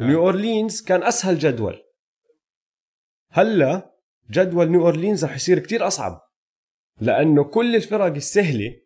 آه. 0.00 0.04
نيو 0.06 0.18
أورلينز 0.18 0.82
كان 0.82 1.02
أسهل 1.02 1.38
جدول. 1.38 1.82
هلا 3.30 3.94
جدول 4.30 4.70
نيو 4.70 4.86
أورلينز 4.86 5.24
رح 5.24 5.34
يصير 5.34 5.58
كتير 5.58 5.86
أصعب 5.86 6.20
لأنه 7.00 7.44
كل 7.44 7.76
الفرق 7.76 8.14
السهلة 8.14 8.76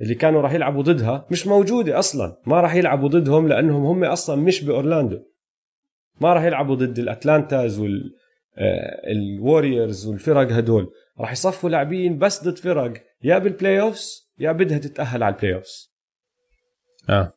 اللي 0.00 0.14
كانوا 0.14 0.40
راح 0.40 0.52
يلعبوا 0.52 0.82
ضدها 0.82 1.26
مش 1.30 1.46
موجودة 1.46 1.98
أصلا. 1.98 2.42
ما 2.46 2.60
راح 2.60 2.74
يلعبوا 2.74 3.08
ضدهم 3.08 3.48
لأنهم 3.48 3.84
هم 3.84 4.04
أصلا 4.04 4.36
مش 4.36 4.64
بأورلاندو. 4.64 5.18
ما 6.20 6.32
راح 6.32 6.42
يلعبوا 6.42 6.74
ضد 6.74 6.98
الأتلانتاز 6.98 7.78
وال 7.78 8.14
ال 9.06 9.17
Warriors 9.17 10.06
والفرق 10.06 10.52
هدول. 10.52 10.92
راح 11.20 11.32
يصفوا 11.32 11.70
لاعبين 11.70 12.18
بس 12.18 12.44
ضد 12.44 12.58
فرق. 12.58 13.11
يا 13.24 13.38
بال 13.38 13.80
playoffs 13.80 14.32
يا 14.38 14.52
بدها 14.52 14.78
تتأهل 14.78 15.22
على 15.22 15.34
ال 15.34 15.54
playoffs 15.54 15.92
آه. 17.10 17.32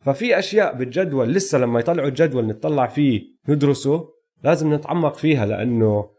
ففي 0.00 0.38
أشياء 0.38 0.74
بالجدول 0.74 1.32
لسه 1.32 1.58
لما 1.58 1.80
يطلعوا 1.80 2.08
الجدول 2.08 2.46
نطلع 2.46 2.86
فيه 2.86 3.22
ندرسه 3.48 4.08
لازم 4.44 4.74
نتعمق 4.74 5.14
فيها 5.14 5.46
لأنه 5.46 6.10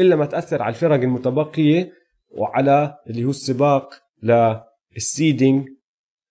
إلا 0.00 0.16
ما 0.16 0.26
تأثر 0.26 0.62
على 0.62 0.74
الفرق 0.74 1.00
المتبقية 1.00 1.92
وعلى 2.28 2.98
اللي 3.06 3.24
هو 3.24 3.30
السباق 3.30 3.94
لل 4.22 4.54
seeding 4.54 5.68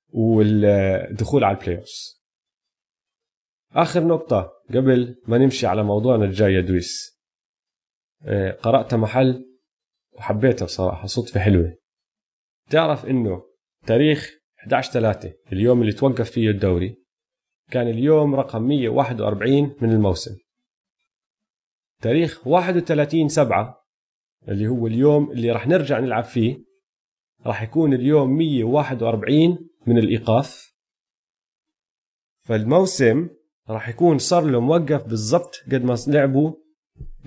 والدخول 0.09 1.43
على 1.43 1.57
ال 1.57 1.77
playoffs 1.77 2.19
آخر 3.73 4.03
نقطة 4.07 4.51
قبل 4.69 5.21
ما 5.27 5.37
نمشي 5.37 5.67
على 5.67 5.83
موضوعنا 5.83 6.25
الجاي 6.25 6.53
يا 6.53 6.61
دويس. 6.61 7.19
آه، 8.23 8.51
قرأت 8.51 8.93
محل 8.93 9.45
وحبيته 10.11 10.65
بصراحه 10.65 11.07
صدفة 11.07 11.39
حلوة. 11.39 11.77
تعرف 12.69 13.05
إنه 13.05 13.43
تاريخ 13.85 14.39
11 14.59 14.91
3 14.91 15.33
اليوم 15.53 15.81
اللي 15.81 15.91
توقف 15.91 16.31
فيه 16.31 16.49
الدوري 16.49 16.95
كان 17.71 17.87
اليوم 17.87 18.35
رقم 18.35 18.61
141 18.61 19.75
من 19.81 19.91
الموسم. 19.91 20.37
تاريخ 22.01 22.47
31 22.47 23.29
7 23.29 23.85
اللي 24.47 24.67
هو 24.67 24.87
اليوم 24.87 25.31
اللي 25.31 25.51
راح 25.51 25.67
نرجع 25.67 25.99
نلعب 25.99 26.23
فيه 26.23 26.63
راح 27.45 27.61
يكون 27.61 27.93
اليوم 27.93 28.37
141 28.37 29.69
من 29.87 29.97
الإيقاف. 29.97 30.73
فالموسم 32.41 33.29
راح 33.69 33.89
يكون 33.89 34.17
صار 34.17 34.43
له 34.43 34.59
موقف 34.59 35.03
بالضبط 35.03 35.63
قد 35.71 35.83
ما 35.83 35.97
لعبوا 36.07 36.53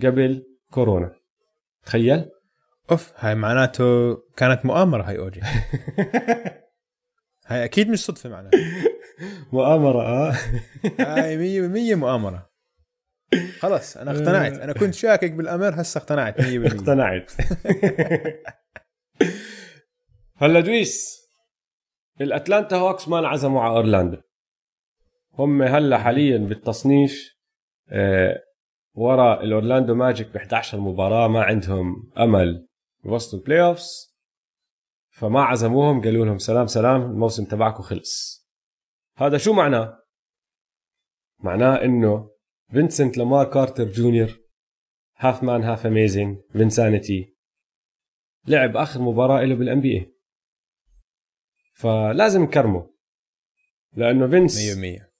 قبل 0.02 0.46
كورونا. 0.70 1.14
تخيل؟ 1.84 2.30
أوف 2.90 3.12
هاي 3.16 3.34
معناته 3.34 4.16
كانت 4.36 4.66
مؤامرة 4.66 5.02
هاي 5.02 5.18
OG. 5.18 5.40
هاي 7.46 7.64
أكيد 7.64 7.90
مش 7.90 8.04
صدفة 8.04 8.30
معناها 8.30 8.50
مؤامرة 9.52 10.02
آه. 10.02 10.34
هاي 11.00 11.68
100% 11.94 11.96
مؤامرة. 11.96 12.50
خلص 13.58 13.96
أنا 13.96 14.10
اقتنعت. 14.10 14.52
أنا 14.52 14.72
كنت 14.72 14.94
شاكك 14.94 15.32
بالامر 15.32 15.80
هسه 15.80 15.98
اقتنعت 15.98 16.40
100% 16.40 16.44
اقتنعت. 16.44 17.32
هلا 20.36 20.60
دويس 20.60 21.22
ال 22.20 22.27
Atlanta 22.27 22.76
Hawks 22.76 23.08
ما 23.08 23.18
انعزموا 23.18 23.62
على 23.62 23.76
أورلاندو. 23.76 24.16
هم 25.38 25.62
هلا 25.62 25.98
حاليا 25.98 26.38
بالتصنيف 26.38 27.32
آه، 27.90 28.42
ورا 28.94 29.42
ال 29.42 29.49
Orlando 29.49 29.94
Magic 29.94 30.28
ب 30.28 30.36
11 30.36 30.80
مباراة 30.80 31.28
ما 31.28 31.42
عندهم 31.42 32.10
أمل. 32.18 32.66
يوصلوا 33.04 33.42
ال 33.42 33.62
playoffs 33.62 34.16
فما 35.10 35.42
عزموهم 35.42 36.02
قالوا 36.02 36.26
لهم 36.26 36.38
سلام 36.38 36.66
سلام 36.66 37.02
الموسم 37.02 37.44
تبعكم 37.44 37.82
خلص. 37.82 38.42
هذا 39.16 39.38
شو 39.38 39.52
معناه؟ 39.52 40.02
معناه 41.38 41.84
إنه 41.84 42.30
فينسنت 42.70 43.18
لامار 43.18 43.50
كارتر 43.50 43.84
جونيور 43.84 44.40
half 45.16 45.42
man 45.42 45.62
half 45.62 45.86
amazing 45.86 46.38
Vinsanity 46.52 47.36
لعب 48.46 48.76
آخر 48.76 49.00
مباراة 49.00 49.44
له 49.44 49.54
بال 49.54 49.80
NBA 49.80 50.14
فلازم 51.74 52.42
نكرمه 52.42 52.94
لأنه 53.92 54.28
فينس 54.28 54.76
100% 54.76 55.12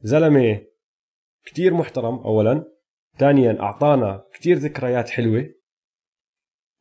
زلمة 0.00 0.66
كتير 1.44 1.74
محترم 1.74 2.14
اولا. 2.18 2.72
ثانيا 3.18 3.60
أعطانا 3.60 4.24
كتير 4.34 4.56
ذكريات 4.56 5.10
حلوة. 5.10 5.54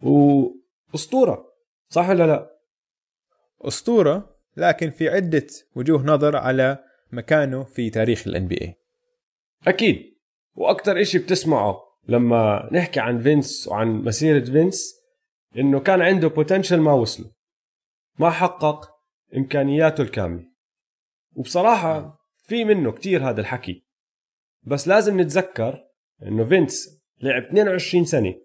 وأسطورة 0.02 1.46
صح 1.90 2.10
ولا 2.10 2.28
لا؟ 2.28 2.56
أسطورة 3.62 4.36
لكن 4.58 4.90
في 4.90 5.10
عدة 5.10 5.48
وجوه 5.76 6.04
نظر 6.04 6.36
على 6.36 6.84
مكانه 7.12 7.64
في 7.64 7.90
تاريخ 7.90 8.28
ال 8.28 8.48
NBA 8.48 8.76
أكيد. 9.68 10.16
وأكثر 10.56 11.02
إشي 11.02 11.18
بتسمعه 11.18 11.82
لما 12.08 12.70
نحكي 12.72 13.00
عن 13.00 13.22
فينس 13.22 13.68
وعن 13.68 13.88
مسيرة 13.88 14.46
فينس 14.46 14.96
إنه 15.58 15.80
كان 15.80 16.02
عنده 16.02 16.28
potential 16.28 16.80
ما 16.80 16.94
وصله 16.94 17.32
ما 18.20 18.30
حقق 18.30 18.92
إمكانياته 19.38 20.02
الكاملة. 20.02 20.46
وبصراحة 21.36 22.20
في 22.44 22.66
منه 22.66 22.92
كتير 22.92 23.30
هذا 23.30 23.42
الحكي. 23.42 23.86
بس 24.64 24.88
لازم 24.88 25.22
نتذكر 25.22 25.84
إنه 26.24 26.46
فينس 26.46 27.02
لعب 27.22 27.42
22 27.42 28.06
سنة. 28.06 28.36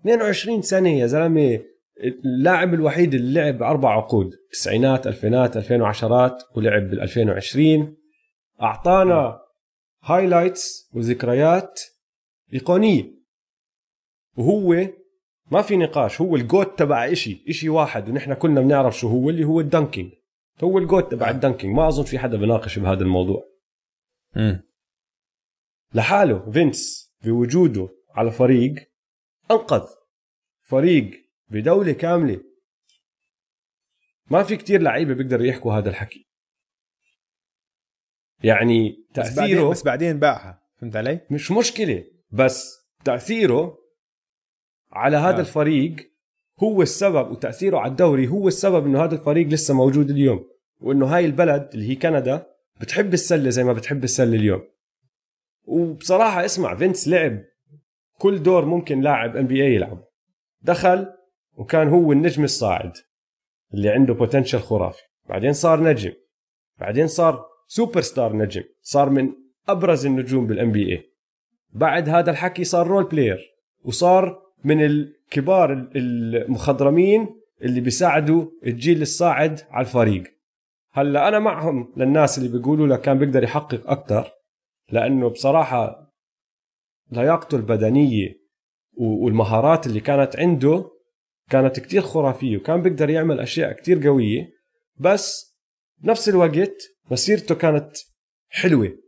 22 0.00 0.62
سنة 0.62 0.88
يا 0.88 1.06
زلمة 1.06 1.60
اللاعب 2.24 2.74
الوحيد 2.74 3.14
اللي 3.14 3.40
لعب 3.40 3.62
أربع 3.62 3.96
عقود 3.96 4.30
تسعينات 4.52 5.06
ألفينات 5.06 5.56
2010 5.56 6.38
ولعب 6.56 6.82
بال 6.82 7.00
2020 7.00 7.96
أعطانا 8.62 9.40
highlights 10.02 10.90
وذكريات 10.94 11.80
إيقونية. 12.54 13.18
وهو 14.36 14.86
ما 15.50 15.62
في 15.62 15.76
نقاش 15.76 16.20
هو 16.20 16.36
ال 16.36 16.44
GOAT 16.44 16.78
تبع 16.78 17.12
إشي 17.12 17.44
إشي 17.48 17.68
واحد 17.68 18.08
ونحن 18.08 18.34
كلنا 18.34 18.60
بنعرف 18.60 18.98
شو 18.98 19.08
هو 19.08 19.30
اللي 19.30 19.44
هو 19.44 19.60
ال 19.60 19.66
dunking. 19.66 20.12
هو 20.64 20.78
ال 20.78 20.84
GOAT 20.84 21.10
تبع 21.10 21.28
آه. 21.28 21.30
ال 21.30 21.36
dunking 21.36 21.76
ما 21.76 21.88
أظن 21.88 22.04
في 22.04 22.18
حدا 22.18 22.36
بناقش 22.36 22.78
بهذا 22.78 23.02
الموضوع. 23.02 23.44
امم 24.36 24.68
لحاله 25.94 26.50
فينس 26.50 27.12
بوجوده 27.24 27.88
على 28.14 28.30
فريق 28.30 28.74
أنقذ 29.50 29.86
فريق 30.62 31.10
بدولة 31.48 31.92
كاملة 31.92 32.40
ما 34.30 34.42
في 34.42 34.56
كتير 34.56 34.82
لعيبة 34.82 35.14
بيقدروا 35.14 35.46
يحكوا 35.46 35.72
هذا 35.72 35.90
الحكي 35.90 36.28
يعني 38.42 38.90
بس 38.90 39.16
بعدين 39.16 39.34
تأثيره 39.34 39.68
بس 39.70 39.82
بعدين 39.82 40.18
باعها 40.18 40.62
فهمت 40.80 40.96
علي؟ 40.96 41.20
مش 41.30 41.50
مشكلة 41.50 42.04
بس 42.30 42.88
تأثيره 43.04 43.78
على 44.92 45.16
هذا 45.16 45.36
آه. 45.36 45.40
الفريق 45.40 45.96
هو 46.62 46.82
السبب 46.82 47.30
وتأثيره 47.30 47.78
على 47.78 47.90
الدوري 47.90 48.28
هو 48.28 48.48
السبب 48.48 48.86
إنه 48.86 49.04
هذا 49.04 49.14
الفريق 49.14 49.46
لسه 49.46 49.74
موجود 49.74 50.10
اليوم 50.10 50.50
وإنه 50.80 51.06
هاي 51.06 51.24
البلد 51.24 51.70
اللي 51.74 51.90
هي 51.90 51.94
كندا 51.94 52.46
بتحب 52.80 53.14
السلة 53.14 53.50
زي 53.50 53.64
ما 53.64 53.72
بتحب 53.72 54.04
السلة 54.04 54.36
اليوم 54.36 54.62
وبصراحة 55.64 56.44
اسمع 56.44 56.74
فينس 56.74 57.08
لعب 57.08 57.44
كل 58.18 58.42
دور 58.42 58.64
ممكن 58.64 59.00
لاعب 59.00 59.36
NBA 59.36 59.74
يلعب. 59.74 60.04
دخل 60.62 61.06
وكان 61.56 61.88
هو 61.88 62.12
النجم 62.12 62.44
الصاعد 62.44 62.92
اللي 63.74 63.88
عنده 63.88 64.14
potential 64.14 64.58
خرافي. 64.58 65.02
بعدين 65.28 65.52
صار 65.52 65.82
نجم. 65.82 66.12
بعدين 66.80 67.06
صار 67.06 67.44
سوبر 67.66 68.00
ستار 68.00 68.36
نجم. 68.36 68.62
صار 68.82 69.10
من 69.10 69.32
أبرز 69.68 70.06
النجوم 70.06 70.46
بال 70.46 70.72
NBA 70.72 71.04
بعد 71.70 72.08
هذا 72.08 72.30
الحكي 72.30 72.64
صار 72.64 72.86
role 72.86 73.04
player 73.04 73.38
وصار 73.84 74.42
من 74.64 74.84
الكبار 74.84 75.90
المخضرمين 75.96 77.28
اللي 77.62 77.80
بيساعدوا 77.80 78.50
الجيل 78.66 79.02
الصاعد 79.02 79.60
على 79.70 79.86
الفريق. 79.86 80.24
هلا 80.92 81.28
أنا 81.28 81.38
معهم 81.38 81.92
للناس 81.96 82.38
اللي 82.38 82.58
بيقولوا 82.58 82.86
لك 82.86 83.00
كان 83.00 83.18
بيقدر 83.18 83.42
يحقق 83.42 83.90
أكثر 83.90 84.30
لأنه 84.90 85.28
بصراحة 85.28 86.07
لياقته 87.12 87.56
البدنيه 87.56 88.34
والمهارات 88.96 89.86
اللي 89.86 90.00
كانت 90.00 90.36
عنده 90.36 90.90
كانت 91.50 91.80
كتير 91.80 92.02
خرافية 92.02 92.56
وكان 92.56 92.82
بيقدر 92.82 93.10
يعمل 93.10 93.40
أشياء 93.40 93.72
كتير 93.72 94.06
قوية 94.08 94.50
بس 94.96 95.56
بنفس 95.98 96.28
الوقت 96.28 96.82
مسيرته 97.10 97.54
كانت 97.54 97.96
حلوة. 98.48 98.98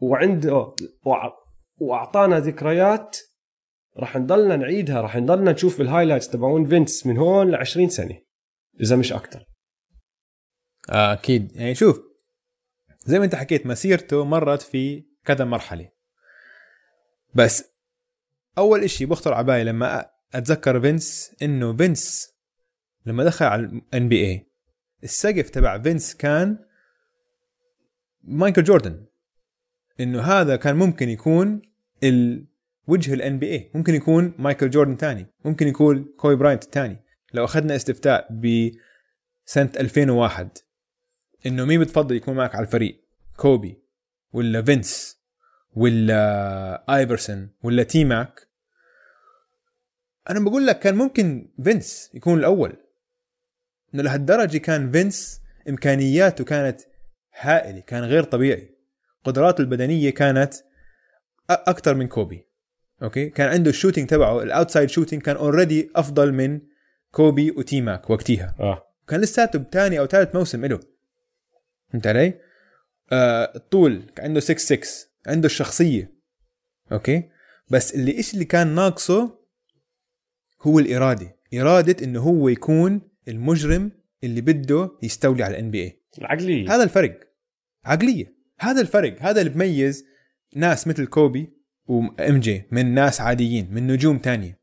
وعنده 0.00 0.74
وأعطانا 1.80 2.40
ذكريات 2.40 3.18
رح 3.98 4.16
نضلنا 4.16 4.56
نعيدها 4.56 5.00
رح 5.00 5.16
نضلنا 5.16 5.52
نشوف 5.52 5.80
ال 5.80 5.84
highlights 5.84 6.28
تبعون 6.28 6.66
فينس 6.66 7.06
من 7.06 7.18
هون 7.18 7.50
ل 7.50 7.54
20 7.54 7.88
سنة 7.88 8.18
إذا 8.80 8.96
مش 8.96 9.12
أكثر 9.12 9.44
آه 10.90 11.12
أكيد. 11.12 11.56
يعني 11.56 11.74
شوف 11.74 12.00
زي 12.98 13.18
ما 13.18 13.24
أنت 13.24 13.34
حكيت 13.34 13.66
مسيرته 13.66 14.24
مرت 14.24 14.62
في 14.62 15.04
كذا 15.24 15.44
مرحلة. 15.44 15.88
بس 17.34 17.64
أول 18.58 18.84
إشي 18.84 19.06
بخطر 19.06 19.34
على 19.34 19.46
بالي 19.46 19.64
لما 19.64 20.10
أتذكر 20.34 20.80
فينس 20.80 21.34
إنه 21.42 21.76
فينس 21.76 22.34
لما 23.06 23.24
دخل 23.24 23.44
على 23.46 23.62
ال 23.62 24.08
NBA 24.08 24.46
السقف 25.04 25.50
تبع 25.50 25.78
فينس 25.78 26.14
كان 26.14 26.58
مايكل 28.22 28.64
جوردن. 28.64 29.06
إنه 30.00 30.22
هذا 30.22 30.56
كان 30.56 30.76
ممكن 30.76 31.08
يكون 31.08 31.62
الوجه 32.02 33.14
ال 33.14 33.38
NBA 33.38 33.70
ممكن 33.74 33.94
يكون 33.94 34.34
مايكل 34.38 34.70
جوردن 34.70 34.96
تاني 34.96 35.26
ممكن 35.44 35.68
يكون 35.68 36.04
كوبي 36.16 36.36
براينت 36.36 36.64
تاني. 36.64 37.04
لو 37.34 37.44
أخذنا 37.44 37.76
استفتاء 37.76 38.32
بسنه 38.32 39.70
2001 39.80 40.58
إنه 41.46 41.64
مين 41.64 41.80
بتفضل 41.80 42.16
يكون 42.16 42.34
معك 42.34 42.54
على 42.54 42.66
الفريق 42.66 43.04
كوبي 43.36 43.82
ولا 44.32 44.62
فينس؟ 44.62 45.17
ولا 45.78 46.96
آيفرسون 46.96 47.50
ولا 47.62 47.82
تي 47.82 48.04
ماك 48.04 48.48
أنا 50.30 50.40
بقول 50.40 50.66
لك 50.66 50.78
كان 50.78 50.94
ممكن 50.94 51.48
فينس 51.64 52.10
يكون 52.14 52.38
الأول. 52.38 52.76
إنه 53.94 54.02
لهالدرجة 54.02 54.58
كان 54.58 54.92
فينس 54.92 55.40
إمكانياته 55.68 56.44
كانت 56.44 56.80
هائلة 57.40 57.80
كان 57.80 58.04
غير 58.04 58.22
طبيعي. 58.22 58.74
قدراته 59.24 59.60
البدنية 59.60 60.10
كانت 60.10 60.54
أكثر 61.50 61.94
من 61.94 62.08
كوبي. 62.08 62.46
okay؟ 63.02 63.30
كان 63.30 63.48
عنده 63.48 63.70
ال 63.70 63.74
shooting 63.74 64.08
تبعه 64.08 64.42
ال 64.42 64.48
outside 64.48 64.88
shooting 64.88 65.22
كان 65.22 65.36
already 65.36 65.90
أفضل 65.96 66.32
من 66.32 66.60
كوبي 67.10 67.50
وتي 67.50 67.80
ماك 67.80 68.10
وقتها. 68.10 68.54
آه. 68.60 68.86
كان 69.08 69.20
لساته 69.20 69.58
بثاني 69.58 69.98
أو 69.98 70.06
ثالث 70.06 70.34
موسم 70.34 70.64
له 70.64 70.80
فهمت 71.90 72.06
علي؟ 72.06 72.34
آه 73.12 73.52
الطول 73.56 74.02
عنده 74.18 74.40
6 74.40 74.58
6 74.58 75.07
عنده 75.28 75.46
الشخصية 75.46 76.14
okay؟ 76.92 77.30
بس 77.70 77.94
اللي 77.94 78.12
إيش 78.12 78.34
اللي 78.34 78.44
كان 78.44 78.74
ناقصه 78.74 79.38
هو 80.62 80.78
الإرادة. 80.78 81.36
إرادة 81.54 82.04
إنه 82.04 82.20
هو 82.20 82.48
يكون 82.48 83.00
المجرم 83.28 83.90
اللي 84.24 84.40
بده 84.40 84.90
يستولي 85.02 85.42
على 85.42 85.54
ال 85.58 85.70
NBA 85.70 86.02
العقلية. 86.18 86.74
هذا 86.74 86.82
الفرق. 86.82 87.20
عقلية. 87.84 88.34
هذا 88.60 88.80
الفرق. 88.80 89.22
هذا 89.22 89.40
اللي 89.40 89.52
بميز 89.52 90.04
ناس 90.56 90.86
مثل 90.86 91.06
كوبي 91.06 91.52
و 91.86 92.40
MJ 92.40 92.62
من 92.70 92.94
ناس 92.94 93.20
عاديين 93.20 93.74
من 93.74 93.86
نجوم 93.86 94.18
تانية. 94.18 94.60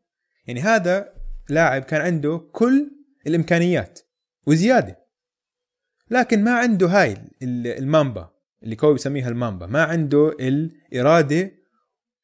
يعني 0.47 0.61
هذا 0.61 1.13
لاعب 1.49 1.81
كان 1.81 2.01
عنده 2.01 2.37
كل 2.51 2.91
الإمكانيات 3.27 3.99
وزيادة. 4.47 5.05
لكن 6.09 6.43
ما 6.43 6.57
عنده 6.57 6.87
هاي 6.87 7.17
المامبا 7.41 8.34
اللي 8.65 8.75
كوبي 8.75 8.93
بسميها 8.93 9.29
المامبا 9.29 9.65
ما 9.65 9.83
عنده 9.83 10.29
الإرادة 10.39 11.51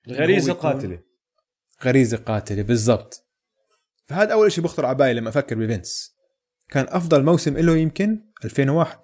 الغريزة 0.08 0.52
يكون- 0.52 0.62
قاتلة. 0.72 1.00
غريزة 1.84 2.18
قاتلة 2.18 2.62
بالضبط. 2.62 3.28
فهذا 4.08 4.34
أول 4.34 4.52
شيء 4.52 4.64
بخطر 4.64 4.86
على 4.86 4.98
بالي 4.98 5.14
لما 5.14 5.30
أفكر 5.30 5.56
بفينس. 5.56 6.16
كان 6.70 6.86
أفضل 6.89 7.24
موسم 7.24 7.58
له 7.58 7.78
يمكن 7.78 8.20
2001 8.46 9.00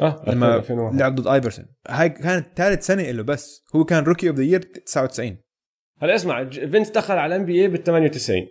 آه 0.00 0.24
لما 0.26 0.56
2001 0.56 0.96
لعب 1.00 1.14
ضد 1.14 1.26
ايفرسون 1.26 1.66
هاي 1.88 2.08
كانت 2.08 2.46
ثالث 2.56 2.86
سنة 2.86 3.10
له 3.10 3.22
بس. 3.22 3.62
هو 3.76 3.84
كان 3.84 4.04
rookie 4.04 4.28
of 4.28 4.36
the 4.36 4.42
year 4.44 4.60
99 4.62 5.38
هلا 6.02 6.14
اسمع 6.14 6.50
فينس 6.50 6.90
دخل 6.90 7.14
على 7.14 7.36
ال 7.36 7.46
NBA 7.46 7.68
بال 7.68 7.82
98 7.84 8.46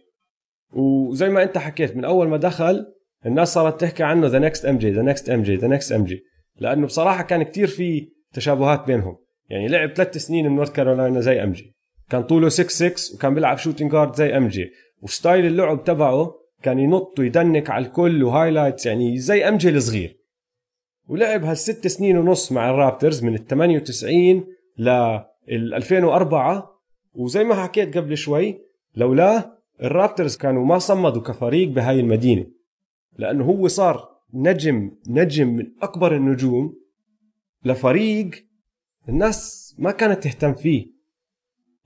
وزي 0.74 1.30
ما 1.30 1.44
أنت 1.44 1.58
حكيت 1.58 1.96
من 1.96 2.06
أول 2.06 2.28
ما 2.28 2.38
دخل 2.38 2.86
الناس 3.26 3.54
صارت 3.54 3.82
تحكي 3.82 4.04
عنه 4.04 4.28
the 4.28 4.40
next 4.40 4.66
MJ 4.66 4.92
the 4.92 5.02
next 5.02 5.30
MJ 5.30 5.56
the 5.56 5.68
next 5.68 5.92
MJ 5.92 6.24
لأنه 6.60 6.86
بصراحة 6.86 7.24
كان 7.24 7.44
كتير 7.44 7.68
في 7.68 8.10
تشابهات 8.34 8.88
بينهم. 8.88 9.18
يعني 9.50 9.68
لعب 9.68 9.94
ثلاث 9.94 10.18
سنين 10.18 10.50
بنورث 10.50 10.72
كارولاينا 10.72 11.20
زي 11.20 11.44
MJ. 11.44 11.76
كان 12.10 12.24
طوله 12.24 12.50
6 12.50 12.70
6 12.70 13.16
وكان 13.16 13.34
بيلعب 13.34 13.58
shooting 13.58 13.92
guard 13.92 14.16
زي 14.16 14.38
MJ. 14.38 14.72
و 15.02 15.09
style 15.09 15.46
اللعب 15.46 15.84
تبعه 15.84 16.36
كان 16.64 16.80
ينط 16.80 17.20
ويدنك 17.20 17.70
على 17.70 17.86
الكل 17.86 18.24
و 18.24 18.29
highlights 18.29 18.86
يعني 18.86 19.18
زي 19.18 19.48
MJ 19.48 19.70
الصغير. 19.70 20.20
ولعب 21.08 21.44
هالست 21.44 21.88
سنين 21.88 22.18
ونص 22.18 22.52
مع 22.52 22.70
الرابترز 22.70 23.24
من 23.24 23.36
ال 23.36 23.48
98 23.48 24.46
لل 24.78 25.74
2004 25.74 26.80
وزي 27.14 27.44
ما 27.44 27.56
حكيت 27.64 27.98
قبل 27.98 28.18
شوي 28.18 28.62
لولا 28.96 29.60
الرابترز 29.82 30.38
كانوا 30.38 30.66
ما 30.66 30.78
صمدوا 30.78 31.22
كفريق 31.22 31.68
بهاي 31.68 32.00
المدينة. 32.00 32.46
لأنه 33.18 33.46
هو 33.46 33.68
صار 33.68 34.09
نجم 34.34 34.92
نجم 35.08 35.48
من 35.48 35.72
أكبر 35.82 36.16
النجوم 36.16 36.80
لفريق 37.66 38.30
الناس 39.10 39.76
ما 39.80 39.92
كانت 39.92 40.24
تهتم 40.24 40.54
فيه. 40.54 40.88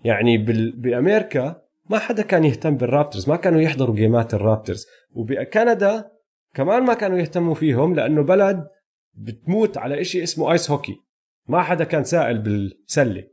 يعني. 0.03 0.37
بأمريكا 0.77 1.61
ما 1.89 1.99
حدا 1.99 2.23
كان 2.23 2.43
يهتم 2.43 2.77
بالرابترز 2.77 3.29
ما 3.29 3.35
كانوا 3.35 3.61
يحضروا 3.61 3.95
جيمات 3.95 4.33
الرابترز. 4.33 4.85
وبكندا 5.11 6.11
كمان 6.53 6.83
ما 6.83 6.93
كانوا 6.93 7.17
يهتموا 7.17 7.53
فيهم 7.53 7.95
لأنه 7.95 8.21
بلد 8.21 8.67
بتموت 9.13 9.77
على 9.77 10.01
إشي 10.01 10.23
اسمه 10.23 10.51
ice 10.51 10.71
hockey 10.71 10.95
ما 11.47 11.61
حدا 11.61 11.83
كان 11.83 12.03
سائل 12.03 12.37
بالسلة. 12.37 13.23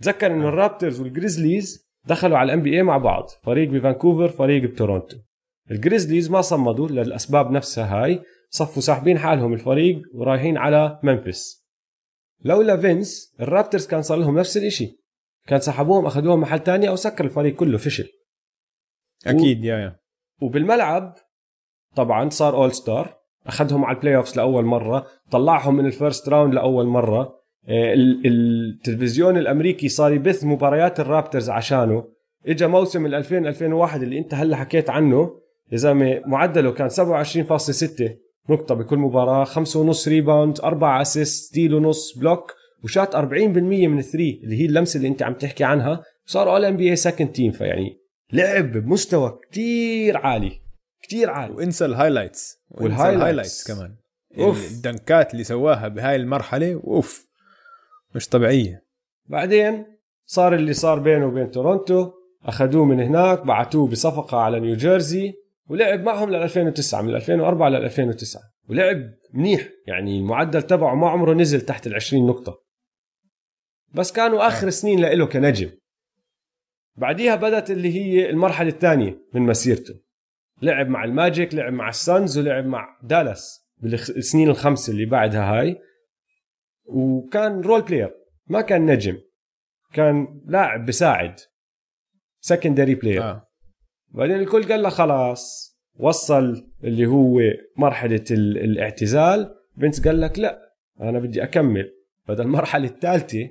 تذكر 0.00 0.26
إنه 0.26 0.48
الرابترز 0.48 1.00
والجريزليز 1.00 1.88
دخلوا 2.04 2.38
على 2.38 2.52
ال 2.52 2.62
NBA 2.62 2.82
مع 2.82 2.98
بعض 2.98 3.30
فريق 3.42 3.68
بفانكوفر 3.68 4.28
فريق 4.28 4.62
بتورونتو. 4.62 5.16
الجريزليز 5.70 6.30
ما 6.30 6.40
صمدوا 6.40 6.88
للاسباب 6.88 7.50
نفسها 7.50 8.04
هاي. 8.04 8.22
صفوا 8.50 8.82
ساحبين 8.82 9.18
حالهم 9.18 9.52
الفريق 9.52 10.02
ورايحين 10.14 10.56
على 10.56 11.00
ممفيس. 11.02 11.66
لولا 12.44 12.76
فينس 12.76 13.34
الرابترز 13.40 13.86
كان 13.86 14.02
صار 14.02 14.18
لهم 14.18 14.38
نفس 14.38 14.56
الإشي. 14.56 14.98
كان 15.46 15.60
سحبوهم 15.60 16.06
أخذوهم 16.06 16.40
محل 16.40 16.58
تاني 16.58 16.88
أو 16.88 16.96
سكر 16.96 17.24
الفريق 17.24 17.54
كله 17.54 17.78
فشل. 17.78 18.08
أكيد 19.26 19.64
yeah 19.64 19.78
yeah. 19.78 19.96
وبالملعب 20.42 21.14
طبعا 21.96 22.28
صار 22.28 22.56
all 22.56 22.72
star 22.72 23.18
أخذهم 23.46 23.84
على 23.84 23.96
ال 23.96 24.16
playoffs 24.16 24.36
لأول 24.36 24.64
مرة. 24.64 25.06
طلعهم 25.30 25.74
من 25.76 25.86
ال 25.86 25.93
first 25.93 26.28
round 26.28 26.54
لأول 26.54 26.86
مرة. 26.86 27.38
آه، 27.68 27.94
ال- 27.94 28.22
التلفزيون 28.26 29.36
الأمريكي 29.38 29.88
صار 29.88 30.12
يبث 30.12 30.44
مباريات 30.44 31.00
الرابترز 31.00 31.50
عشانه. 31.50 32.04
اجى 32.46 32.66
موسم 32.66 33.06
ال 33.06 33.14
2000 33.14 33.46
2001 33.46 34.02
اللي 34.02 34.18
أنت 34.18 34.34
هلأ 34.34 34.56
حكيت 34.56 34.90
عنه. 34.90 35.40
يا 35.72 35.76
زلمه 35.76 36.22
معدله 36.26 36.72
كان 36.72 36.88
27.6 36.90 38.02
نقطه 38.50 38.74
بكل 38.74 38.98
مباراة 38.98 39.44
5.5 39.44 40.08
rebound 40.08 40.60
4 40.60 41.02
assist 41.02 41.44
steal 41.44 41.74
ونص 41.74 42.18
block 42.18 42.54
وشات 42.84 43.16
40% 43.16 43.18
من 43.18 43.98
ال 43.98 44.05
three 44.05 44.40
اللي 44.44 44.60
هي 44.60 44.66
اللمسة 44.66 44.96
اللي 44.96 45.08
أنت 45.08 45.22
عم 45.22 45.34
تحكي 45.34 45.64
عنها. 45.64 46.02
صار 46.26 46.50
all 46.50 46.64
NBA 46.64 46.90
second 46.90 47.32
team 47.32 47.52
فيعني 47.52 48.00
لعب 48.32 48.72
بمستوى 48.72 49.38
كتير 49.50 50.16
عالي 50.16 50.60
كتير 51.02 51.30
عالي. 51.30 51.54
وإنسى 51.54 51.84
ال 51.84 51.91
highlights 51.91 52.58
وال 52.70 52.77
highlights. 52.77 53.16
ال 53.16 53.21
highlights 53.21 53.72
كمان. 53.72 53.94
أوف. 54.38 54.70
الدنكات 54.70 55.32
اللي 55.32 55.44
سواها 55.44 55.88
بهاي 55.88 56.16
المرحلة 56.16 56.72
أوف 56.84 57.28
مش 58.14 58.28
طبيعية. 58.28 58.84
بعدين 59.26 59.84
صار 60.26 60.54
اللي 60.54 60.72
صار 60.72 60.98
بينه 60.98 61.26
وبين 61.26 61.50
تورونتو 61.50 62.10
أخذوه 62.44 62.84
من 62.84 63.00
هناك 63.00 63.46
بعتوه 63.46 63.88
بصفقة 63.88 64.38
على 64.38 64.60
نيوجيرسي 64.60 65.34
ولعب 65.68 66.00
معهم 66.00 66.30
لل 66.30 66.42
2009 66.42 67.02
من 67.02 67.14
2004 67.14 67.68
لل 67.68 67.84
2009 67.84 68.42
ولعب 68.68 69.14
منيح 69.32 69.68
يعني 69.86 70.18
المعدل 70.18 70.62
تبعه 70.62 70.94
ما 70.94 71.10
عمره 71.10 71.34
نزل 71.34 71.60
تحت 71.60 71.86
ال 71.86 71.94
20 71.94 72.26
نقطة. 72.26 72.62
بس 73.94 74.12
كانوا 74.12 74.46
آخر 74.46 74.70
سنين 74.70 75.00
له 75.00 75.26
كنجم. 75.26 75.70
بعديها 76.96 77.36
بدت 77.36 77.70
اللي 77.70 77.94
هي 77.94 78.30
المرحلة 78.30 78.68
الثانية 78.68 79.18
من 79.34 79.42
مسيرته. 79.42 79.94
لعب 80.62 80.88
مع 80.88 81.04
الماجيك 81.04 81.54
لعب 81.54 81.72
مع 81.72 81.88
السانز 81.88 82.38
ولعب 82.38 82.66
مع 82.66 82.98
دالاس 83.02 83.68
بالسنين 83.78 84.48
الخمسه 84.48 84.92
اللي 84.92 85.06
بعدها 85.06 85.60
هاي. 85.60 85.78
وكان 86.84 87.60
role 87.60 87.82
player 87.82 88.14
ما 88.46 88.60
كان 88.60 88.86
نجم. 88.86 89.18
كان 89.92 90.42
لاعب 90.46 90.86
بساعد. 90.86 91.40
secondary 92.40 92.94
player 92.94 93.22
آه. 93.22 93.47
بعدين 94.10 94.36
الكل 94.36 94.68
قال 94.68 94.82
له 94.82 94.88
خلاص 94.88 95.68
وصل 95.98 96.66
اللي 96.84 97.06
هو 97.06 97.40
مرحلة 97.76 98.24
ال- 98.30 98.58
الاعتزال. 98.58 99.54
فينس 99.76 100.06
قال 100.06 100.20
لك 100.20 100.38
لا 100.38 100.72
أنا 101.00 101.18
بدي 101.18 101.42
أكمل. 101.42 101.90
بدل 102.28 102.44
المرحلة 102.44 102.88
الثالثة 102.88 103.48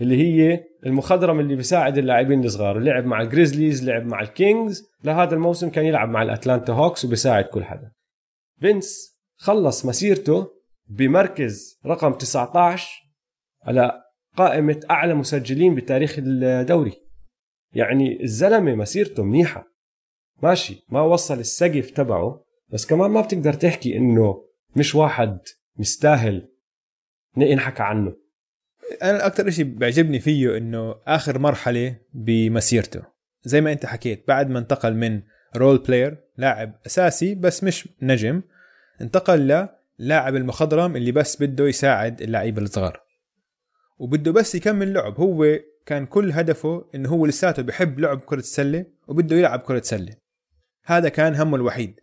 اللي 0.00 0.16
هي 0.22 0.64
المخضرم 0.86 1.40
اللي 1.40 1.56
بيساعد 1.56 1.98
اللاعبين 1.98 2.44
الصغار. 2.44 2.78
لعب 2.78 3.04
مع 3.06 3.20
الجريزليز 3.22 3.88
لعب 3.88 4.06
مع 4.06 4.20
الكينجز 4.20 4.82
لهذا 5.04 5.34
الموسم 5.34 5.68
كان 5.70 5.84
يلعب 5.84 6.08
مع 6.08 6.22
الأتلانتا 6.22 6.72
هوكس 6.72 7.04
وبيساعد 7.04 7.44
كل 7.44 7.64
حدا. 7.64 7.90
فينس 8.60 9.18
خلص 9.36 9.86
مسيرته 9.86 10.46
بمركز 10.88 11.80
رقم 11.86 12.12
19 12.12 12.88
على 13.62 13.92
قائمة 14.36 14.80
أعلى 14.90 15.14
مسجلين 15.14 15.74
بتاريخ 15.74 16.14
الدوري. 16.18 16.92
يعني 17.72 18.22
الزلمة 18.22 18.74
مسيرته 18.74 19.22
منيحة. 19.22 19.73
ماشي 20.42 20.84
ما 20.88 21.00
وصل 21.00 21.38
السقف 21.38 21.90
تبعه 21.90 22.44
بس 22.68 22.86
كمان 22.86 23.10
ما 23.10 23.20
بتقدر 23.20 23.52
تحكي 23.52 23.96
إنه 23.96 24.44
مش 24.76 24.94
واحد 24.94 25.38
مستاهل 25.76 26.48
ينحكى 27.36 27.82
عنه. 27.82 28.16
أنا 29.02 29.26
أكثر 29.26 29.50
شيء 29.50 29.64
بيعجبني 29.64 30.20
فيه 30.20 30.56
إنه 30.56 30.94
آخر 31.06 31.38
مرحلة 31.38 31.96
بمسيرته. 32.12 33.02
زي 33.44 33.60
ما 33.60 33.72
أنت 33.72 33.86
حكيت 33.86 34.24
بعد 34.28 34.50
ما 34.50 34.58
انتقل 34.58 34.94
من 34.94 35.22
role 35.56 35.78
player 35.78 36.16
لاعب 36.36 36.72
أساسي 36.86 37.34
بس 37.34 37.64
مش 37.64 37.88
نجم 38.02 38.42
انتقل 39.00 39.68
للاعب 40.00 40.36
المخضرم 40.36 40.96
اللي 40.96 41.12
بس 41.12 41.42
بده 41.42 41.68
يساعد 41.68 42.22
اللعيبه 42.22 42.62
الصغار. 42.62 43.00
وبده 43.98 44.32
بس 44.32 44.54
يكمل 44.54 44.92
لعب. 44.92 45.20
هو 45.20 45.58
كان 45.86 46.06
كل 46.06 46.32
هدفه 46.32 46.84
إنه 46.94 47.08
هو 47.08 47.26
لساته 47.26 47.62
بحب 47.62 47.98
لعب 47.98 48.20
كرة 48.20 48.38
السلة 48.38 48.86
وبده 49.08 49.36
يلعب 49.36 49.60
كرة 49.60 49.80
سلة. 49.80 50.23
هذا 50.84 51.08
كان 51.08 51.34
همه 51.34 51.56
الوحيد. 51.56 52.00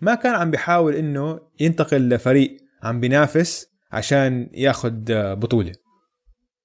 ما 0.00 0.14
كان 0.14 0.34
عم 0.34 0.50
بيحاول 0.50 0.94
إنه 0.94 1.40
ينتقل 1.60 2.08
لفريق 2.08 2.56
عم 2.82 3.00
بينافس 3.00 3.66
عشان 3.92 4.50
ياخذ 4.52 4.94
بطولة. 5.34 5.72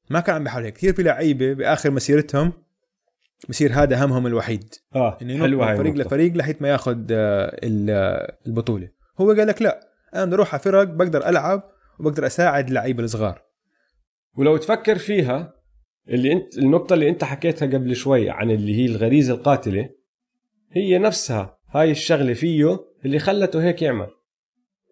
ما 0.09 0.19
كان 0.19 0.35
عم 0.35 0.43
بيحاول 0.43 0.63
هيك. 0.63 0.73
كثير 0.73 0.93
في 0.93 1.03
لعيبة 1.03 1.53
بآخر 1.53 1.91
مسيرتهم 1.91 2.53
بصير 3.49 3.73
هذا 3.73 4.05
همهم 4.05 4.27
الوحيد. 4.27 4.73
آه 4.95 5.17
إنه 5.21 5.39
حلوة 5.43 5.71
من 5.71 5.77
فريق. 5.77 5.93
لفريق 5.93 6.33
لحيت 6.33 6.61
ما 6.61 6.69
ياخذ 6.69 6.97
ال- 7.09 8.27
البطولة. 8.47 8.89
هو 9.21 9.31
قال 9.31 9.47
لك 9.47 9.61
لا 9.61 9.89
أنا 10.15 10.25
بدي 10.25 10.35
أروح 10.35 10.53
على 10.53 10.63
فرق 10.63 10.83
بقدر 10.83 11.29
ألعب 11.29 11.63
وبقدر 11.99 12.25
أساعد 12.25 12.67
اللعيبة 12.67 13.03
الصغار. 13.03 13.41
ولو 14.37 14.57
تفكر 14.57 14.97
فيها 14.97 15.53
اللي 16.09 16.33
انت 16.33 16.57
النقطة 16.57 16.93
اللي 16.93 17.09
أنت 17.09 17.23
حكيتها 17.23 17.65
قبل 17.65 17.95
شوي 17.95 18.29
عن 18.29 18.51
اللي 18.51 18.75
هي 18.75 18.85
الغريزة 18.85 19.33
القاتلة 19.33 19.89
هي 20.71 20.97
نفسها 20.97 21.57
هاي 21.69 21.91
الشغلة 21.91 22.33
فيه 22.33 22.79
اللي 23.05 23.19
خلته 23.19 23.63
هيك 23.63 23.81
يعمل. 23.81 24.07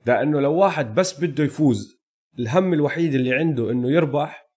لأنه 0.06 0.40
لو 0.40 0.54
واحد 0.54 0.96
بس 0.96 1.24
بده 1.24 1.44
يفوز 1.44 1.98
الهم 2.40 2.74
الوحيد 2.74 3.14
اللي 3.14 3.34
عنده 3.34 3.72
إنه 3.72 3.92
يربح 3.92 4.48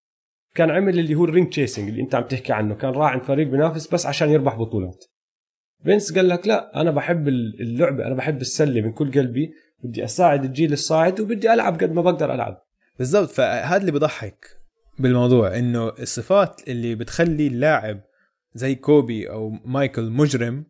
كان 0.54 0.70
عمل 0.70 0.98
اللي 0.98 1.14
هو 1.14 1.24
ال 1.24 1.29
ring 1.29 1.50
chasing 1.50 1.88
اللي 1.88 2.02
أنت 2.02 2.14
عم 2.14 2.22
تحكي 2.24 2.52
عنه. 2.52 2.74
كان 2.74 2.90
راح 2.90 3.12
عند 3.12 3.22
فريق 3.22 3.46
بينافس 3.46 3.94
بس 3.94 4.06
عشان 4.06 4.30
يربح 4.30 4.54
بطولات. 4.54 5.04
فينس 5.84 6.12
قال 6.14 6.28
لك 6.28 6.46
لا 6.46 6.80
أنا 6.80 6.90
بحب 6.90 7.28
اللعبة 7.28 8.06
أنا 8.06 8.14
بحب 8.14 8.40
السلة 8.40 8.80
من 8.80 8.92
كل 8.92 9.12
قلبي 9.12 9.50
بدي 9.84 10.04
أساعد 10.04 10.44
الجيل 10.44 10.72
الصاعد 10.72 11.20
وبدي 11.20 11.52
ألعب 11.54 11.80
قد 11.80 11.92
ما 11.92 12.02
بقدر 12.02 12.34
ألعب. 12.34 12.62
بالضبط. 12.98 13.28
فهذا 13.28 13.80
اللي 13.80 13.92
بضحك 13.92 14.46
بالموضوع 14.98 15.58
إنه 15.58 15.88
الصفات 15.88 16.68
اللي 16.68 16.94
بتخلي 16.94 17.46
اللاعب 17.46 18.00
زي 18.54 18.74
كوبي 18.74 19.30
أو 19.30 19.50
مايكل 19.64 20.10
مجرم 20.10 20.69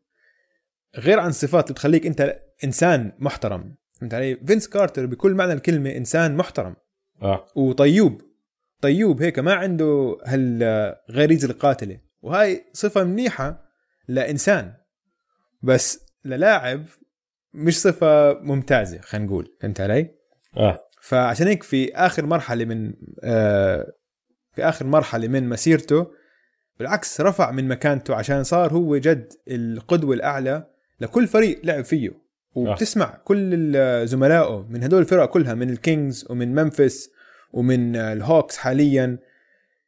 غير 0.98 1.20
عن 1.20 1.28
الصفات 1.28 1.64
اللي 1.64 1.74
بتخليك 1.74 2.06
انت 2.06 2.40
انسان 2.64 3.12
محترم. 3.18 3.74
فهمت 4.00 4.14
علي؟ 4.14 4.36
فينس 4.46 4.68
كارتر 4.68 5.06
بكل 5.06 5.34
معنى 5.34 5.52
الكلمة 5.52 5.90
انسان 5.90 6.36
محترم. 6.36 6.76
آه. 7.22 7.46
وطيوب. 7.56 8.22
طيوب 8.80 9.22
هيك 9.22 9.38
ما 9.38 9.54
عنده 9.54 10.18
هالغريزة 10.26 11.50
القاتلة. 11.50 12.00
وهاي 12.22 12.64
صفة 12.72 13.04
منيحة 13.04 13.64
لإنسان. 14.08 14.74
بس 15.62 16.06
للاعب 16.24 16.84
مش 17.54 17.80
صفة 17.80 18.32
ممتازة 18.32 19.00
خلينا 19.00 19.26
نقول. 19.26 19.56
فهمت 19.60 19.80
علي؟ 19.80 20.10
آه. 20.56 20.78
فعشان 21.02 21.46
هيك 21.46 21.62
في 21.62 21.94
آخر 21.94 22.26
مرحلة 22.26 22.64
من 22.64 22.92
آه 23.24 23.92
في 24.52 24.64
آخر 24.64 24.86
مرحلة 24.86 25.28
من 25.28 25.48
مسيرته 25.48 26.06
بالعكس 26.78 27.20
رفع 27.20 27.50
من 27.50 27.68
مكانته 27.68 28.14
عشان 28.14 28.44
صار 28.44 28.72
هو 28.72 28.96
جد 28.96 29.32
القدوة 29.48 30.14
الأعلى 30.14 30.66
لكل 31.00 31.26
فريق 31.26 31.60
لعب 31.64 31.84
فيه 31.84 32.10
وبتسمع 32.54 33.18
كل 33.24 33.76
زملائه 34.06 34.66
من 34.70 34.82
هدول 34.82 35.00
الفرق 35.00 35.30
كلها 35.30 35.54
من 35.54 35.70
الكينجز 35.70 36.26
ومن 36.30 36.54
ممفيس 36.54 37.10
ومن 37.52 37.96
الهوكس 37.96 38.56
حاليا. 38.56 39.18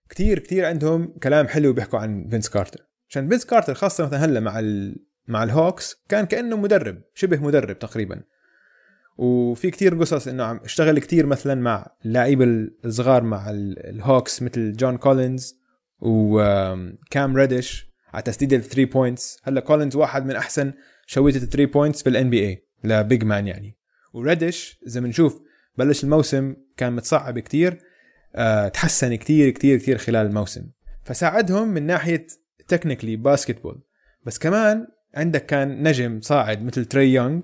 كتير 0.09 0.39
كتير 0.39 0.65
عندهم 0.65 1.07
كلام 1.23 1.49
حلو 1.49 1.73
بيحكوا 1.73 1.99
عن 1.99 2.29
فينس 2.31 2.49
كارتر. 2.49 2.87
عشان 3.09 3.29
فينس 3.29 3.45
كارتر 3.45 3.75
خاصة 3.75 4.07
مثلا 4.07 4.25
هلا 4.25 4.41
مع 4.41 4.59
ال... 4.59 4.97
مع 5.29 5.43
الهوكس 5.43 6.03
كان 6.09 6.27
كأنه 6.27 6.57
مدرب 6.57 7.03
شبه 7.15 7.37
مدرب 7.37 7.79
تقريبا. 7.79 8.23
وفي 9.19 9.71
كتير 9.71 10.01
قصص 10.01 10.29
إنه 10.29 10.45
عم 10.45 10.61
يشتغل 10.65 10.99
كتير 10.99 11.27
مثلا 11.27 11.55
مع 11.55 11.87
اللعيبة 12.05 12.45
الصغار 12.85 13.23
مع 13.23 13.51
الهوكس 13.51 14.43
مثل 14.43 14.73
جون 14.73 14.97
كولينز 14.97 15.57
وكام 16.01 17.37
ريديش 17.37 17.87
على 18.13 18.23
تسديد 18.23 18.53
ال 18.53 18.58
three 18.58 18.85
points. 18.85 19.41
هلا 19.43 19.61
كولينز 19.61 19.97
واحد 19.97 20.27
من 20.27 20.37
أحسن 20.37 20.73
شويتة 21.13 21.35
ال 21.35 21.40
three 21.40 21.67
points 21.67 22.03
بال 22.03 22.31
NBA 22.31 22.67
ل 22.85 22.95
big 22.95 23.25
man 23.25 23.47
يعني. 23.47 23.77
وريديش 24.13 24.81
إذا 24.87 25.01
بنشوف 25.01 25.41
بلش 25.79 26.05
الموسم 26.05 26.57
كان 26.77 26.93
متصعب 26.93 27.39
كتير 27.39 27.79
أه 28.35 28.69
تحسن 28.69 29.15
كتير 29.15 29.51
كتير 29.51 29.79
كتير 29.79 29.99
خلال 29.99 30.27
الموسم. 30.27 30.71
فساعدهم 31.05 31.69
من 31.69 31.87
ناحية 31.87 32.27
technically 32.69 33.17
basketball 33.17 33.83
بس 34.27 34.39
كمان 34.39 34.87
عندك 35.15 35.47
كان 35.47 35.89
نجم 35.89 36.21
صاعد 36.21 36.63
مثل 36.63 36.85
تري 36.85 37.13
يونغ 37.13 37.41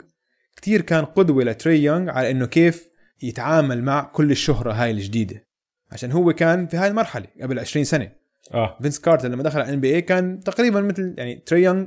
كتير 0.57 0.81
كان 0.81 1.05
قدوة 1.05 1.45
لتري 1.45 1.83
يونغ 1.85 2.11
على 2.11 2.31
إنه 2.31 2.47
كيف 2.47 2.89
يتعامل 3.23 3.83
مع 3.83 4.03
كل 4.03 4.31
الشهرة 4.31 4.73
هاي 4.73 4.91
الجديدة. 4.91 5.47
عشان 5.93 6.13
هو 6.13 6.33
كان 6.33 6.67
في 6.67 6.77
هاي 6.77 6.89
المرحلة 6.89 7.27
قبل 7.43 7.59
20 7.59 7.85
سنة. 7.85 8.13
آه. 8.55 8.79
فينس 8.83 9.01
كارتر 9.01 9.29
لما 9.29 9.43
دخل 9.43 9.61
على 9.61 9.75
NBA 9.75 10.03
كان 10.03 10.41
تقريبا 10.41 10.81
مثل 10.81 11.15
يعني 11.19 11.43
تري 11.47 11.63
يونغ 11.63 11.87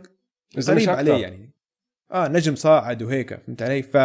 قريب 0.68 0.90
عليه 0.90 1.14
يعني. 1.14 1.51
آه 2.12 2.28
نجم 2.28 2.56
صاعد 2.56 3.04
وهيك 3.04 3.36
فهمت 3.36 3.62
علي؟ 3.62 3.84
ف 3.84 3.98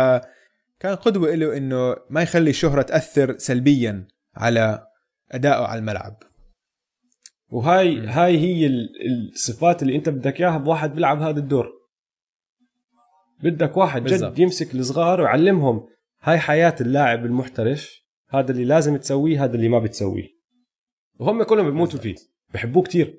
كان 0.80 0.94
قدوة 0.94 1.34
له 1.34 1.56
إنه 1.56 1.96
ما 2.10 2.22
يخلي 2.22 2.50
الشهره 2.50 2.82
تأثر 2.82 3.38
سلبيا 3.38 4.08
على 4.34 4.86
أدائه 5.32 5.66
على 5.66 5.78
الملعب. 5.78 6.22
وهاي 7.48 8.00
م. 8.00 8.08
هاي 8.08 8.38
هي 8.38 8.66
الصفات 9.06 9.82
اللي 9.82 9.96
أنت 9.96 10.08
بدك 10.08 10.40
إياها 10.40 10.58
بواحد 10.58 10.94
بيلعب 10.94 11.22
هذا 11.22 11.38
الدور. 11.38 11.72
بدك 13.42 13.76
واحد 13.76 14.02
بالزبط. 14.02 14.32
جد 14.32 14.38
يمسك 14.38 14.74
الصغار 14.74 15.20
ويعلمهم 15.20 15.88
هاي 16.22 16.38
حياة 16.38 16.74
اللاعب 16.80 17.24
المحترف 17.24 18.00
هذا 18.28 18.50
اللي 18.50 18.64
لازم 18.64 18.96
تسويه 18.96 19.44
هذا 19.44 19.54
اللي 19.54 19.68
ما 19.68 19.78
بتسويه. 19.78 20.28
وهم 21.18 21.42
كلهم 21.42 21.70
بيموتوا 21.70 22.00
فيه 22.00 22.14
بحبوه 22.54 22.82
كتير. 22.82 23.18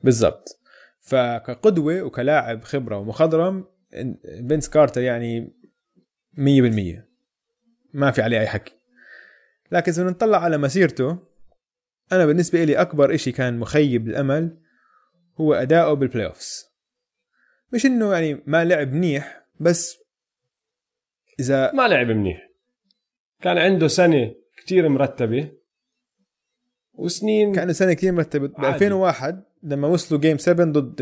بالضبط. 0.00 0.61
فكقدوة 1.02 2.02
وكلاعب 2.02 2.64
خبرة 2.64 2.98
ومخضرم 2.98 3.64
فينس 4.40 4.68
كارتر 4.68 5.00
يعني 5.00 5.52
100% 6.34 6.38
ما 7.94 8.10
في 8.10 8.22
عليه 8.22 8.40
أي 8.40 8.46
حكي. 8.46 8.74
لكن 9.72 9.92
إذا 9.92 10.04
نطلع 10.04 10.38
على 10.38 10.58
مسيرته 10.58 11.18
أنا 12.12 12.26
بالنسبة 12.26 12.64
لي 12.64 12.76
أكبر 12.76 13.14
إشي 13.14 13.32
كان 13.32 13.58
مخيب 13.58 14.08
الامل 14.08 14.58
هو 15.36 15.54
أداؤه 15.54 15.94
بالبلاي 15.94 16.26
اوفز 16.26 16.64
مش 17.72 17.86
إنه 17.86 18.12
يعني 18.12 18.42
ما 18.46 18.64
لعب 18.64 18.92
منيح 18.92 19.44
بس 19.60 19.98
إذا 21.40 21.72
ما 21.72 21.88
لعب 21.88 22.06
منيح. 22.06 22.48
كان 23.40 23.58
عنده 23.58 23.88
سنة 23.88 24.34
كتير 24.56 24.88
مرتبة 24.88 25.52
وسنين 26.92 27.54
كان 27.54 27.72
سنة 27.72 27.92
كثير 27.92 28.12
مرتبة. 28.12 28.48
ب 28.48 28.64
2001 28.64 29.42
لما 29.62 29.88
وصلوا 29.88 30.20
game 30.20 30.38
7 30.38 30.66
ضد 30.66 30.96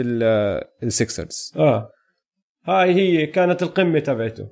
السكسرز 0.82 1.52
آه. 1.56 1.92
هاي 2.64 2.94
هي 2.94 3.26
كانت 3.26 3.62
القمة 3.62 3.98
تبعته. 3.98 4.48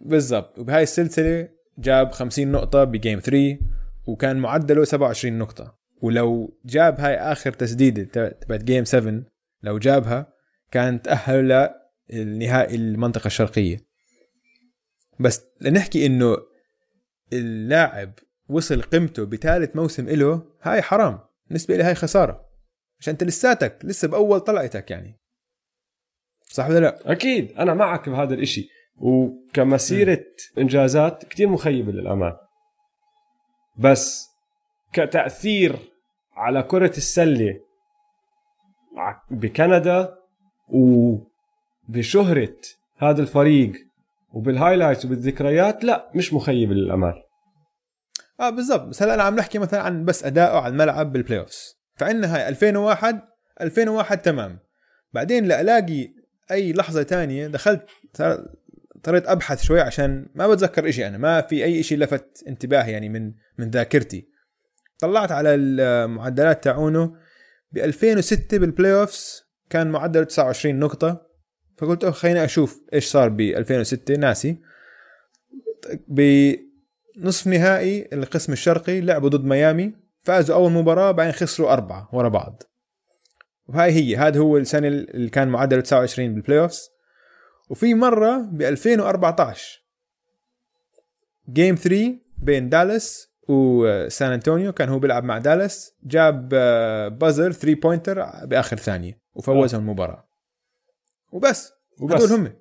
بالضبط. 0.00 0.58
وبهاي 0.58 0.82
السلسلة 0.82 1.48
جاب 1.78 2.12
50 2.12 2.52
نقطة 2.52 2.84
ب 2.84 2.91
game 2.91 3.18
3 3.18 3.58
وكان 4.06 4.36
معدله 4.36 4.84
27 4.84 5.38
نقطة. 5.38 5.78
ولو 6.02 6.58
جاب 6.64 7.00
هاي 7.00 7.16
آخر 7.16 7.52
تسديدة 7.52 8.28
تبعت 8.28 8.64
game 8.64 8.84
7 8.84 9.22
لو 9.62 9.78
جابها 9.78 10.32
كان 10.70 11.02
تاهل 11.02 11.70
للنهائي 12.12 12.74
المنطقة 12.74 13.26
الشرقية. 13.26 13.76
بس 15.20 15.42
لنحكي 15.60 16.06
إنه 16.06 16.36
اللاعب 17.32 18.12
وصل 18.48 18.82
قيمته 18.82 19.24
بثالث 19.24 19.76
موسم 19.76 20.08
له 20.08 20.42
هاي 20.62 20.82
حرام. 20.82 21.18
بالنسبة 21.46 21.76
لي 21.76 21.82
هاي 21.82 21.94
خسارة. 21.94 22.49
عشان 23.00 23.12
انت 23.12 23.24
لساتك 23.24 23.78
لسه 23.84 24.08
بأول 24.08 24.40
طلعتك 24.40 24.90
يعني. 24.90 25.16
صح 26.42 26.68
ولا 26.68 26.78
لا؟ 26.78 27.12
أكيد 27.12 27.52
أنا 27.52 27.74
معك 27.74 28.08
بهذا 28.08 28.34
الإشي. 28.34 28.68
وكمسيرة 28.96 30.24
م. 30.56 30.60
إنجازات 30.60 31.24
كتير 31.24 31.48
مخيبة 31.48 31.92
للامال 31.92 32.36
بس 33.78 34.28
كتأثير 34.92 35.76
على 36.34 36.62
كرة 36.62 36.96
السلة 36.96 37.60
بكندا 39.30 40.16
وبشهرة 41.88 42.56
هذا 42.96 43.22
الفريق 43.22 43.72
وبال 44.32 44.49
highlights 44.49 45.04
وبالذكريات 45.04 45.84
لا 45.84 46.10
مش 46.14 46.34
مخيب 46.34 46.72
للامال 46.72 47.22
آه 48.40 48.50
بالضبط. 48.50 48.88
بس 48.88 49.02
هلا 49.02 49.14
أنا 49.14 49.22
عم 49.22 49.36
نحكي 49.36 49.58
مثلا 49.58 49.82
عن 49.82 50.04
بس 50.04 50.24
أدائه 50.24 50.56
على 50.58 50.72
الملعب 50.72 51.12
بال 51.12 51.38
playoffs 51.38 51.79
فعندنا 52.00 52.36
هاي 52.36 52.48
2001 52.48 53.20
2001 53.60 54.22
تمام. 54.22 54.58
بعدين 55.12 55.44
لالاقي 55.44 56.14
أي 56.50 56.72
لحظة 56.72 57.02
تانية 57.02 57.46
دخلت 57.46 57.86
اضطريت 58.20 59.26
أبحث 59.26 59.62
شوي 59.62 59.80
عشان 59.80 60.26
ما 60.34 60.48
بتذكر 60.48 60.88
إشي 60.88 61.06
أنا 61.06 61.18
ما 61.18 61.40
في 61.40 61.64
أي 61.64 61.82
شيء 61.82 61.98
لفت 61.98 62.44
انتباهي 62.48 62.92
يعني 62.92 63.08
من 63.08 63.32
من 63.58 63.70
ذاكرتي. 63.70 64.28
طلعت 64.98 65.32
على 65.32 65.54
المعدلات 65.54 66.64
تاعونه 66.64 67.16
ب 67.72 67.78
2006 67.78 68.58
بال 68.58 68.94
playoffs 68.94 69.42
كان 69.70 69.90
معدله 69.90 70.24
29 70.24 70.78
نقطة. 70.78 71.26
فقلت 71.78 72.06
خليني 72.06 72.44
أشوف 72.44 72.80
إيش 72.94 73.04
صار 73.04 73.28
ب 73.28 73.40
2006 73.40 74.14
ناسي. 74.14 74.60
بنصف 76.08 77.46
نهائي 77.46 78.08
القسم 78.12 78.52
الشرقي 78.52 79.00
لعبوا 79.00 79.28
ضد 79.28 79.44
ميامي. 79.44 79.99
فازوا 80.22 80.56
أول 80.56 80.72
مباراة 80.72 81.10
بعدين 81.10 81.32
خسروا 81.32 81.72
أربعة 81.72 82.08
ورا 82.12 82.28
بعض. 82.28 82.62
وهاي 83.66 83.92
هي 83.92 84.16
هذا 84.16 84.40
هو 84.40 84.56
السنة 84.56 84.88
اللي 84.88 85.30
كان 85.30 85.48
معدله 85.48 85.80
29 85.80 86.34
بال 86.34 86.60
playoffs 86.60 86.90
وفي 87.68 87.94
مرة 87.94 88.36
ب 88.36 88.62
2014 88.62 89.84
game 91.50 91.74
3 91.74 92.14
بين 92.38 92.68
دالاس 92.68 93.30
وسان 93.48 94.32
أنطونيو 94.32 94.72
كان 94.72 94.88
هو 94.88 94.98
بيلعب 94.98 95.24
مع 95.24 95.38
دالاس 95.38 95.94
جاب 96.02 96.48
buzzer 97.18 97.52
3 97.52 97.80
pointer 97.80 98.46
بآخر 98.46 98.76
ثانية 98.76 99.20
وفوزهم 99.34 99.80
المباراة. 99.80 100.28
وبس 101.32 101.72
وبس. 102.00 102.22
هدول 102.22 102.38
هم. 102.38 102.52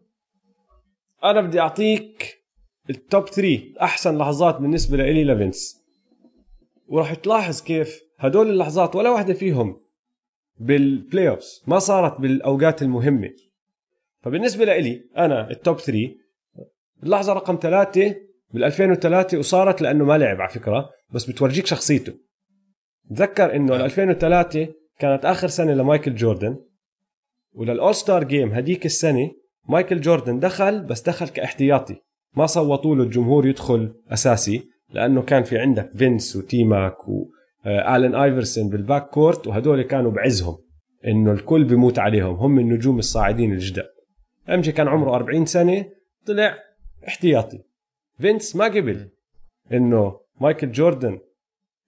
أنا 1.24 1.42
بدي 1.42 1.60
أعطيك 1.60 2.44
ال 2.90 3.00
top 3.00 3.30
3 3.30 3.74
أحسن 3.82 4.18
لحظات 4.18 4.56
بالنسبة 4.56 4.98
لي 4.98 5.24
لفينس 5.24 5.79
وراح 6.90 7.14
تلاحظ 7.14 7.62
كيف 7.62 8.02
هدول 8.20 8.50
اللحظات 8.50 8.96
ولا 8.96 9.10
واحدة 9.10 9.34
فيهم 9.34 9.82
بال 10.60 11.30
playoffs 11.30 11.64
ما 11.68 11.80
صارت 11.80 12.22
بالأوقات 12.22 12.82
المهمة. 12.82 13.30
فبالنسبة 14.22 14.66
لي 14.66 15.04
أنا 15.18 15.52
ال 15.52 15.59
top 15.59 15.80
3 15.80 16.16
اللحظة 17.04 17.34
رقم 17.34 17.60
ثلاثة 17.62 18.16
بال 18.54 18.64
2003 18.64 19.38
وصارت 19.38 19.82
لأنه 19.82 20.06
ما 20.06 20.18
لعب 20.18 20.42
على 20.42 20.50
فكرة 20.50 20.90
بس 21.14 21.26
بتورجيك 21.26 21.66
شخصيته. 21.66 22.14
تذكر 23.10 23.56
إنه 23.56 23.76
ال 23.76 23.82
2003 23.82 24.68
كانت 25.00 25.26
آخر 25.26 25.48
سنة 25.48 25.74
لمايكل 25.74 26.16
جوردن 26.16 26.58
ولل 27.54 27.75
all 27.75 27.96
star 27.96 28.24
game 28.24 28.52
هديك 28.52 28.86
السنة 28.86 29.32
مايكل 29.70 30.02
جوردن 30.02 30.40
دخل 30.40 30.84
بس 30.84 31.02
دخل 31.02 31.28
كاحتياطي. 31.28 31.96
ما 32.34 32.46
صوتوا 32.46 32.96
له 32.96 33.04
الجمهور 33.04 33.48
يدخل 33.48 33.94
أساسي. 34.10 34.79
لأنه 34.92 35.22
كان 35.22 35.44
في 35.44 35.58
عندك 35.58 35.92
فينس 35.98 36.36
و 36.36 36.48
T-Mac 36.48 37.08
والن 37.08 38.16
ايفرسون 38.16 38.70
بال 38.70 39.10
backcourt 39.10 39.48
وهدول 39.48 39.82
كانوا 39.82 40.12
بعزهم 40.12 40.58
إنه 41.08 41.32
الكل 41.32 41.64
بيموت 41.64 42.00
عليهم. 42.00 42.36
هم 42.36 42.60
النجوم 42.60 43.00
الصاعدين 43.00 43.54
الجداد 43.54 43.90
MJ 44.50 44.72
كان 44.72 44.88
عمره 44.88 45.16
40 45.16 45.46
سنة 45.46 45.86
طلع 46.26 46.58
احتياطي. 47.08 47.60
فينس 48.20 48.56
ما 48.56 48.66
قبل 48.66 49.10
إنه 49.74 50.20
مايكل 50.42 50.72
جوردن 50.72 51.20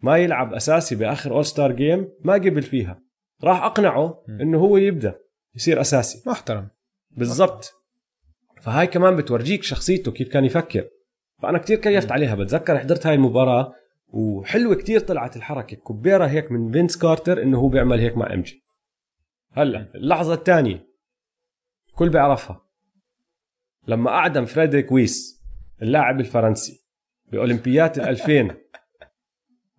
ما 0.02 0.18
يلعب 0.18 0.54
أساسي 0.54 0.96
بآخر 0.96 1.32
all 1.32 1.46
star 1.46 1.72
game 1.72 2.10
ما 2.24 2.34
قبل 2.34 2.62
فيها. 2.62 3.02
راح 3.44 3.64
أقنعه 3.64 4.24
إنه 4.30 4.58
هو 4.58 4.78
يبدأ 4.78 5.16
يصير 5.56 5.82
أساسي. 5.82 6.30
محترم. 6.30 6.68
بالضبط. 7.12 7.74
فهاي 8.62 8.88
كمان 8.88 9.16
بتورجيك 9.16 9.64
شخصيته 9.64 10.12
كيف 10.12 10.30
كان 10.30 10.46
يفكر. 10.46 10.88
فأنا 11.42 11.58
كتير 11.58 11.78
كيفت 11.78 12.12
عليها. 12.12 12.36
بتذكر 12.36 12.80
حضرت 12.80 13.08
هاي 13.08 13.16
المباراة 13.16 13.74
وحلوة 14.08 14.76
كتير 14.76 15.00
طلعت 15.00 15.36
الحركة. 15.36 15.78
كبيره 15.78 16.26
هيك 16.26 16.52
من 16.52 16.72
فينس 16.72 16.98
كارتر 16.98 17.42
إنه 17.42 17.60
هو 17.60 17.68
بيعمل 17.68 18.00
هيك 18.00 18.18
مع 18.18 18.34
MJ. 18.34 18.64
هلأ 19.52 19.92
اللحظة 19.96 20.34
الثانية 20.34 20.88
كل 21.96 22.10
بيعرفها. 22.10 22.62
لما 23.88 24.10
أعدم 24.10 24.46
فريدريك 24.46 24.92
ويس 24.92 25.42
اللاعب 25.82 26.20
الفرنسي 26.20 26.82
بأولمبيات 27.32 27.98
ال 28.00 28.04
2000 28.04 28.56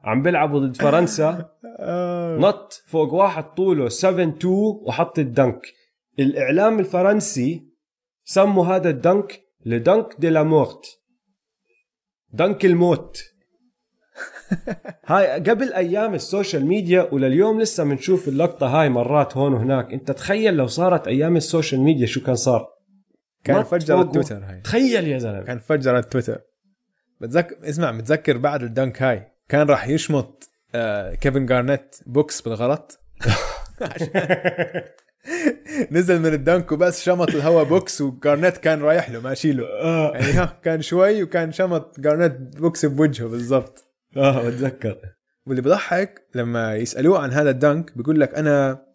عم 0.05 0.23
بيلعبوا 0.23 0.61
ضد 0.61 0.77
فرنسا 0.77 1.51
نط 2.39 2.83
فوق 2.87 3.15
واحد 3.15 3.55
طوله 3.55 3.89
7 3.89 4.29
2 4.29 4.55
وحط 4.87 5.19
الدنك. 5.19 5.67
الإعلام 6.19 6.79
الفرنسي 6.79 7.73
سموا 8.25 8.67
هذا 8.67 8.91
الدنك 8.91 9.43
لدنك 9.67 10.15
دي 10.19 10.29
لا 10.29 10.43
مورت. 10.43 11.02
دنك 12.33 12.64
الموت 12.64 13.33
هاي 15.07 15.26
قبل 15.26 15.72
أيام 15.72 16.14
ال 16.14 16.22
social 16.22 16.66
media 16.66 17.09
ولليوم 17.12 17.61
لسه 17.61 17.85
بنشوف 17.85 18.28
اللقطة 18.28 18.66
هاي 18.66 18.89
مرات 18.89 19.37
هون 19.37 19.53
وهناك. 19.53 19.93
انت 19.93 20.11
تخيل 20.11 20.55
لو 20.55 20.66
صارت 20.66 21.09
أيام 21.09 21.37
ال 21.37 21.43
social 21.43 21.81
media 21.81 22.07
شو 22.07 22.22
كان 22.22 22.35
صار؟ 22.35 22.68
كان 23.45 23.62
فجر 23.62 24.01
التويتر 24.01 24.45
هاي. 24.45 24.61
تخيل 24.61 25.09
يا 25.09 25.18
زلمة. 25.18 25.43
كان 25.43 25.59
فجر 25.59 25.99
التويتر. 25.99 26.41
بتذكر 27.20 27.68
اسمع 27.68 27.93
متذكر 27.93 28.39
بعد 28.39 28.62
ال 28.62 28.70
dunk 28.70 29.03
هاي 29.03 29.33
كان 29.49 29.66
راح 29.66 29.89
يشمط 29.89 30.51
آه 30.74 31.14
كيفن 31.14 31.47
جارنيت 31.47 31.97
بوكس 32.07 32.41
بالغلط؟ 32.41 33.01
نزل 35.93 36.20
من 36.20 36.33
ال 36.33 36.41
dunk 36.41 36.73
وبس 36.73 37.03
شمط 37.03 37.29
الهوا 37.29 37.62
بوكس 37.62 38.01
وجارنيت 38.01 38.57
كان 38.57 38.81
رايح 38.81 39.11
له 39.11 39.20
ماشي 39.20 39.53
له. 39.53 39.64
آه. 39.66 40.12
يعني 40.14 40.33
ها 40.33 40.61
كان 40.64 40.83
شوي 40.83 41.23
وكان 41.23 41.53
شمط 41.53 42.01
جارنيت 42.01 42.33
بوكس 42.33 42.87
بوجهه 42.87 43.29
بالضبط. 43.29 43.85
آه 44.16 44.49
بتذكر. 44.49 44.99
واللي 45.47 45.62
بضحك 45.62 46.29
لما 46.35 46.77
يسألوه 46.77 47.18
عن 47.18 47.31
هذا 47.31 47.51
ال 47.51 47.60
dunk 47.60 47.97
بيقول 47.97 48.20
لك 48.20 48.35
أنا 48.35 48.87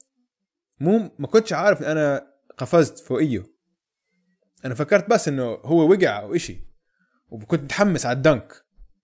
مو 0.80 1.12
ما 1.20 1.28
كنتش 1.28 1.54
عارف 1.54 1.82
إن 1.82 1.86
أنا 1.98 2.28
قفزت 2.58 3.00
فوقيه. 3.00 3.44
أنا 4.66 4.74
فكرت 4.74 5.10
بس 5.10 5.28
إنه 5.28 5.44
هو 5.44 5.92
وقع 5.92 6.20
أو 6.22 6.36
إشي. 6.36 6.68
وكنت 7.30 7.64
متحمس 7.64 8.06
على 8.06 8.16
ال 8.16 8.22
dunk. 8.22 8.54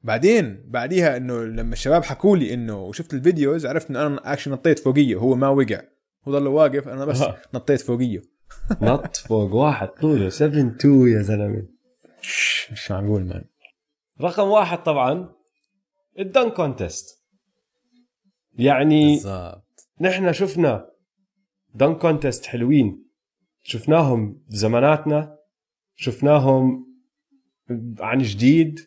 بعدين 0.01 0.63
بعديها 0.67 1.17
إنه 1.17 1.43
لما 1.43 1.73
الشباب 1.73 2.03
حكوا 2.03 2.37
لي 2.37 2.53
إنه 2.53 2.83
وشفت 2.83 3.13
ال 3.13 3.20
videos 3.20 3.65
عرفت 3.65 3.89
انه 3.89 4.07
أنا 4.07 4.33
اكشن 4.33 4.51
نطيت 4.51 4.79
فوقيه 4.79 5.15
هو 5.15 5.35
ما 5.35 5.47
وقع. 5.47 5.81
هو 6.27 6.31
ضل 6.31 6.47
واقف. 6.47 6.87
أنا 6.87 7.05
بس 7.05 7.21
آه. 7.21 7.41
نطيت 7.53 7.81
فوقيه. 7.81 8.21
نط 8.81 9.17
فوق 9.17 9.53
واحد 9.53 9.87
طوله 9.87 10.29
7 10.29 10.75
2 10.75 11.07
يا 11.07 11.21
زلمة. 11.21 11.67
مش 12.71 12.91
معقول 12.91 13.25
man 13.25 13.43
رقم 14.21 14.47
واحد 14.47 14.83
طبعا 14.83 15.33
ال 16.19 16.25
dunk 16.25 16.49
contest 16.49 17.23
يعني 18.53 19.13
بالضبط. 19.13 19.89
نحن 20.01 20.33
شفنا 20.33 20.89
dunk 21.75 21.95
contest 21.95 22.45
حلوين. 22.45 23.05
شفناهم 23.61 24.43
بزماناتنا 24.49 25.37
شفناهم 25.95 26.85
عن 27.99 28.17
جديد. 28.17 28.79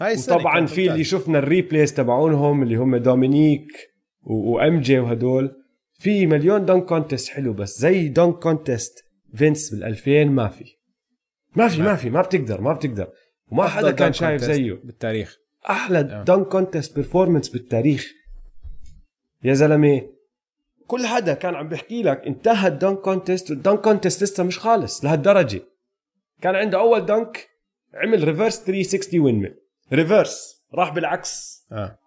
هاي 0.00 0.16
وطبعا 0.16 0.66
في 0.66 0.90
اللي. 0.90 1.04
شفنا 1.04 1.38
ال 1.38 1.45
replays 1.45 1.94
تبعونهم 1.94 2.62
اللي 2.62 2.76
هم 2.76 2.96
دومينيك 2.96 3.68
و 4.22 4.80
MJ 4.80 4.98
وهدول. 4.98 5.62
في 5.98 6.26
مليون 6.26 6.64
dunk 6.64 6.80
contest 6.80 7.28
حلو 7.28 7.52
بس 7.52 7.78
زي 7.78 8.08
dunk 8.08 8.32
contest 8.32 9.04
فينس 9.34 9.70
بال 9.74 9.84
2000 9.84 10.24
ما 10.24 10.48
في. 10.48 10.76
ما 11.56 11.68
في 11.68 11.82
ما 11.82 11.96
في 11.96 12.10
ما 12.10 12.22
بتقدر 12.22 12.60
ما 12.60 12.72
بتقدر. 12.72 13.08
وما 13.48 13.68
حدا 13.68 13.90
كان 13.90 14.12
شايف 14.12 14.42
زيه. 14.44 14.72
بالتاريخ. 14.84 15.36
أحلى 15.70 15.98
آه. 15.98 16.22
dunk 16.22 16.44
contest 16.44 16.94
performance 16.94 17.48
بالتاريخ. 17.48 18.12
يا 19.44 19.54
زلمة 19.54 20.02
كل 20.86 21.06
حدا 21.06 21.34
كان 21.34 21.54
عم 21.54 21.68
بيحكي 21.68 22.02
لك 22.02 22.26
انتهى 22.26 22.68
ال 22.68 22.74
dunk 22.74 22.96
contest 22.96 23.50
وال 23.50 23.59
dunk 23.59 23.76
contest 23.76 24.22
لسه 24.22 24.44
مش 24.44 24.58
خالص 24.58 25.04
لهالدرجة. 25.04 25.62
كان 26.40 26.54
عنده 26.54 26.78
أول 26.78 27.06
dunk 27.06 27.48
عمل 27.94 28.24
reverse 28.24 28.64
360 28.64 29.20
وين 29.20 29.54
reverse 29.92 30.64
راح 30.74 30.94
بالعكس. 30.94 31.64
آه. 31.72 31.98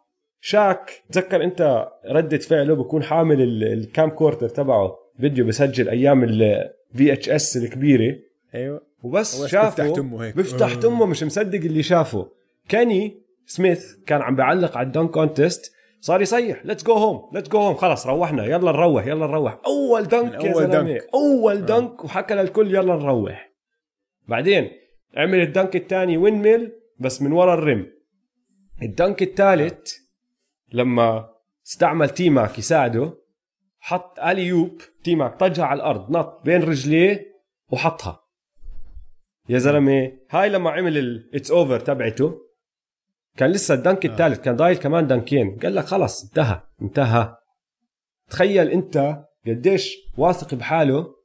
شاك 0.42 1.02
تذكر 1.12 1.44
انت 1.44 1.88
ردة 2.06 2.38
فعله 2.38 2.74
بكون 2.76 3.04
حامل 3.04 3.42
ال- 3.42 3.64
ال 3.64 4.10
camcorder 4.10 4.50
تبعه 4.50 4.98
فيديو 5.20 5.46
بسجل 5.46 5.90
أيام 5.90 6.24
ال 6.24 7.14
VHS 7.14 7.58
الكبيرة. 7.58 8.16
أيوه. 8.56 8.82
وبس 9.04 9.46
شافه 9.46 9.84
بيفتح 9.84 9.96
تمه 9.96 10.24
هيك. 10.26 10.36
بيفتح 10.36 10.72
آه. 10.72 10.76
تمه 10.76 11.06
مش 11.06 11.24
مصدق 11.24 11.60
اللي 11.60 11.84
شافه. 11.84 12.32
كيني 12.70 13.22
سميث 13.46 13.96
كان 14.06 14.22
عم 14.22 14.36
بيعلق 14.36 14.78
على 14.78 14.88
ال 14.88 14.92
dunk 14.92 15.08
contest 15.08 15.74
صار 16.02 16.22
يصيح 16.22 16.66
let's 16.66 16.84
go 16.84 16.94
home 16.94 17.30
let's 17.34 17.50
go 17.50 17.58
home 17.60 17.76
خلص 17.76 18.08
روحنا 18.08 18.46
يلا 18.46 18.72
نروح 18.72 19.08
يلا 19.08 19.28
نروح. 19.28 19.60
أول 19.66 20.04
dunk 20.04 20.44
يا 20.44 20.54
زلمة 20.54 20.66
dunk. 20.82 21.08
أول 21.14 21.66
dunk 21.66 22.04
وحكى 22.04 22.34
للكل 22.34 22.76
يلا 22.76 22.96
نروح. 22.96 23.52
بعدين 24.28 24.70
عمل 25.18 25.40
ال 25.42 25.48
dunk 25.48 25.76
الثاني 25.76 26.18
windmill 26.18 26.72
بس 27.00 27.22
من 27.22 27.32
ورا 27.32 27.54
ال 27.54 27.60
rim. 27.60 27.86
ال 28.82 28.90
dunk 28.90 29.22
الثالث 29.24 29.94
لما 30.74 31.30
استعمل 31.68 32.10
تيماك 32.10 32.60
يساعده 32.60 33.14
حط 33.80 34.20
alley-oop 34.20 34.82
تيماك 35.04 35.40
طجها 35.40 35.66
على 35.66 35.78
الأرض 35.78 36.12
نط 36.12 36.42
بين 36.46 36.64
رجليه 36.64 37.26
وحطها. 37.72 38.20
يا 39.50 39.58
زلمة 39.58 40.12
هاي 40.30 40.50
لما 40.50 40.72
عمل 40.72 40.98
ال 40.98 41.08
it's 41.08 41.52
over 41.52 41.80
تبعته 41.80 42.42
كان 43.38 43.52
لسه 43.52 43.74
ال 43.74 43.80
dunk 43.80 44.06
الثالث 44.06 44.40
كان 44.40 44.56
ضايل 44.56 44.78
كمان 44.78 45.08
دنكين. 45.08 45.60
قال 45.60 45.76
لك 45.76 45.86
خلص 45.86 46.24
انتهى 46.24 46.62
انتهى. 46.82 47.36
تخيل 48.30 48.68
انت 48.68 49.26
قديش 49.48 49.98
واثق 50.18 50.56
بحاله. 50.56 51.16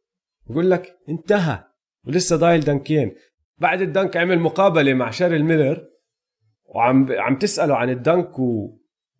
بقول 0.47 0.70
لك 0.70 0.99
انتهى 1.09 1.64
ولسه 2.07 2.36
ضايل 2.36 2.61
دنكين. 2.61 3.14
بعد 3.59 3.80
ال 3.81 3.88
dunk 3.88 4.16
عمل 4.16 4.38
مقابلة 4.38 4.95
مع 4.95 5.11
شيرل 5.11 5.45
ميلر 5.45 5.88
وعم 6.64 7.07
عم 7.12 7.38
تسأله 7.38 7.76
عن 7.76 7.90
ال 7.91 8.00
dunk 8.00 8.39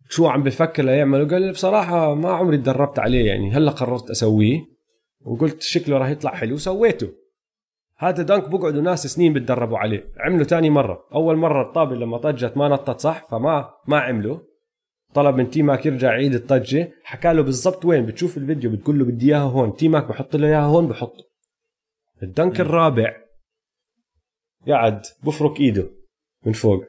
وشو 0.09 0.27
عم 0.27 0.43
بفكر 0.43 0.83
ليعمله 0.83 1.27
قال 1.27 1.41
لي 1.41 1.51
بصراحة 1.51 2.15
ما 2.15 2.31
عمري 2.31 2.57
تدربت 2.57 2.99
عليه 2.99 3.27
يعني. 3.27 3.51
هلا 3.51 3.71
قررت 3.71 4.09
أسويه 4.09 4.65
وقلت 5.21 5.61
شكله 5.61 5.97
راح 5.97 6.09
يطلع 6.09 6.31
حلو 6.31 6.57
سويته. 6.57 7.13
هذا 7.97 8.23
dunk 8.23 8.49
بقعدوا 8.49 8.81
ناس 8.81 9.07
سنين 9.07 9.33
بتدربوا 9.33 9.77
عليه. 9.77 10.13
عمله 10.17 10.43
تاني 10.43 10.69
مرة. 10.69 11.07
أول 11.13 11.35
مرة 11.35 11.67
الطابة 11.67 11.95
لما 11.95 12.17
طجت 12.17 12.57
ما 12.57 12.67
نطت 12.67 12.99
صح 12.99 13.27
فما 13.29 13.73
ما 13.87 13.99
عمله 13.99 14.41
طلب 15.13 15.35
من 15.35 15.49
تيماك 15.49 15.85
يرجع 15.85 16.07
يعيد 16.07 16.33
الطجة. 16.33 16.91
حكى 17.03 17.33
له 17.33 17.41
بالضبط 17.41 17.85
وين. 17.85 18.05
بتشوف 18.05 18.37
الفيديو 18.37 18.71
بتقول 18.71 18.99
له 18.99 19.05
بدي 19.05 19.25
إياها 19.25 19.41
هون. 19.41 19.75
تيماك 19.75 20.05
بحط 20.05 20.35
له 20.35 20.47
إياها 20.47 20.65
هون 20.65 20.87
بحطه. 20.87 21.23
ال 22.23 22.30
dunk 22.30 22.59
الرابع 22.59 23.15
قعد 24.67 25.01
بفرك 25.23 25.59
إيده 25.59 25.89
من 26.45 26.53
فوق. 26.53 26.83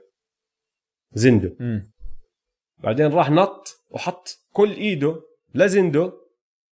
زنده. 1.13 1.57
بعدين 2.87 3.07
راح 3.07 3.31
نط 3.31 3.69
وحط 3.91 4.29
كل 4.53 4.71
ايده 4.73 5.21
لزنده 5.55 6.13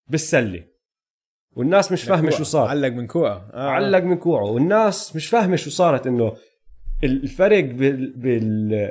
بالسلة. 0.07 0.63
والناس 1.55 1.91
مش 1.91 2.03
فاهمة 2.03 2.29
شو 2.29 2.43
صار. 2.43 2.67
علق 2.67 2.87
من 2.89 3.07
كوعه 3.07 3.49
آه. 3.53 3.69
علق 3.69 4.03
من 4.03 4.17
كوعه 4.17 4.43
والناس 4.43 5.15
مش 5.15 5.27
فاهمة 5.27 5.55
شو 5.55 5.69
صارت 5.69 6.07
إنه 6.07 6.35
الفرق 7.03 7.63
بال- 7.63 8.13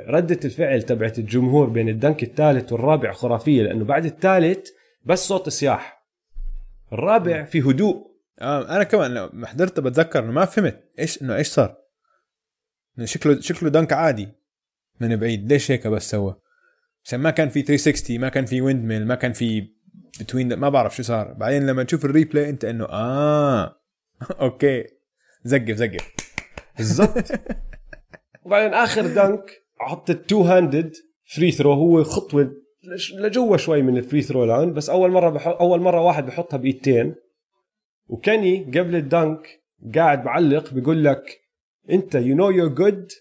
بردة 0.07 0.39
الفعل 0.45 0.81
تبعت 0.83 1.19
الجمهور 1.19 1.69
بين 1.69 1.89
الدنك 1.89 2.23
الثالث 2.23 2.73
والرابع 2.73 3.11
خرافية 3.11 3.63
لأنه 3.63 3.85
بعد 3.85 4.05
الثالث 4.05 4.69
بس 5.05 5.27
صوت 5.27 5.49
صياح 5.49 6.05
الرابع 6.93 7.43
في 7.43 7.61
هدوء. 7.61 8.15
آه 8.41 8.75
أنا 8.75 8.83
كمان 8.83 9.13
لما 9.13 9.47
حضرته 9.47 9.81
بتذكر 9.81 10.19
إنه 10.19 10.31
ما 10.31 10.45
فهمت 10.45 10.83
إيش 10.99 11.21
إنه 11.21 11.35
إيش 11.35 11.47
صار. 11.47 11.75
شكله 13.03 13.41
شكله 13.41 13.69
dunk 13.69 13.93
عادي 13.93 14.29
من 14.99 15.15
بعيد. 15.15 15.51
ليش 15.53 15.71
هيك 15.71 15.87
بس 15.87 16.09
سوى 16.11 16.35
عشان 17.05 17.19
ما 17.19 17.29
كان 17.29 17.49
في 17.49 17.61
360 17.61 18.19
ما 18.19 18.29
كان 18.29 18.45
في 18.45 18.61
windmill 18.61 19.07
ما 19.07 19.15
كان 19.15 19.33
في 19.33 19.67
between 20.19 20.53
ما 20.53 20.69
بعرف 20.69 20.95
شو 20.95 21.03
صار. 21.03 21.33
بعدين 21.33 21.65
لما 21.67 21.83
تشوف 21.83 22.05
ال 22.05 22.11
replay 22.11 22.49
انت 22.49 22.65
انه 22.65 22.85
آه 22.85 23.75
أوكي. 24.41 24.83
زقف 25.43 25.75
زقف. 25.75 26.11
بالضبط. 26.77 27.31
وبعدين 28.45 28.73
آخر 28.73 29.01
dunk 29.07 29.51
حط 29.79 30.09
ال 30.09 30.41
two-handed 30.41 30.93
free 31.35 31.51
throw 31.51 31.73
هو 31.73 32.03
خطوة 32.03 32.51
لش- 32.95 33.13
لجوا 33.13 33.57
شوي 33.57 33.81
من 33.81 33.97
ال 33.97 34.02
free 34.02 34.21
throw 34.21 34.45
line 34.45 34.73
بس 34.73 34.89
أول 34.89 35.11
مرة 35.11 35.29
بحط 35.29 35.55
أول 35.61 35.79
مرة 35.81 36.01
واحد 36.01 36.25
بحطها 36.25 36.57
بإيدتين. 36.57 37.15
وكيني 38.07 38.63
قبل 38.63 38.95
ال 38.95 39.05
dunk 39.05 39.47
قاعد 39.95 40.25
معلق 40.25 40.73
بيقول 40.73 41.03
لك 41.03 41.23
أنت 41.89 42.17
you 42.17 42.35
know 42.37 42.51
you're 42.57 42.79
good 42.81 43.11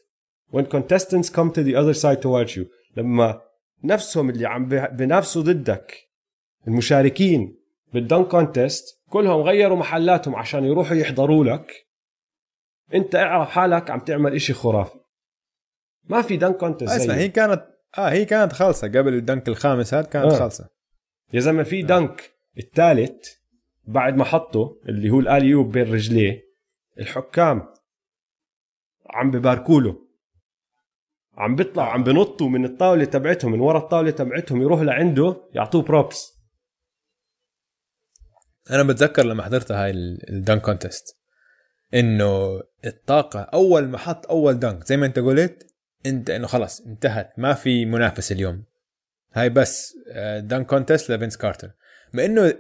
when 0.57 0.65
contestants 0.77 1.29
come 1.31 1.51
to 1.51 1.63
the 1.63 1.75
other 1.77 1.95
side 2.03 2.23
to 2.23 2.29
watch 2.29 2.57
you. 2.57 2.65
لما 2.97 3.41
نفسهم 3.85 4.31
اللي 4.31 4.47
عم 4.47 4.69
بنافسوا 4.69 5.43
ضدك. 5.43 6.11
المشاركين 6.69 7.59
بال 7.93 8.05
dunk 8.05 8.29
contest 8.29 9.03
كلهم 9.11 9.41
غيروا 9.41 9.77
محلاتهم 9.77 10.37
عشان 10.37 10.65
يروحوا 10.65 10.97
يحضروا 10.97 11.45
لك. 11.45 11.73
انت 12.95 13.15
اعرف 13.15 13.51
حالك 13.51 13.91
عم 13.91 14.01
تعمل 14.01 14.35
إشي 14.35 14.53
خرافي. 14.53 14.99
ما 16.05 16.23
في 16.23 16.37
dunk 16.37 16.57
contest 16.57 16.93
اسمع 16.93 17.15
هي 17.15 17.29
كانت 17.29 17.65
آه 17.99 18.09
هي 18.09 18.25
كانت 18.25 18.53
خالصة. 18.53 18.89
قبل 18.89 19.15
ال 19.15 19.22
dunk 19.22 19.49
الخامس 19.49 19.95
هذا 19.95 20.07
كانت 20.07 20.33
آه. 20.33 20.39
خالصة. 20.39 20.69
يا 21.33 21.41
زلمة 21.41 21.63
في 21.63 21.83
آه. 21.83 21.87
dunk 21.87 22.31
الثالث 22.59 23.29
بعد 23.85 24.17
ما 24.17 24.25
حطه 24.25 24.81
اللي 24.89 25.11
هو 25.11 25.21
ال 25.21 25.26
alley-oop 25.26 25.73
بين 25.73 25.93
رجليه 25.93 26.43
الحكام 26.99 27.69
عم 29.11 29.31
بباركوا 29.31 29.81
له. 29.81 30.04
عم 31.37 31.57
بيطلعوا 31.57 31.89
عم 31.89 32.05
بنطوا 32.05 32.49
من 32.49 32.65
الطاولة 32.65 33.05
تبعتهم 33.05 33.53
من 33.53 33.61
ورا 33.61 33.79
الطاولة 33.79 34.11
تبعتهم 34.11 34.63
يروحوا 34.63 34.85
لعنده 34.85 35.37
يعطوه 35.55 35.83
props 35.83 36.35
أنا 38.71 38.83
بتذكر 38.83 39.27
لما 39.27 39.43
حضرت 39.43 39.73
هاي 39.73 39.91
ال 40.31 40.37
dunk 40.37 40.63
contest 40.63 41.19
إنه 41.95 42.63
الطاقة 42.85 43.41
أول 43.41 43.89
ما 43.89 43.99
حط 43.99 44.27
أول 44.27 44.59
dunk 44.59 44.87
زي 44.87 44.97
ما 44.97 45.07
أنت 45.07 45.19
قلت 45.19 45.75
أنت 46.07 46.31
إنه 46.31 46.47
خلص 46.47 46.81
انتهت 46.81 47.33
ما 47.39 47.55
في 47.55 47.85
منافسه 47.85 48.33
اليوم. 48.33 48.65
هاي 49.35 49.51
بس 49.51 49.95
dunk 50.39 50.67
contest 50.67 51.11
لفينس 51.11 51.37
كارتر. 51.37 51.71
مع 52.13 52.25
انه 52.25 52.55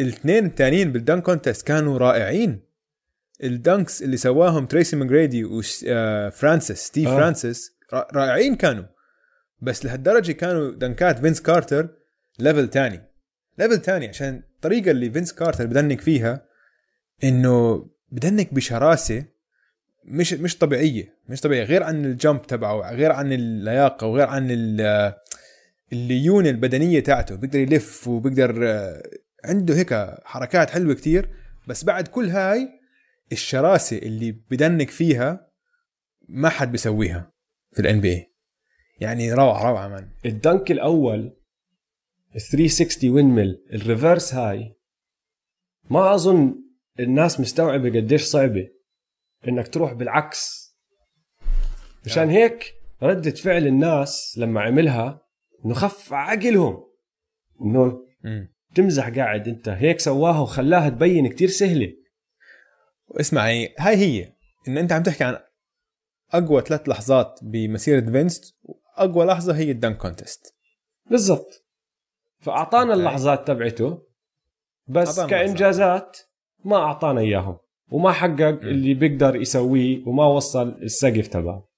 الاثنين 0.00 0.46
الثانيين 0.46 0.92
بال 0.92 1.02
dunk 1.02 1.22
contest 1.22 1.66
كانوا 1.66 1.98
رائعين. 1.98 2.67
ال 3.44 3.54
dunks 3.54 4.02
اللي 4.02 4.16
سواهم 4.16 4.66
تريسي 4.66 4.96
ماجريدي 4.96 5.44
وفرانسيس 5.44 6.78
ستيف 6.78 7.08
آه. 7.08 7.16
فرانسيس 7.16 7.72
رائعين 7.92 8.54
كانوا. 8.54 8.84
بس 9.60 9.84
لهالدرجة 9.84 10.32
كانوا 10.32 10.70
دنكات 10.70 11.18
فينس 11.18 11.42
كارتر 11.42 11.88
level 12.38 12.68
تاني. 12.68 13.02
level 13.58 13.78
تاني 13.78 14.08
عشان 14.08 14.42
الطريقة 14.56 14.90
اللي 14.90 15.10
فينس 15.10 15.32
كارتر 15.32 15.66
بدنك 15.66 16.00
فيها 16.00 16.44
إنه 17.24 17.86
بدنك 18.12 18.54
بشراسة 18.54 19.24
مش 20.04 20.32
مش 20.32 20.58
طبيعية 20.58 21.14
مش 21.28 21.40
طبيعية. 21.40 21.64
غير 21.64 21.82
عن 21.82 22.04
ال 22.04 22.12
jump 22.12 22.42
تبعه 22.42 22.94
غير 22.94 23.12
عن 23.12 23.32
اللياقة 23.32 24.06
وغير 24.06 24.26
عن 24.26 24.50
الليونه 25.92 26.50
البدنية 26.50 27.00
تاعته. 27.00 27.34
بيقدر 27.34 27.58
يلف 27.58 28.08
وبيقدر 28.08 28.64
عنده 29.44 29.74
هيك 29.74 29.94
حركات 30.24 30.70
حلوة 30.70 30.94
كتير. 30.94 31.28
بس 31.68 31.84
بعد 31.84 32.08
كل 32.08 32.28
هاي 32.28 32.77
الشراسة 33.32 33.98
اللي 33.98 34.32
بدنك 34.32 34.90
فيها 34.90 35.50
ما 36.28 36.48
حد 36.48 36.72
بيسويها 36.72 37.32
في 37.72 37.80
ال 37.80 38.00
NBA 38.00 38.26
يعني 39.00 39.32
روعة 39.32 39.70
روعة 39.70 39.88
man 39.88 40.10
ال 40.26 40.35
dunk 40.35 40.70
الأول 40.70 41.36
360 42.32 43.10
windmill 43.10 43.24
ال 43.24 43.64
reverse 43.72 44.34
هاي 44.34 44.74
ما 45.90 46.14
أظن 46.14 46.54
الناس 47.00 47.40
مستوعبة 47.40 47.88
قديش 47.88 48.22
صعبة 48.22 48.68
إنك 49.48 49.68
تروح 49.68 49.92
بالعكس. 49.92 50.68
مشان 52.06 52.30
هيك 52.30 52.74
ردة 53.02 53.30
فعل 53.30 53.66
الناس 53.66 54.34
لما 54.38 54.60
عملها 54.60 55.22
إنه 55.64 55.74
خف 55.74 56.12
عقلهم. 56.12 56.84
إنه 57.62 58.00
تمزح 58.74 59.08
قاعد 59.08 59.48
أنت. 59.48 59.68
هيك 59.68 60.00
سواها 60.00 60.40
وخلاها 60.40 60.88
تبين 60.88 61.28
كتير 61.28 61.48
سهلة. 61.48 61.92
اسمعي 63.10 63.74
هاي 63.78 63.96
هي. 63.96 64.32
إن 64.68 64.78
أنت 64.78 64.92
عم 64.92 65.02
تحكي 65.02 65.24
عن 65.24 65.38
أقوى 66.32 66.62
ثلاث 66.62 66.88
لحظات 66.88 67.40
بمسيرة 67.42 68.00
فينس 68.10 68.56
وأقوى 68.62 69.26
لحظة 69.26 69.56
هي 69.56 69.70
ال 69.70 69.75
dunk 69.75 69.96
contest 69.96 70.54
بالضبط. 71.10 71.64
فأعطانا 72.40 72.94
اللحظات 72.94 73.48
تبعته 73.48 74.02
بس 74.86 75.20
كإنجازات 75.20 76.18
ما 76.64 76.76
أعطانا 76.76 77.20
إياهم 77.20 77.58
وما 77.90 78.12
حقق 78.12 78.60
اللي 78.62 78.94
بيقدر 78.94 79.36
يسويه 79.36 80.06
وما 80.06 80.26
وصل 80.26 80.68
السقف 80.68 81.28
تبعه. 81.28 81.68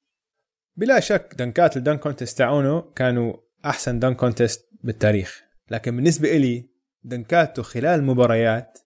بلا 0.77 1.01
شك 1.01 1.35
دنكات 1.39 1.77
ال 1.77 1.81
dunk 1.81 2.01
contest 2.01 2.39
تاعونه 2.39 2.81
كانوا 2.81 3.35
أحسن 3.65 3.99
dunk 3.99 4.17
contest 4.17 4.69
بالتاريخ. 4.83 5.43
لكن 5.71 5.97
بالنسبة 5.97 6.37
إلي 6.37 6.69
دنكاته 7.05 7.63
خلال 7.63 8.01
المباريات 8.01 8.79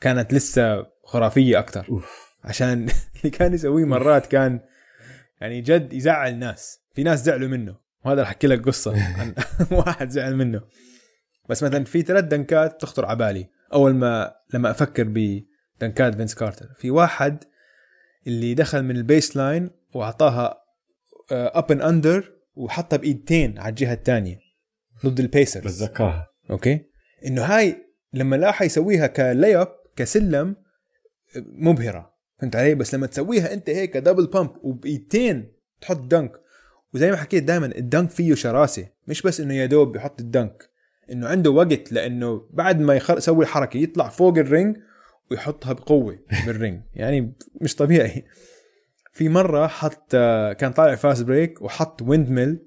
كانت 0.00 0.34
لسه 0.34 0.86
خرافية 1.08 1.58
أكثر 1.58 1.86
أوف. 1.88 2.36
عشان 2.44 2.88
اللي 3.16 3.30
كان 3.30 3.54
يسويه 3.54 3.84
مرات 3.84 4.26
كان 4.26 4.60
يعني 5.40 5.60
جد 5.60 5.92
يزعل 5.92 6.38
ناس. 6.38 6.80
في 6.94 7.02
ناس 7.02 7.24
زعلوا 7.24 7.48
منه. 7.48 7.76
وهذا 8.04 8.22
رح 8.22 8.28
أحكي 8.28 8.46
لك 8.46 8.66
قصة 8.66 9.02
عن 9.18 9.34
واحد 9.78 10.08
زعل 10.08 10.36
منه. 10.36 10.60
بس 11.48 11.62
مثلا 11.62 11.84
في 11.84 12.02
ثلاث 12.02 12.24
دنكات 12.24 12.80
تخطر 12.80 13.06
على 13.06 13.18
بالي. 13.18 13.48
أول 13.72 13.94
ما 13.94 14.34
لما 14.54 14.70
أفكر 14.70 15.04
بدنكات 15.04 16.14
فينس 16.14 16.34
كارتر. 16.34 16.68
في 16.76 16.90
واحد 16.90 17.44
اللي 18.26 18.54
دخل 18.54 18.82
من 18.82 18.96
ال 18.96 19.36
baseline 19.36 19.70
وأعطاها 19.94 20.54
up 21.30 21.72
and 21.72 21.82
under 21.82 22.32
وحطها 22.54 22.96
بإيدتين 22.96 23.58
على 23.58 23.68
الجهة 23.68 23.92
الثانية 23.92 24.38
ضد 25.06 25.20
ال 25.20 25.28
Pacers. 25.28 25.82
بتذكرها. 25.82 26.26
أوكي؟ 26.50 26.80
إنه 27.26 27.42
هاي 27.42 27.76
لما 28.12 28.36
راح 28.36 28.62
يسويها 28.62 29.06
ك 29.06 29.56
layup 29.56 29.68
كسلم 29.96 30.56
مبهرة. 31.36 32.14
فهمت 32.38 32.56
علي؟ 32.56 32.74
بس 32.74 32.94
لما 32.94 33.06
تسويها 33.06 33.54
انت 33.54 33.70
هيك 33.70 33.96
double 33.96 34.26
pump 34.26 34.50
وبإيدتين 34.62 35.52
تحط 35.80 36.00
dunk 36.00 36.32
وزي 36.94 37.10
ما 37.10 37.16
حكيت 37.16 37.44
دائما 37.44 37.66
ال 37.66 37.75
dunk 37.75 38.10
فيه 38.10 38.34
شراسة. 38.34 38.88
مش 39.08 39.22
بس 39.22 39.40
إنه 39.40 39.54
يا 39.54 39.66
دوب 39.66 39.92
بيحط 39.92 40.20
ال 40.20 40.28
dunk. 40.28 40.70
إنه 41.12 41.28
عنده 41.28 41.50
وقت 41.50 41.92
لإنه 41.92 42.46
بعد 42.50 42.80
ما 42.80 42.94
يسوي 42.96 43.44
الحركة 43.44 43.78
يطلع 43.78 44.08
فوق 44.08 44.38
ال 44.38 44.46
ring 44.46 44.76
ويحطها 45.30 45.72
بقوة 45.72 46.18
بال 46.46 46.56
ring. 46.56 46.82
يعني 46.94 47.32
مش 47.60 47.76
طبيعي. 47.76 48.24
في 49.12 49.28
مرة 49.28 49.66
حط 49.66 50.12
كان 50.58 50.72
طالع 50.72 50.94
fast 50.94 51.22
break 51.22 51.62
وحط 51.62 52.02
windmill 52.02 52.58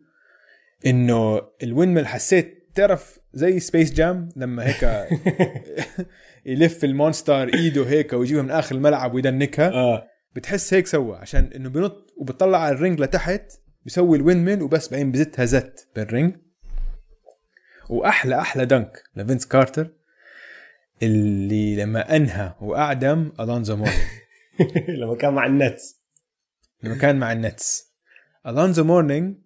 إنه 0.86 1.42
ال 1.64 1.96
windmill 1.96 2.08
حسيت 2.08 2.61
تعرف 2.76 3.20
زي 3.34 3.60
Space 3.60 3.94
Jam 3.94 4.30
لما 4.36 4.68
هيك 4.68 5.08
يلف 6.46 6.84
ال 6.84 6.93
monster 6.93 7.54
إيده 7.54 7.86
هيك 7.90 8.14
ويجيبها 8.14 8.44
من 8.44 8.52
آخر 8.52 8.76
الملعب 8.76 9.14
ويدنكها. 9.14 9.72
آه. 9.72 10.08
بتحس 10.36 10.74
هيك 10.74 10.88
سوى 10.88 11.18
عشان 11.18 11.52
إنه 11.56 11.70
بنط 11.70 12.14
وبتطلع 12.18 12.58
على 12.58 12.76
ال 12.76 12.81
ring 12.81 13.00
لتحت 13.00 13.52
بيسوي 13.84 14.18
ال 14.18 14.46
windmill 14.46 14.62
وبس 14.62 14.90
بعدين 14.90 15.12
بزتها 15.12 15.46
زت 15.46 15.88
بال 15.96 16.07
ring. 16.07 16.36
وأحلى 17.90 18.40
أحلى 18.40 18.66
dunk 18.66 19.04
لفينس 19.16 19.46
كارتر 19.48 19.94
اللي 21.04 21.76
لما 21.76 22.16
أنهى 22.16 22.54
وأعدم 22.62 23.32
ألونزو 23.40 23.76
مورنينج 23.76 24.00
لما 25.02 25.16
كان 25.16 25.34
مع 25.34 25.46
ال 25.46 25.55
Nets. 25.55 26.02
لما 26.84 26.98
كان 26.98 27.20
مع 27.20 27.32
ال 27.32 27.42
Nets. 27.42 27.94
ألونزو 28.48 28.84
مورنينج 28.84 29.38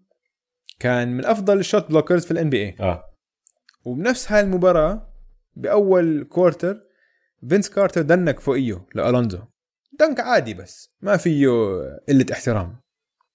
كان 0.80 1.18
من 1.18 1.26
أفضل 1.26 1.60
ال 1.60 1.66
shot 1.66 1.90
blockers 1.90 2.26
في 2.26 2.32
ال 2.32 2.50
NBA 2.50 2.76
آه. 2.80 3.04
وبنفس 3.86 4.32
هاي 4.32 4.40
المباراة 4.40 5.08
بأول 5.56 6.24
quarter 6.24 6.82
فينس 7.50 7.70
كارتر 7.70 8.02
dunk 8.02 8.40
فوقيه 8.40 8.86
لألونزو. 8.96 9.40
dunk 10.00 10.20
عادي 10.20 10.54
بس 10.54 10.96
ما 11.02 11.18
فيه 11.18 11.48
قلة 12.10 12.26
احترام. 12.32 12.76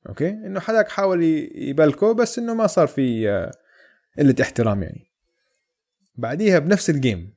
أوكي؟ 0.09 0.29
إنه 0.29 0.61
حداك 0.61 0.89
حاول 0.89 1.23
يبلكه 1.55 2.15
بس 2.15 2.39
إنه 2.39 2.55
ما 2.55 2.67
صار 2.67 2.87
في 2.87 3.31
آه، 3.31 3.51
قلة 4.19 4.35
احترام 4.41 4.83
يعني. 4.83 5.11
بعديها 6.15 6.59
بنفس 6.59 6.91
ال 6.91 6.99
game 6.99 7.35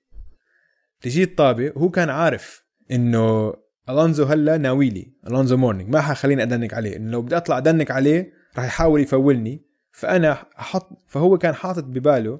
تجي 1.01 1.23
الطابة 1.23 1.71
وهو 1.75 1.89
كان 1.89 2.09
عارف 2.09 2.63
إنه 2.91 3.53
ألونزو 3.89 4.23
هلأ 4.23 4.57
ناويلي 4.57 5.13
ألونزو 5.27 5.57
مورنينج 5.57 5.89
ما 5.89 6.01
حيخليني 6.01 6.43
أدنك 6.43 6.73
عليه. 6.73 6.95
إنه 6.95 7.11
لو 7.11 7.21
بدي 7.21 7.37
أطلع 7.37 7.57
أدنك 7.57 7.91
عليه 7.91 8.33
راح 8.57 8.65
يحاول 8.65 9.01
يفولني. 9.01 9.65
فأنا 9.91 10.31
أحط 10.59 10.89
فهو 11.07 11.37
كان 11.37 11.55
حاطط 11.55 11.83
بباله 11.83 12.39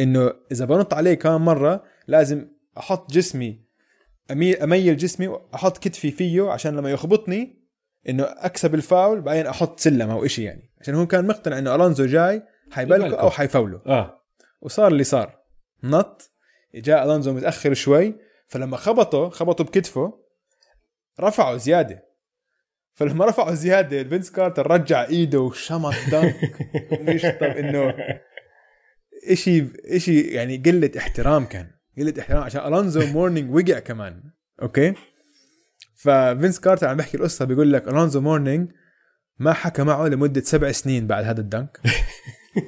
إنه 0.00 0.32
إذا 0.52 0.64
بنط 0.64 0.94
عليه 0.94 1.14
كمان 1.14 1.40
مرة 1.40 1.84
لازم 2.06 2.48
أحط 2.78 3.12
جسمي 3.12 3.62
أميل 4.62 4.96
جسمي 4.96 5.28
وأحط 5.28 5.78
كتفي 5.78 6.10
فيه 6.10 6.50
عشان 6.50 6.76
لما 6.76 6.90
يخبطني 6.90 7.62
إنه 8.08 8.24
أكسب 8.24 8.74
الفاول 8.74 9.20
بعدين 9.20 9.46
أحط 9.46 9.80
سلم 9.80 10.10
أو 10.10 10.24
إشي 10.24 10.42
يعني. 10.42 10.70
عشان 10.80 10.94
هو 10.94 11.06
كان 11.06 11.26
مقتنع 11.26 11.58
إنه 11.58 11.74
ألونزو 11.74 12.06
جاي 12.06 12.42
حيبلكه 12.70 13.20
أو 13.20 13.30
حيفوله. 13.30 13.80
آه. 13.86 14.22
وصار 14.60 14.88
اللي 14.88 15.04
صار. 15.04 15.38
نط 15.84 16.30
جاء 16.74 17.04
ألونزو 17.04 17.32
متأخر 17.32 17.74
شوي 17.74 18.14
فلما 18.46 18.76
خبطه 18.76 19.28
خبطه 19.28 19.64
بكتفه 19.64 20.18
رفعه 21.20 21.56
زيادة. 21.56 22.12
فلما 22.94 23.26
رفعه 23.26 23.54
زيادة 23.54 24.04
فينس 24.04 24.30
كارتر 24.30 24.70
رجع 24.70 25.04
إيده 25.04 25.40
وشمط 25.40 25.94
dunk 26.12 27.40
طب 27.40 27.46
إنه 27.62 27.94
إشي 29.30 29.66
إشي 29.84 30.20
يعني 30.20 30.56
قلة 30.56 30.90
احترام 30.98 31.44
كان 31.44 31.70
قلة 31.98 32.14
احترام 32.18 32.42
عشان 32.42 32.66
ألونزو 32.66 33.06
مورنينج 33.06 33.54
وقع 33.54 33.78
كمان 33.78 34.22
أوكي؟ 34.62 34.94
ففينس 35.94 36.60
كارتر 36.60 36.86
عم 36.86 36.96
بيحكي 36.96 37.16
القصة 37.16 37.44
بيقول 37.44 37.72
لك 37.72 37.88
ألونزو 37.88 38.20
مورنينج 38.20 38.70
ما 39.38 39.52
حكى 39.52 39.82
معه 39.82 40.08
لمدة 40.08 40.40
سبع 40.40 40.72
سنين 40.72 41.06
بعد 41.06 41.24
هذا 41.24 41.40
ال 41.40 41.47
dunk. 41.47 41.80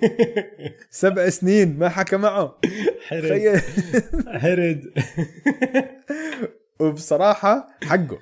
سبع 0.91 1.29
سنين 1.29 1.79
ما 1.79 1.89
حكى 1.89 2.17
معه. 2.17 2.61
حرد. 3.09 3.63
حرد. 4.27 4.83
وبصراحة 6.81 7.69
حقه 7.85 8.19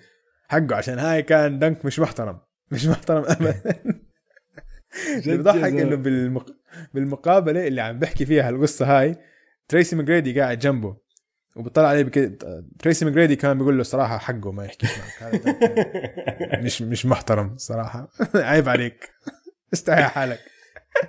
حقه 0.49 0.77
عشان 0.77 0.99
هاي 0.99 1.23
كان 1.23 1.59
dunk 1.59 1.85
مش 1.85 1.99
محترم 1.99 2.39
مش 2.71 2.87
محترم 2.87 3.25
ابدا. 3.27 3.63
بضحك 5.27 5.73
إنه 5.73 5.97
بالمق... 5.97 6.47
بالمقابلة 6.95 7.67
اللي 7.67 7.81
عم 7.81 7.99
بحكي 7.99 8.27
فيها 8.27 8.51
القصة 8.51 9.01
هاي 9.01 9.17
تريسي 9.69 9.97
ماجريدي 9.97 10.41
قاعد 10.41 10.59
جنبه 10.59 10.97
وبطلع 11.57 11.89
عليه 11.89 12.03
بك... 12.03 12.39
تريسي 12.79 13.05
ماجريدي 13.05 13.37
كان 13.37 13.59
بيقول 13.59 13.77
له 13.77 13.83
صراحة 13.83 14.19
حقه 14.19 14.53
ما 14.53 14.65
يحكيش 14.65 14.91
معك. 14.99 15.43
مش 16.65 16.83
مش 16.83 17.07
محترم 17.07 17.57
صراحة. 17.57 18.09
عيب 18.35 18.69
عليك. 18.69 19.11
استحي 19.73 20.03
حالك. 20.03 20.41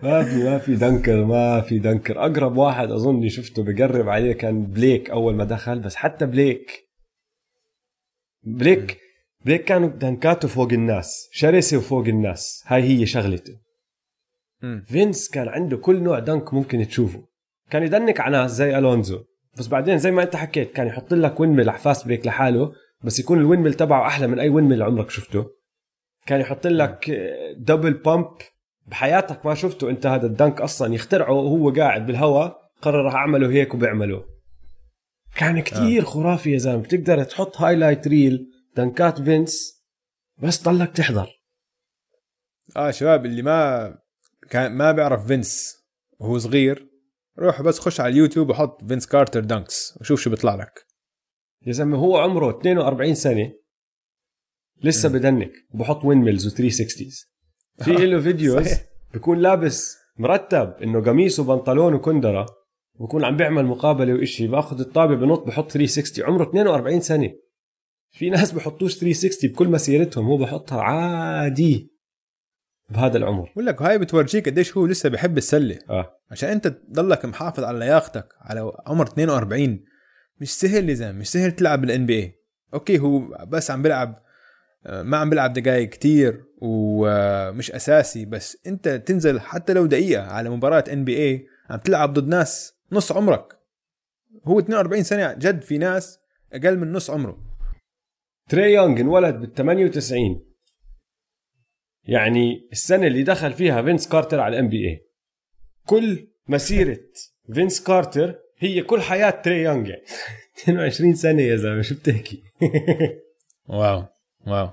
ما 0.03 0.23
في 0.23 0.43
ما 0.43 0.57
في 0.57 0.75
dunker 0.75 1.25
ما 1.25 1.61
في 1.61 1.79
dunker. 1.79 2.19
أقرب 2.19 2.57
واحد 2.57 2.91
اظني 2.91 3.29
شفته 3.29 3.63
بقرب 3.63 4.09
عليه 4.09 4.33
كان 4.33 4.65
بليك 4.65 5.09
أول 5.09 5.35
ما 5.35 5.43
دخل 5.43 5.79
بس 5.79 5.95
حتى 5.95 6.25
بليك. 6.25 6.89
بليك 8.43 8.99
بليك 9.45 9.63
كانوا 9.63 9.89
دنكاته 9.89 10.47
فوق 10.47 10.71
الناس 10.71 11.29
شرسة 11.31 11.77
وفوق 11.77 12.07
الناس. 12.07 12.63
هاي 12.67 12.83
هي 12.83 13.05
شغلته. 13.05 13.62
فينس 14.87 15.29
كان 15.29 15.47
عنده 15.47 15.77
كل 15.77 16.03
نوع 16.03 16.19
dunk 16.19 16.53
ممكن 16.53 16.87
تشوفه. 16.87 17.27
كان 17.69 17.83
يدنك 17.83 18.19
على 18.19 18.37
ناس 18.37 18.51
زي 18.51 18.77
ألونزو. 18.77 19.23
بس 19.57 19.67
بعدين 19.67 19.97
زي 19.97 20.11
ما 20.11 20.23
انت 20.23 20.35
حكيت 20.35 20.71
كان 20.71 20.87
يحط 20.87 21.13
لك 21.13 21.39
windmill 21.39 21.69
على 21.69 21.79
fast 21.79 22.05
break 22.05 22.27
لحاله 22.27 22.73
بس 23.03 23.19
يكون 23.19 23.39
ال 23.39 23.43
windmill 23.43 23.73
تبعه 23.73 24.07
أحلى 24.07 24.27
من 24.27 24.39
أي 24.39 24.49
windmill 24.49 24.83
عمرك 24.83 25.09
شفته. 25.09 25.45
كان 26.25 26.41
يحط 26.41 26.67
لك 26.67 27.11
double 27.57 27.93
pump 27.93 28.27
بحياتك 28.87 29.45
ما 29.45 29.55
شفته 29.55 29.89
انت 29.89 30.05
هذا 30.05 30.25
ال 30.25 30.32
dunk 30.32 30.61
أصلا. 30.61 30.93
يخترعه 30.93 31.31
وهو 31.33 31.69
قاعد 31.69 32.05
بالهواء 32.05 32.57
قرر 32.81 33.05
راح 33.05 33.15
أعمله 33.15 33.49
هيك 33.49 33.73
وبيعمله. 33.73 34.25
كان 35.35 35.59
كتير 35.59 36.03
خرافي 36.03 36.51
يا 36.51 36.57
زلمة. 36.57 36.81
بتقدر 36.81 37.23
تحط 37.23 37.57
highlight 37.57 38.07
reel 38.07 38.47
دنكات 38.77 39.21
فينس 39.21 39.83
بس 40.37 40.63
ضلك 40.63 40.91
تحضر. 40.91 41.29
آه 42.77 42.91
شباب 42.91 43.25
اللي 43.25 43.41
ما 43.41 44.02
كان 44.53 44.71
ما 44.71 44.91
بيعرف 44.91 45.27
فينس 45.27 45.75
وهو 46.19 46.37
صغير 46.37 46.89
روح 47.39 47.61
بس 47.61 47.79
خش 47.79 47.99
على 47.99 48.11
اليوتيوب 48.11 48.49
وحط 48.49 48.83
فينس 48.87 49.07
كارتر 49.07 49.39
dunks 49.39 49.97
وشوف 50.01 50.21
شو 50.21 50.29
بيطلع 50.29 50.55
لك. 50.55 50.85
يا 51.67 51.71
زلمة 51.71 51.97
هو 51.97 52.17
عمره 52.17 52.49
42 52.49 53.15
سنة. 53.15 53.53
لسه 54.83 55.09
بدنك. 55.09 55.51
وبحط 55.73 56.05
windmills 56.05 56.47
و360 56.47 57.27
في 57.83 57.91
له 57.91 58.21
videos 58.21 58.65
صحيح. 58.65 58.85
بيكون 59.13 59.39
لابس 59.39 59.95
مرتب 60.17 60.73
إنه 60.83 61.01
قميص 61.01 61.39
وبنطلون 61.39 61.93
وكندرة 61.93 62.45
بكون 62.99 63.25
عم 63.25 63.37
بيعمل 63.37 63.65
مقابلة 63.65 64.13
وإشي. 64.13 64.47
بأخذ 64.47 64.79
الطابة 64.79 65.15
بنط 65.15 65.39
بحط 65.39 65.71
360 65.71 66.25
عمره 66.25 66.43
42 66.43 67.01
سنة. 67.01 67.33
في 68.11 68.29
ناس 68.29 68.51
بحطوش 68.51 68.97
360 68.97 69.49
بكل 69.49 69.67
مسيرتهم 69.67 70.25
هو 70.25 70.37
بحطها 70.37 70.81
عادي. 70.81 71.92
بهذا 72.89 73.17
العمر. 73.17 73.49
بقول 73.51 73.65
لك 73.65 73.81
هاي 73.81 73.97
بتورجيك 73.97 74.49
قديش 74.49 74.77
هو 74.77 74.85
لسه 74.85 75.09
بحب 75.09 75.37
السلة. 75.37 75.79
آه. 75.89 76.19
عشان 76.31 76.49
أنت 76.49 76.67
تضلك 76.67 77.25
محافظ 77.25 77.63
على 77.63 77.79
لياقتك 77.79 78.27
على 78.41 78.71
عمر 78.85 79.07
42 79.07 79.79
مش 80.41 80.59
سهل 80.59 80.89
يا 80.89 80.93
زلمه 80.93 81.19
مش 81.19 81.29
سهل 81.31 81.51
تلعب 81.51 81.81
بال 81.81 82.05
NBA 82.05 82.39
أوكي 82.73 82.99
هو 82.99 83.19
بس 83.47 83.71
عم 83.71 83.81
بيلعب 83.81 84.23
آه، 84.85 85.01
ما 85.03 85.17
عم 85.17 85.29
بيلعب 85.29 85.53
دقائق 85.53 85.89
كتير 85.89 86.43
ومش 86.61 87.71
أساسي 87.71 88.25
بس 88.25 88.57
أنت 88.67 88.89
تنزل 88.89 89.39
حتى 89.39 89.73
لو 89.73 89.85
دقيقة 89.85 90.23
على 90.23 90.49
مباراة 90.49 90.83
NBA 90.93 91.47
عم 91.69 91.79
تلعب 91.79 92.13
ضد 92.13 92.27
ناس 92.27 92.73
نص 92.91 93.11
عمرك. 93.11 93.57
هو 94.45 94.59
42 94.59 95.03
سنة 95.03 95.33
جد 95.33 95.61
في 95.61 95.77
ناس 95.77 96.19
أقل 96.53 96.77
من 96.77 96.91
نص 96.91 97.09
عمره. 97.09 97.37
تري 98.49 98.73
يونغ 98.73 98.99
انولد 98.99 99.35
بال 99.39 99.53
98 99.53 100.45
يعني 102.05 102.67
السنة 102.71 103.07
اللي 103.07 103.23
دخل 103.23 103.53
فيها 103.53 103.81
فينس 103.81 104.07
كارتر 104.07 104.39
على 104.39 104.55
ال 104.55 104.69
NBA 104.69 105.05
كل 105.85 106.27
مسيرة 106.47 106.99
فينس 107.53 107.83
كارتر 107.83 108.39
هي 108.57 108.81
كل 108.81 109.01
حياة 109.01 109.29
تري 109.29 109.61
يونغ. 109.61 109.87
يعني 109.87 110.03
22 110.63 111.15
سنة 111.15 111.41
يا 111.41 111.55
زلمة 111.55 111.81
شو 111.81 111.95
بتحكي؟ 111.95 112.43
wow 113.69 114.05
wow. 114.47 114.69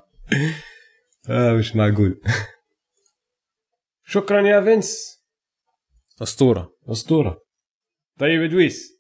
آه 1.31 1.53
مش 1.53 1.77
معقول. 1.77 2.21
شكرا 4.05 4.49
يا 4.49 4.61
فينس. 4.61 5.21
أسطورة. 6.23 6.75
أسطورة. 6.89 7.43
طيب 8.19 8.43
إدويس 8.43 8.93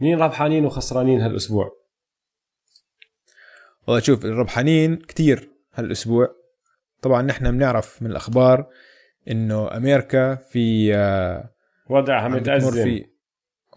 مين 0.00 0.18
ربحانين 0.18 0.64
وخسرانين 0.64 1.20
هالأسبوع؟ 1.20 1.70
والله 3.86 4.00
شوف 4.00 4.24
الربحانين 4.24 4.96
كتير 4.96 5.50
هالأسبوع. 5.74 6.45
طبعا 7.06 7.22
نحن 7.22 7.50
بنعرف 7.50 8.02
من 8.02 8.10
الأخبار 8.10 8.66
إنه 9.30 9.76
أمريكا 9.76 10.34
في 10.34 10.94
آه، 10.94 11.50
وضعها 11.90 12.28
متأزم. 12.28 12.70
في 12.84 13.06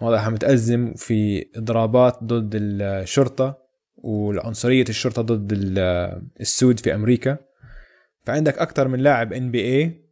وضعها 0.01 0.29
متأزم 0.29 0.93
في 0.93 1.45
إضرابات 1.55 2.23
ضد 2.23 2.51
الشرطة 2.55 3.57
والعنصرية 3.95 4.85
الشرطة 4.89 5.21
ضد 5.21 5.51
ال- 5.51 6.21
السود 6.39 6.79
في 6.79 6.95
أمريكا. 6.95 7.37
فعندك 8.25 8.57
أكثر 8.57 8.87
من 8.87 8.99
لاعب 8.99 9.33
NBA 9.33 10.05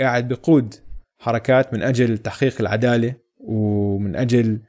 قاعد 0.00 0.28
بقود 0.28 0.74
حركات 1.18 1.74
من 1.74 1.82
أجل 1.82 2.18
تحقيق 2.18 2.60
العدالة 2.60 3.14
ومن 3.38 4.16
أجل 4.16 4.60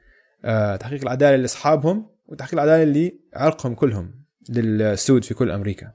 آه، 0.44 0.76
تحقيق 0.76 1.02
العدالة 1.02 1.36
لأصحابهم 1.36 2.06
وتحقيق 2.26 2.54
العدالة 2.62 3.12
لعرقهم 3.34 3.74
كلهم 3.74 4.24
للسود 4.48 5.24
في 5.24 5.34
كل 5.34 5.50
أمريكا. 5.50 5.92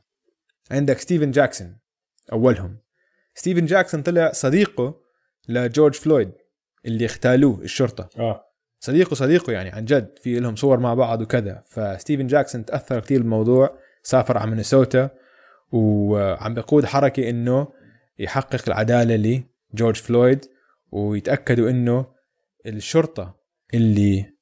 عندك 0.71 0.97
ستيفن 0.99 1.31
جاكسون 1.31 1.77
أولهم. 2.31 2.77
ستيفن 3.35 3.65
جاكسون 3.65 4.01
طلع 4.01 4.31
صديقه 4.31 5.01
لجورج 5.49 5.93
فلويد 5.93 6.31
اللي 6.85 7.05
اغتالوه 7.05 7.61
الشرطة. 7.61 8.09
آه. 8.17 8.45
صديقه 8.79 9.13
صديقه 9.13 9.53
يعني 9.53 9.69
عن 9.69 9.85
جد 9.85 10.19
في 10.21 10.39
لهم 10.39 10.55
صور 10.55 10.79
مع 10.79 10.93
بعض 10.93 11.21
وكذا. 11.21 11.63
فستيفن 11.67 12.27
جاكسون 12.27 12.65
تأثر 12.65 12.99
كثير 12.99 13.21
بالموضوع 13.21 13.77
سافر 14.03 14.37
على 14.37 14.49
مينيسوتا 14.49 15.09
وعم 15.71 16.53
بقود 16.53 16.85
حركة 16.85 17.29
إنه 17.29 17.67
يحقق 18.19 18.61
العدالة 18.67 19.43
لجورج 19.73 19.95
فلويد 19.95 20.45
ويتأكدوا 20.91 21.69
إنه 21.69 22.05
الشرطة 22.65 23.39
اللي 23.73 24.33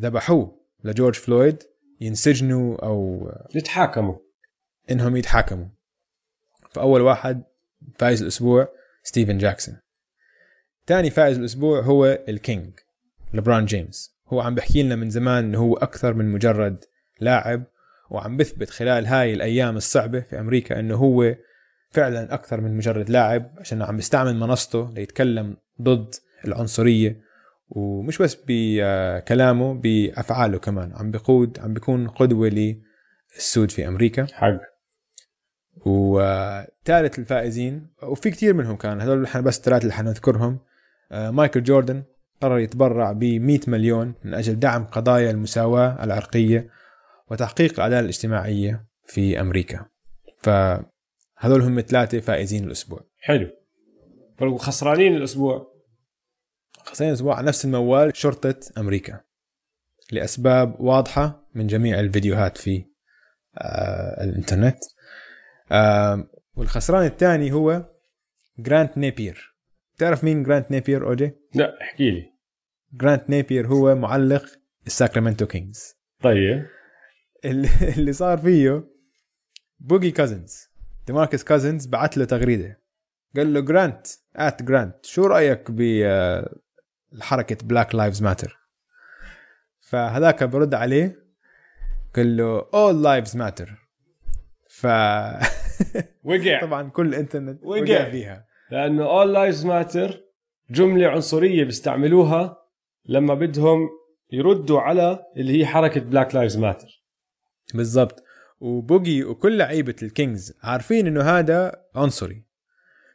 ذبحوه 0.00 0.60
لجورج 0.84 1.14
فلويد 1.14 1.62
ينسجنوا 2.00 2.84
أو 2.84 3.30
يتحاكموا. 3.54 4.16
إنهم 4.90 5.16
يتحاكموا. 5.16 5.66
فأول 6.70 7.00
واحد 7.00 7.42
فايز 7.98 8.22
الأسبوع 8.22 8.68
ستيفن 9.02 9.38
جاكسون. 9.38 9.76
ثاني 10.86 11.10
فائز 11.10 11.38
الأسبوع 11.38 11.80
هو 11.80 12.18
الكينج 12.28 12.70
لبران 13.34 13.64
جيمس. 13.64 14.14
هو 14.28 14.40
عم 14.40 14.54
بحكي 14.54 14.82
لنا 14.82 14.96
من 14.96 15.10
زمان 15.10 15.44
إنه 15.44 15.58
هو 15.58 15.76
أكثر 15.76 16.14
من 16.14 16.28
مجرد 16.32 16.84
لاعب 17.20 17.64
وعم 18.10 18.36
بثبت 18.36 18.70
خلال 18.70 19.06
هاي 19.06 19.34
الأيام 19.34 19.76
الصعبة 19.76 20.20
في 20.20 20.40
أمريكا 20.40 20.80
إنه 20.80 20.96
هو 20.96 21.34
فعلا 21.90 22.34
أكثر 22.34 22.60
من 22.60 22.76
مجرد 22.76 23.10
لاعب 23.10 23.50
عشان 23.58 23.82
عم 23.82 23.96
بيستعمل 23.96 24.36
منصته 24.36 24.92
ليتكلم 24.94 25.56
ضد 25.82 26.14
العنصرية 26.44 27.20
ومش 27.68 28.18
بس 28.18 28.38
بكلامه 28.46 29.74
بأفعاله 29.74 30.58
كمان. 30.58 30.92
عم 30.94 31.10
بقود 31.10 31.58
عم 31.58 31.74
بيكون 31.74 32.08
قدوة 32.08 32.48
للسود 33.36 33.70
في 33.70 33.88
أمريكا. 33.88 34.26
حق. 34.32 34.69
وثالث 35.86 37.18
الفائزين 37.18 37.86
وفي 38.02 38.30
كثير 38.30 38.54
منهم 38.54 38.76
كان 38.76 39.00
هذول 39.00 39.22
نحن 39.22 39.42
بس 39.42 39.60
ثلاثة 39.60 39.82
اللي 39.82 39.94
حنذكرهم 39.94 40.58
آه، 41.12 41.30
مايكل 41.30 41.62
جوردن 41.62 42.02
قرر 42.40 42.58
يتبرع 42.58 43.12
ب 43.12 43.24
100 43.24 43.60
مليون 43.66 44.14
من 44.24 44.34
أجل 44.34 44.58
دعم 44.58 44.84
قضايا 44.84 45.30
المساواة 45.30 46.04
العرقية 46.04 46.70
وتحقيق 47.30 47.74
العداله 47.74 48.00
الاجتماعية 48.00 48.86
في 49.04 49.40
أمريكا. 49.40 49.86
فهذول 50.42 51.62
هم 51.62 51.80
ثلاثة 51.80 52.20
فائزين 52.20 52.64
الأسبوع. 52.64 53.00
حلو. 53.18 53.50
خسرانين 54.58 55.16
الأسبوع. 55.16 55.70
خسرين 56.84 57.10
الأسبوع 57.10 57.36
على 57.36 57.46
نفس 57.46 57.64
الموال 57.64 58.16
شرطة 58.16 58.54
أمريكا 58.78 59.20
لأسباب 60.12 60.80
واضحة 60.80 61.48
من 61.54 61.66
جميع 61.66 62.00
الفيديوهات 62.00 62.58
في 62.58 62.84
آه 63.58 64.24
الإنترنت. 64.24 64.78
والخسران 66.56 67.06
الثاني 67.06 67.52
هو 67.52 67.84
جرانت 68.58 68.98
نيبير 68.98 69.54
تعرف 69.98 70.24
مين 70.24 70.42
جرانت 70.42 70.70
نيبير 70.70 71.06
أوجي؟ 71.08 71.32
لا 71.54 71.82
احكي 71.82 72.10
لي. 72.10 72.32
جرانت 72.92 73.30
نيبير 73.30 73.66
هو 73.66 73.94
معلق 73.94 74.44
الساكرامنتو 74.86 75.46
كينجز 75.46 75.94
طيب. 76.22 76.66
اللي 77.44 78.12
صار 78.12 78.38
فيه 78.38 78.84
بوجي 79.80 80.10
كازنز 80.10 80.68
ديماركس 81.06 81.44
كازنز 81.44 81.86
بعت 81.86 82.16
له 82.16 82.24
تغريدة. 82.24 82.80
قال 83.36 83.54
له 83.54 83.60
جرانت 83.60 84.06
at 84.36 84.62
جرانت 84.62 85.06
شو 85.06 85.26
رأيك 85.26 85.70
بحركه 87.12 87.56
Black 87.66 87.94
Lives 87.94 88.22
Matter 88.22 88.58
فهذاك 89.80 90.44
برد 90.44 90.74
عليه 90.74 91.24
قال 92.16 92.36
له 92.36 92.60
all 92.60 93.04
lives 93.04 93.30
matter. 93.34 93.70
ف 94.68 94.86
وقع. 96.24 96.60
طبعا 96.66 96.90
كل 96.90 97.08
الانترنت 97.08 97.64
وقع. 97.64 97.80
وقع 97.80 98.10
فيها. 98.10 98.46
لأنه 98.70 99.04
all 99.06 99.28
lives 99.36 99.64
matter 99.64 100.14
جملة 100.70 101.08
عنصرية 101.08 101.64
بيستعملوها 101.64 102.56
لما 103.06 103.34
بدهم 103.34 103.88
يردوا 104.32 104.80
على 104.80 105.24
اللي 105.36 105.58
هي 105.58 105.66
حركة 105.66 106.00
Black 106.00 106.34
Lives 106.34 106.56
Matter 106.56 107.04
بالضبط. 107.74 108.24
وبوجي 108.60 109.24
وكل 109.24 109.58
لعيبة 109.58 109.96
الكينجز 110.02 110.58
عارفين 110.62 111.06
إنه 111.06 111.22
هذا 111.22 111.84
عنصري. 111.94 112.44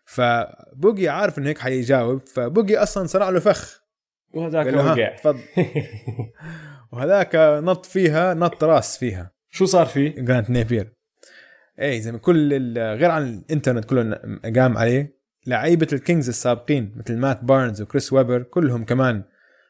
فبوجي 0.05 1.09
عارف 1.09 1.37
إنه 1.37 1.49
هيك 1.49 1.57
حيجاوب 1.57 2.19
فبوجي 2.19 2.77
أصلا 2.77 3.07
صنع 3.07 3.29
له 3.29 3.39
فخ. 3.39 3.81
وهذاك 4.33 4.73
وقع. 4.73 5.15
تفضل. 5.15 5.39
وهذاك 6.91 7.35
نط 7.63 7.85
فيها 7.85 8.33
نط 8.33 8.63
راس 8.63 8.97
فيها. 8.97 9.31
شو 9.49 9.65
صار 9.65 9.85
فيه؟ 9.85 10.09
جرانت 10.09 10.49
نيبير 10.49 10.94
اي 11.81 12.01
زي 12.01 12.11
ما 12.11 12.17
كل 12.17 12.53
ال- 12.53 12.97
غير 12.99 13.11
عن 13.11 13.23
الإنترنت 13.27 13.85
كله 13.85 14.19
قام 14.55 14.77
عليه 14.77 15.15
لعيبة 15.47 15.87
الكينجز 15.93 16.27
السابقين 16.29 16.93
مثل 16.95 17.17
مات 17.17 17.43
بارنز 17.43 17.81
وكريس 17.81 18.13
ويبر 18.13 18.43
كلهم 18.43 18.85
كمان 18.85 19.23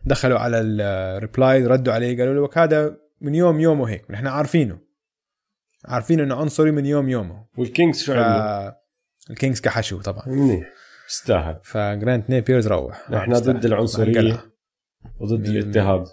دخلوا 0.06 0.40
على 0.40 0.60
ال 0.61 0.79
reply 0.79 1.65
ردوا 1.65 1.94
عليه 1.94 2.18
قالوا 2.18 2.48
له 2.48 2.64
هذا 2.64 2.98
من 3.22 3.36
يوم 3.36 3.60
يومه 3.60 3.90
هيك 3.90 4.11
نحن 4.11 4.27
عارفينه. 4.27 4.80
عارفين 5.86 6.19
إنه 6.19 6.36
عنصري 6.36 6.72
من 6.72 6.86
يوم 6.86 7.10
يومه 7.10 7.45
والكينجز 7.57 8.03
شو 8.03 8.14
عملوا؟ 8.14 8.72
الكينجز 9.30 9.61
كحشوا 9.61 10.02
طبعا. 10.02 10.27
منيح 10.30 10.68
استاهل 11.10 11.60
فجرانت 11.64 12.30
نيبيرز 12.30 12.68
روح. 12.68 13.11
نحن 13.11 13.34
ضد 13.34 13.65
العنصرية. 13.65 14.40
وضد 15.19 15.45
الاضطهاد. 15.48 16.06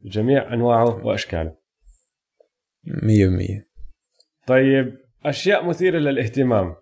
بجميع 0.00 0.54
أنواعه 0.54 1.06
وأشكاله. 1.06 1.56
100% 2.86 3.64
طيب 4.46 4.98
أشياء 5.24 5.64
مثيرة 5.64 5.98
للاهتمام 5.98 6.74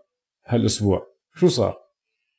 هالأسبوع. 0.46 1.06
شو 1.34 1.48
صار؟ 1.48 1.76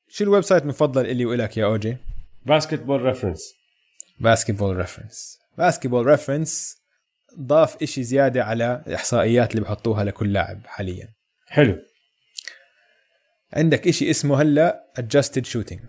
شو 0.08 0.24
ال 0.24 0.44
website 0.44 0.64
المفضل 0.64 1.06
إلي 1.06 1.26
وإلك 1.26 1.58
يا 1.58 1.66
أوجي؟ 1.66 1.98
Basketball 2.46 3.02
Reference. 3.02 3.54
Basketball 4.20 4.78
Reference. 4.78 5.40
Basketball 5.58 6.06
Reference 6.06 6.78
ضاف 7.40 7.84
إشي 7.84 8.04
زيادة 8.04 8.44
على 8.44 8.84
الإحصائيات 8.88 9.52
اللي 9.52 9.62
بحطوها 9.62 10.04
لكل 10.04 10.34
لاعب 10.34 10.62
حاليا. 10.66 11.14
حلو. 11.48 11.80
عندك 13.54 13.88
إشي 13.88 14.10
اسمه 14.10 14.42
هلأ 14.42 14.94
adjusted 15.00 15.46
shooting. 15.46 15.80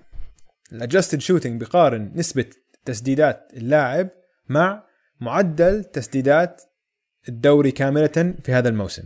ال 0.73 0.78
adjusted 0.78 1.21
shooting 1.21 1.61
بقارن 1.61 2.13
نسبة 2.15 2.47
تسديدات 2.85 3.51
اللاعب 3.57 4.09
مع 4.49 4.85
معدل 5.21 5.85
تسديدات 5.85 6.63
الدوري 7.29 7.71
كاملة 7.71 8.35
في 8.43 8.53
هذا 8.53 8.69
الموسم. 8.69 9.05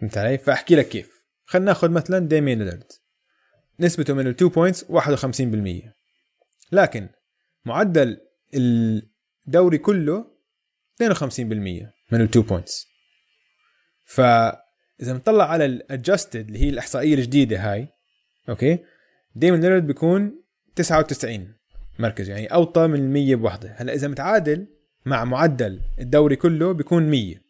فهمت 0.00 0.18
علي؟ 0.18 0.38
فأحكي 0.38 0.74
لك 0.74 0.88
كيف. 0.88 1.10
خلينا 1.44 1.66
ناخذ 1.66 1.90
مثلا 1.90 2.18
ديمين 2.18 2.58
ليلرد 2.58 2.92
نسبته 3.80 4.14
من 4.14 4.26
ال 4.26 4.32
two 4.32 4.48
points 4.48 4.84
51% 4.84 5.92
لكن 6.72 7.08
معدل 7.64 8.20
الدوري 8.54 9.78
كله 9.78 10.24
52% 11.02 11.02
من 12.12 12.20
ال 12.20 12.26
two 12.26 12.42
points. 12.42 12.86
فإذا 14.04 15.12
بنطلع 15.12 15.50
على 15.50 15.64
ال 15.64 15.73
adjusted 15.73 16.46
اللي 16.46 16.58
هي 16.58 16.68
الإحصائية 16.68 17.14
الجديدة 17.14 17.72
هاي 17.72 17.88
أوكي؟ 18.48 18.78
ديمون 19.34 19.60
ليلرد 19.60 19.86
بيكون 19.86 20.42
99 20.74 21.54
مركز 21.98 22.28
يعني 22.28 22.46
أوطى 22.46 22.86
من 22.86 22.94
ال 22.94 23.10
100 23.10 23.36
بوحدة. 23.36 23.74
هلأ 23.78 23.94
إذا 23.94 24.08
متعادل 24.08 24.66
مع 25.06 25.24
معدل 25.24 25.80
الدوري 25.98 26.36
كله 26.36 26.72
بيكون 26.72 27.10
100 27.10 27.47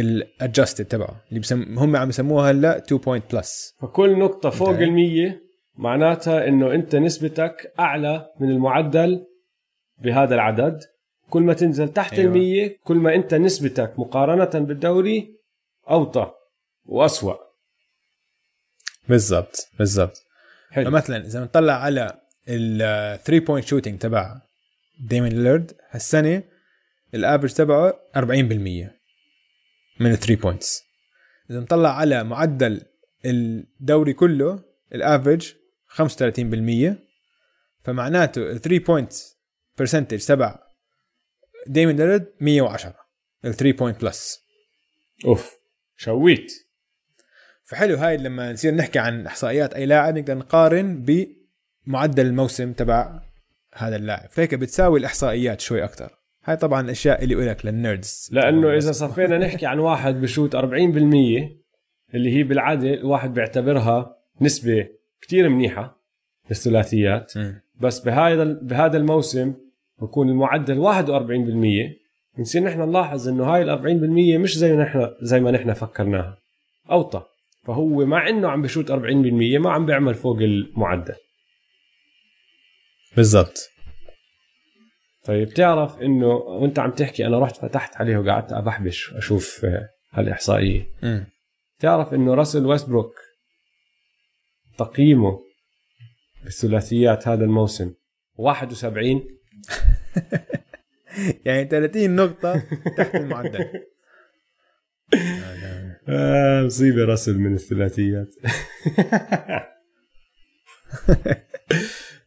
ال 0.00 0.09
adjusted 0.09 0.84
تبعه 0.84 1.24
اللي 1.28 1.40
بسم 1.40 1.78
هم 1.78 1.96
عم 1.96 2.08
يسموها 2.08 2.50
هلا 2.50 2.78
2 2.78 3.00
point 3.00 3.34
plus 3.34 3.74
فكل 3.80 4.18
نقطة 4.18 4.50
فوق 4.50 4.68
إنتهى. 4.68 4.84
المية 4.84 5.42
معناتها 5.76 6.48
إنه 6.48 6.74
أنت 6.74 6.96
نسبتك 6.96 7.72
أعلى 7.78 8.30
من 8.40 8.50
المعدل 8.50 9.26
بهذا 9.98 10.34
العدد 10.34 10.80
كل 11.30 11.42
ما 11.42 11.54
تنزل 11.54 11.88
تحت 11.88 12.12
أيوة. 12.12 12.22
أيوة. 12.24 12.34
المية 12.34 12.78
كل 12.84 12.96
ما 12.96 13.14
أنت 13.14 13.34
نسبتك 13.34 13.94
مقارنة 13.98 14.64
بالدوري 14.64 15.38
أوطى 15.90 16.30
وأسوأ 16.84 17.34
بالضبط 19.08 19.68
بالضبط 19.78 20.24
فمثلا 20.74 21.16
إذا 21.16 21.40
بنطلع 21.40 21.72
على 21.72 22.20
ال 22.48 22.78
3 23.24 23.44
point 23.44 23.66
shooting 23.66 23.98
تبع 23.98 24.40
ديمين 25.00 25.32
ليلرد 25.32 25.72
هالسنة 25.90 26.42
ال 27.14 27.19
average 27.19 27.52
تبعه 27.52 27.94
40% 28.16 28.97
من 30.00 30.10
ال 30.10 30.18
3 30.18 30.34
points 30.42 30.82
إذا 31.50 31.60
نطلع 31.60 31.96
على 31.96 32.24
معدل 32.24 32.82
الدوري 33.24 34.12
كله 34.12 34.64
ال 34.94 35.01
average 35.01 35.54
35% 35.88 36.96
فمعناته 37.84 38.50
ال 38.50 38.60
3 38.60 38.78
point 38.84 39.12
percentage 39.78 40.26
تبع 40.26 40.58
ديمين 41.66 41.96
ليلرد 41.96 42.32
110 42.40 42.94
ال 43.44 43.54
3 43.54 43.78
point 43.78 44.00
plus 44.00 44.48
أوف. 45.24 45.58
شويت. 45.96 46.52
فحلو 47.64 47.96
هاي 47.96 48.16
لما 48.16 48.52
نصير 48.52 48.74
نحكي 48.74 48.98
عن 48.98 49.26
إحصائيات 49.26 49.74
أي 49.74 49.86
لاعب 49.86 50.18
نقدر 50.18 50.34
نقارن 50.34 51.04
بمعدل 51.86 52.26
الموسم 52.26 52.72
تبع 52.72 53.20
هذا 53.74 53.96
اللاعب. 53.96 54.30
فهيك 54.30 54.54
بتساوي 54.54 54.98
الإحصائيات 54.98 55.60
شوي 55.60 55.84
أكثر. 55.84 56.17
هاي 56.48 56.56
طبعا 56.56 56.80
الاشياء 56.80 57.24
اللي 57.24 57.34
لك 57.34 57.66
لل 57.66 57.82
nerds. 57.82 58.30
لأنه 58.32 58.76
إذا 58.76 58.92
صفينا 58.92 59.38
نحكي 59.38 59.66
عن 59.66 59.78
واحد 59.78 60.20
بشوت 60.20 60.56
40% 60.56 60.58
اللي 62.14 62.36
هي 62.36 62.42
بالعادة 62.42 62.94
الواحد 62.94 63.34
بيعتبرها 63.34 64.16
نسبة 64.40 64.88
كتير 65.20 65.48
منيحة 65.48 65.98
للثلاثيات. 66.50 67.32
بس 67.80 68.00
بهذا 68.00 68.44
بهذا 68.44 68.96
الموسم 68.96 69.54
بكون 70.02 70.28
المعدل 70.28 70.78
41% 70.78 72.38
بنصير 72.38 72.62
نحن 72.62 72.80
نلاحظ 72.80 73.28
إنه 73.28 73.44
هاي 73.44 73.62
ال 73.62 73.78
40% 74.38 74.42
مش 74.42 74.58
زي 74.58 74.72
ما 74.72 74.82
نحن 74.82 75.10
زي 75.22 75.40
ما 75.40 75.50
نحن 75.50 75.72
فكرناها. 75.72 76.38
أوطى. 76.90 77.22
فهو 77.64 78.06
مع 78.06 78.28
إنه 78.28 78.48
عم 78.48 78.62
بشوت 78.62 78.92
40% 78.92 78.94
ما 79.58 79.70
عم 79.70 79.86
بيعمل 79.86 80.14
فوق 80.14 80.38
المعدل. 80.38 81.14
بالضبط. 83.16 83.70
طيب. 85.28 85.48
تعرف 85.48 86.02
إنه 86.02 86.26
وأنت 86.26 86.78
عم 86.78 86.90
تحكي 86.90 87.26
أنا 87.26 87.38
رحت 87.38 87.56
فتحت 87.56 87.96
عليه 87.96 88.16
وقعدت 88.16 88.52
أبحبش 88.52 89.14
أشوف 89.14 89.64
آه، 89.64 89.88
هالإحصائية. 90.12 90.86
مم. 91.02 91.26
تعرف 91.78 92.14
إنه 92.14 92.34
راسل 92.34 92.66
ويستبروك 92.66 93.14
تقييمه 94.78 95.40
بالثلاثيات 96.44 97.28
هذا 97.28 97.44
الموسم 97.44 97.94
71 98.36 99.22
يعني 101.46 101.68
30 101.68 102.16
نقطة 102.16 102.62
تحت 102.96 103.14
المعدل. 103.14 103.70
آه 106.08 106.62
مصيبة 106.62 107.04
راسل 107.04 107.38
من 107.38 107.54
الثلاثيات. 107.54 108.34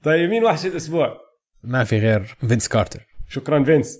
طيب 0.04 0.30
مين 0.30 0.44
وحش 0.44 0.66
الأسبوع؟ 0.66 1.31
ما 1.64 1.84
في 1.84 2.00
غير 2.00 2.24
فينس 2.24 2.68
كارتر. 2.68 3.08
شكرا 3.30 3.64
فينس. 3.64 4.00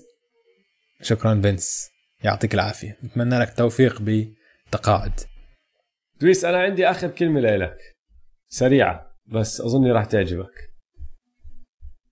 شكرا 1.02 1.40
فينس. 1.40 1.90
يعطيك 2.24 2.54
العافية. 2.54 2.98
نتمنى 3.04 3.38
لك 3.38 3.48
التوفيق 3.48 4.02
بتقاعد. 4.02 5.20
دويس 6.20 6.44
أنا 6.44 6.62
عندي 6.62 6.86
آخر 6.86 7.10
كلمة 7.10 7.40
لك 7.40 7.78
سريعة 8.48 9.16
بس 9.26 9.60
أظني 9.60 9.92
راح 9.92 10.04
تعجبك. 10.04 10.70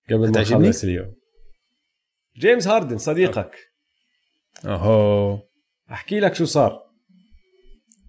قبل 0.09 0.31
ما؟ 0.31 0.41
نخلص 0.41 0.83
اليوم. 0.83 1.15
جيمس 2.37 2.67
هاردن 2.67 2.97
صديقك. 2.97 3.51
أوهو. 4.65 5.39
أحكي 5.91 6.19
لك 6.19 6.35
شو 6.35 6.45
صار. 6.45 6.79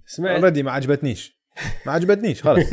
سمعت؟ 0.06 0.38
already 0.38 0.62
ما 0.62 0.72
عجبتنيش. 0.72 1.38
ما 1.86 1.92
عجبتنيش 1.92 2.42
خلص 2.42 2.68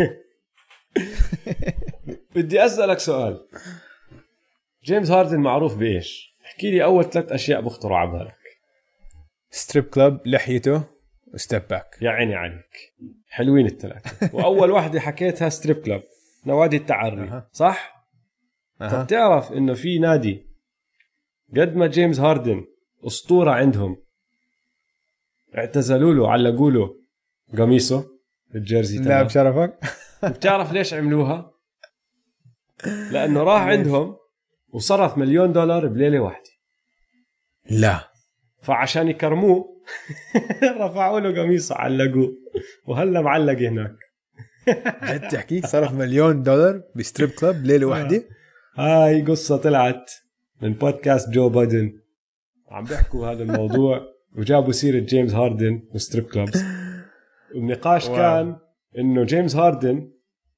بدي 2.35 2.65
أسألك 2.65 2.99
سؤال. 2.99 3.47
جيمس 4.83 5.11
هاردن 5.11 5.39
معروف 5.39 5.77
بإيش؟ 5.77 6.35
احكي 6.45 6.71
لي 6.71 6.83
أول 6.83 7.03
ثلاث 7.09 7.31
أشياء 7.31 7.61
بخطروا 7.61 7.97
على 7.97 8.11
بالك 8.11 8.35
strip 9.49 9.83
club 9.85 10.27
لحيته 10.27 10.83
و 11.33 11.40
step 11.40 11.67
back 11.69 11.97
يا 12.01 12.09
عيني 12.09 12.35
عليك. 12.35 12.93
حلوين 13.29 13.65
الثلاثة. 13.65 14.29
وأول 14.37 14.71
واحدة 14.71 14.99
حكيتها 14.99 15.49
strip 15.49 15.75
club 15.81 16.03
نوادي 16.45 16.77
التعري. 16.77 17.21
أها. 17.21 17.49
صح؟ 17.51 18.07
أها. 18.81 18.89
طب 19.01 19.07
تعرف 19.07 19.51
إنه 19.51 19.73
في 19.73 19.99
نادي 19.99 20.49
قد 21.57 21.75
ما 21.75 21.87
جيمس 21.87 22.19
هاردن 22.19 22.65
أسطورة 23.07 23.51
عندهم 23.51 23.97
اعتزلوا 25.57 26.13
له 26.13 26.31
علقوا 26.31 26.71
له 26.71 26.95
قميصه 27.57 28.05
ال 28.55 28.61
jersey 28.61 28.97
لا 28.97 29.03
تبعه 29.03 29.23
بشرفك. 29.23 29.79
بتعرف 30.23 30.71
ليش 30.71 30.93
عملوها؟ 30.93 31.51
لأنه 33.11 33.43
راح؟ 33.43 33.61
عندهم 33.73 34.17
وصرف 34.73 35.17
مليون 35.17 35.51
دولار 35.51 35.87
بليلة 35.87 36.19
واحدة. 36.19 36.49
لا. 37.69 38.09
فعشان 38.61 39.07
يكرموه 39.07 39.79
رفعوا 40.81 41.19
له 41.19 41.41
قميصه 41.41 41.75
علقوه 41.75 42.33
وهلا 42.87 43.21
معلق 43.21 43.59
هناك. 43.59 43.95
جد 45.03 45.27
تحكي؟ 45.27 45.61
صرف 45.61 45.93
مليون 45.93 46.43
دولار 46.43 46.81
ب 46.95 47.01
strip 47.01 47.29
club 47.29 47.65
ليله 47.65 47.85
واحدة؟ 47.85 48.23
هاي 48.75 49.21
قصة 49.21 49.57
طلعت 49.57 50.11
من 50.61 50.73
بودكاست 50.73 51.29
جو 51.29 51.49
بادن. 51.49 51.99
عم 52.71 52.83
بيحكوا 52.83 53.27
هذا 53.27 53.43
الموضوع 53.43 54.01
وجابوا 54.37 54.71
سيرة 54.71 54.99
جيمس 54.99 55.33
هاردن 55.33 55.81
و 55.93 55.99
strip 55.99 56.25
clubs 56.25 56.63
والنقاش 57.55 58.07
wow. 58.07 58.15
كان 58.15 58.55
إنه 58.97 59.23
جيمس 59.23 59.55
هاردن 59.55 60.11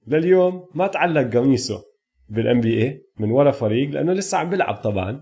لليوم 0.08 0.70
ما 0.76 0.88
تعلق 0.88 1.38
قميصه. 1.38 1.84
بال 2.32 2.62
NBA 2.62 3.02
من 3.20 3.32
ولا 3.32 3.52
فريق 3.52 3.90
لأنه 3.90 4.14
لسه 4.14 4.38
عم 4.38 4.50
بيلعب 4.50 4.76
طبعا. 4.76 5.22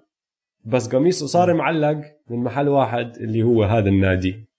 بس 0.65 0.87
قميصه 0.87 1.27
صار 1.27 1.53
معلق 1.53 2.01
من 2.29 2.43
محل 2.43 2.67
واحد 2.67 3.15
اللي 3.15 3.43
هو 3.43 3.63
هذا 3.63 3.89
النادي. 3.89 4.49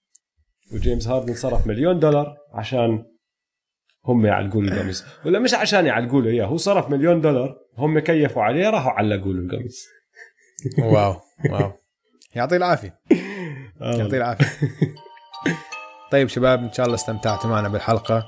وجيمس 0.73 1.07
هاردن 1.07 1.33
صرف 1.33 1.67
مليون 1.67 1.99
دولار 1.99 2.37
عشان 2.53 3.05
هم 4.05 4.25
يعلقوا 4.25 4.61
له 4.61 4.73
القميص. 4.73 5.05
ولا 5.25 5.39
مش 5.39 5.53
عشان 5.53 5.85
يعلقوا 5.85 6.21
له 6.21 6.29
اياه 6.29 6.45
هو 6.45 6.57
صرف 6.57 6.89
مليون 6.89 7.21
دولار 7.21 7.57
هم 7.77 7.99
كيفوا 7.99 8.43
عليه 8.43 8.69
راحوا 8.69 8.91
علقوا 8.91 9.33
له 9.33 9.39
القميص. 9.39 9.87
wow 10.79 11.15
wow. 11.49 11.71
يعطيه 12.35 12.57
العافية. 12.57 12.99
يعطيه 13.81 14.17
العافية. 14.17 14.45
طيب 16.11 16.27
شباب 16.27 16.63
إن 16.63 16.73
شاء 16.73 16.85
الله 16.85 16.95
استمتعتوا 16.95 17.49
معنا 17.49 17.69
بالحلقة. 17.69 18.25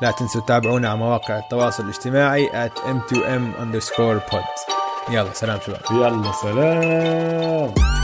لا 0.00 0.10
تنسوا 0.10 0.40
تتابعونا 0.40 0.88
على 0.88 0.98
مواقع 0.98 1.38
التواصل 1.38 1.84
الاجتماعي 1.84 2.48
at 2.48 2.72
m2m 2.78 3.60
underscore 3.60 4.32
pod. 4.32 4.74
يلا 5.10 5.32
سلام 5.32 5.58
شباب. 5.66 5.80
يلا 5.90 6.32
سلام. 6.32 8.03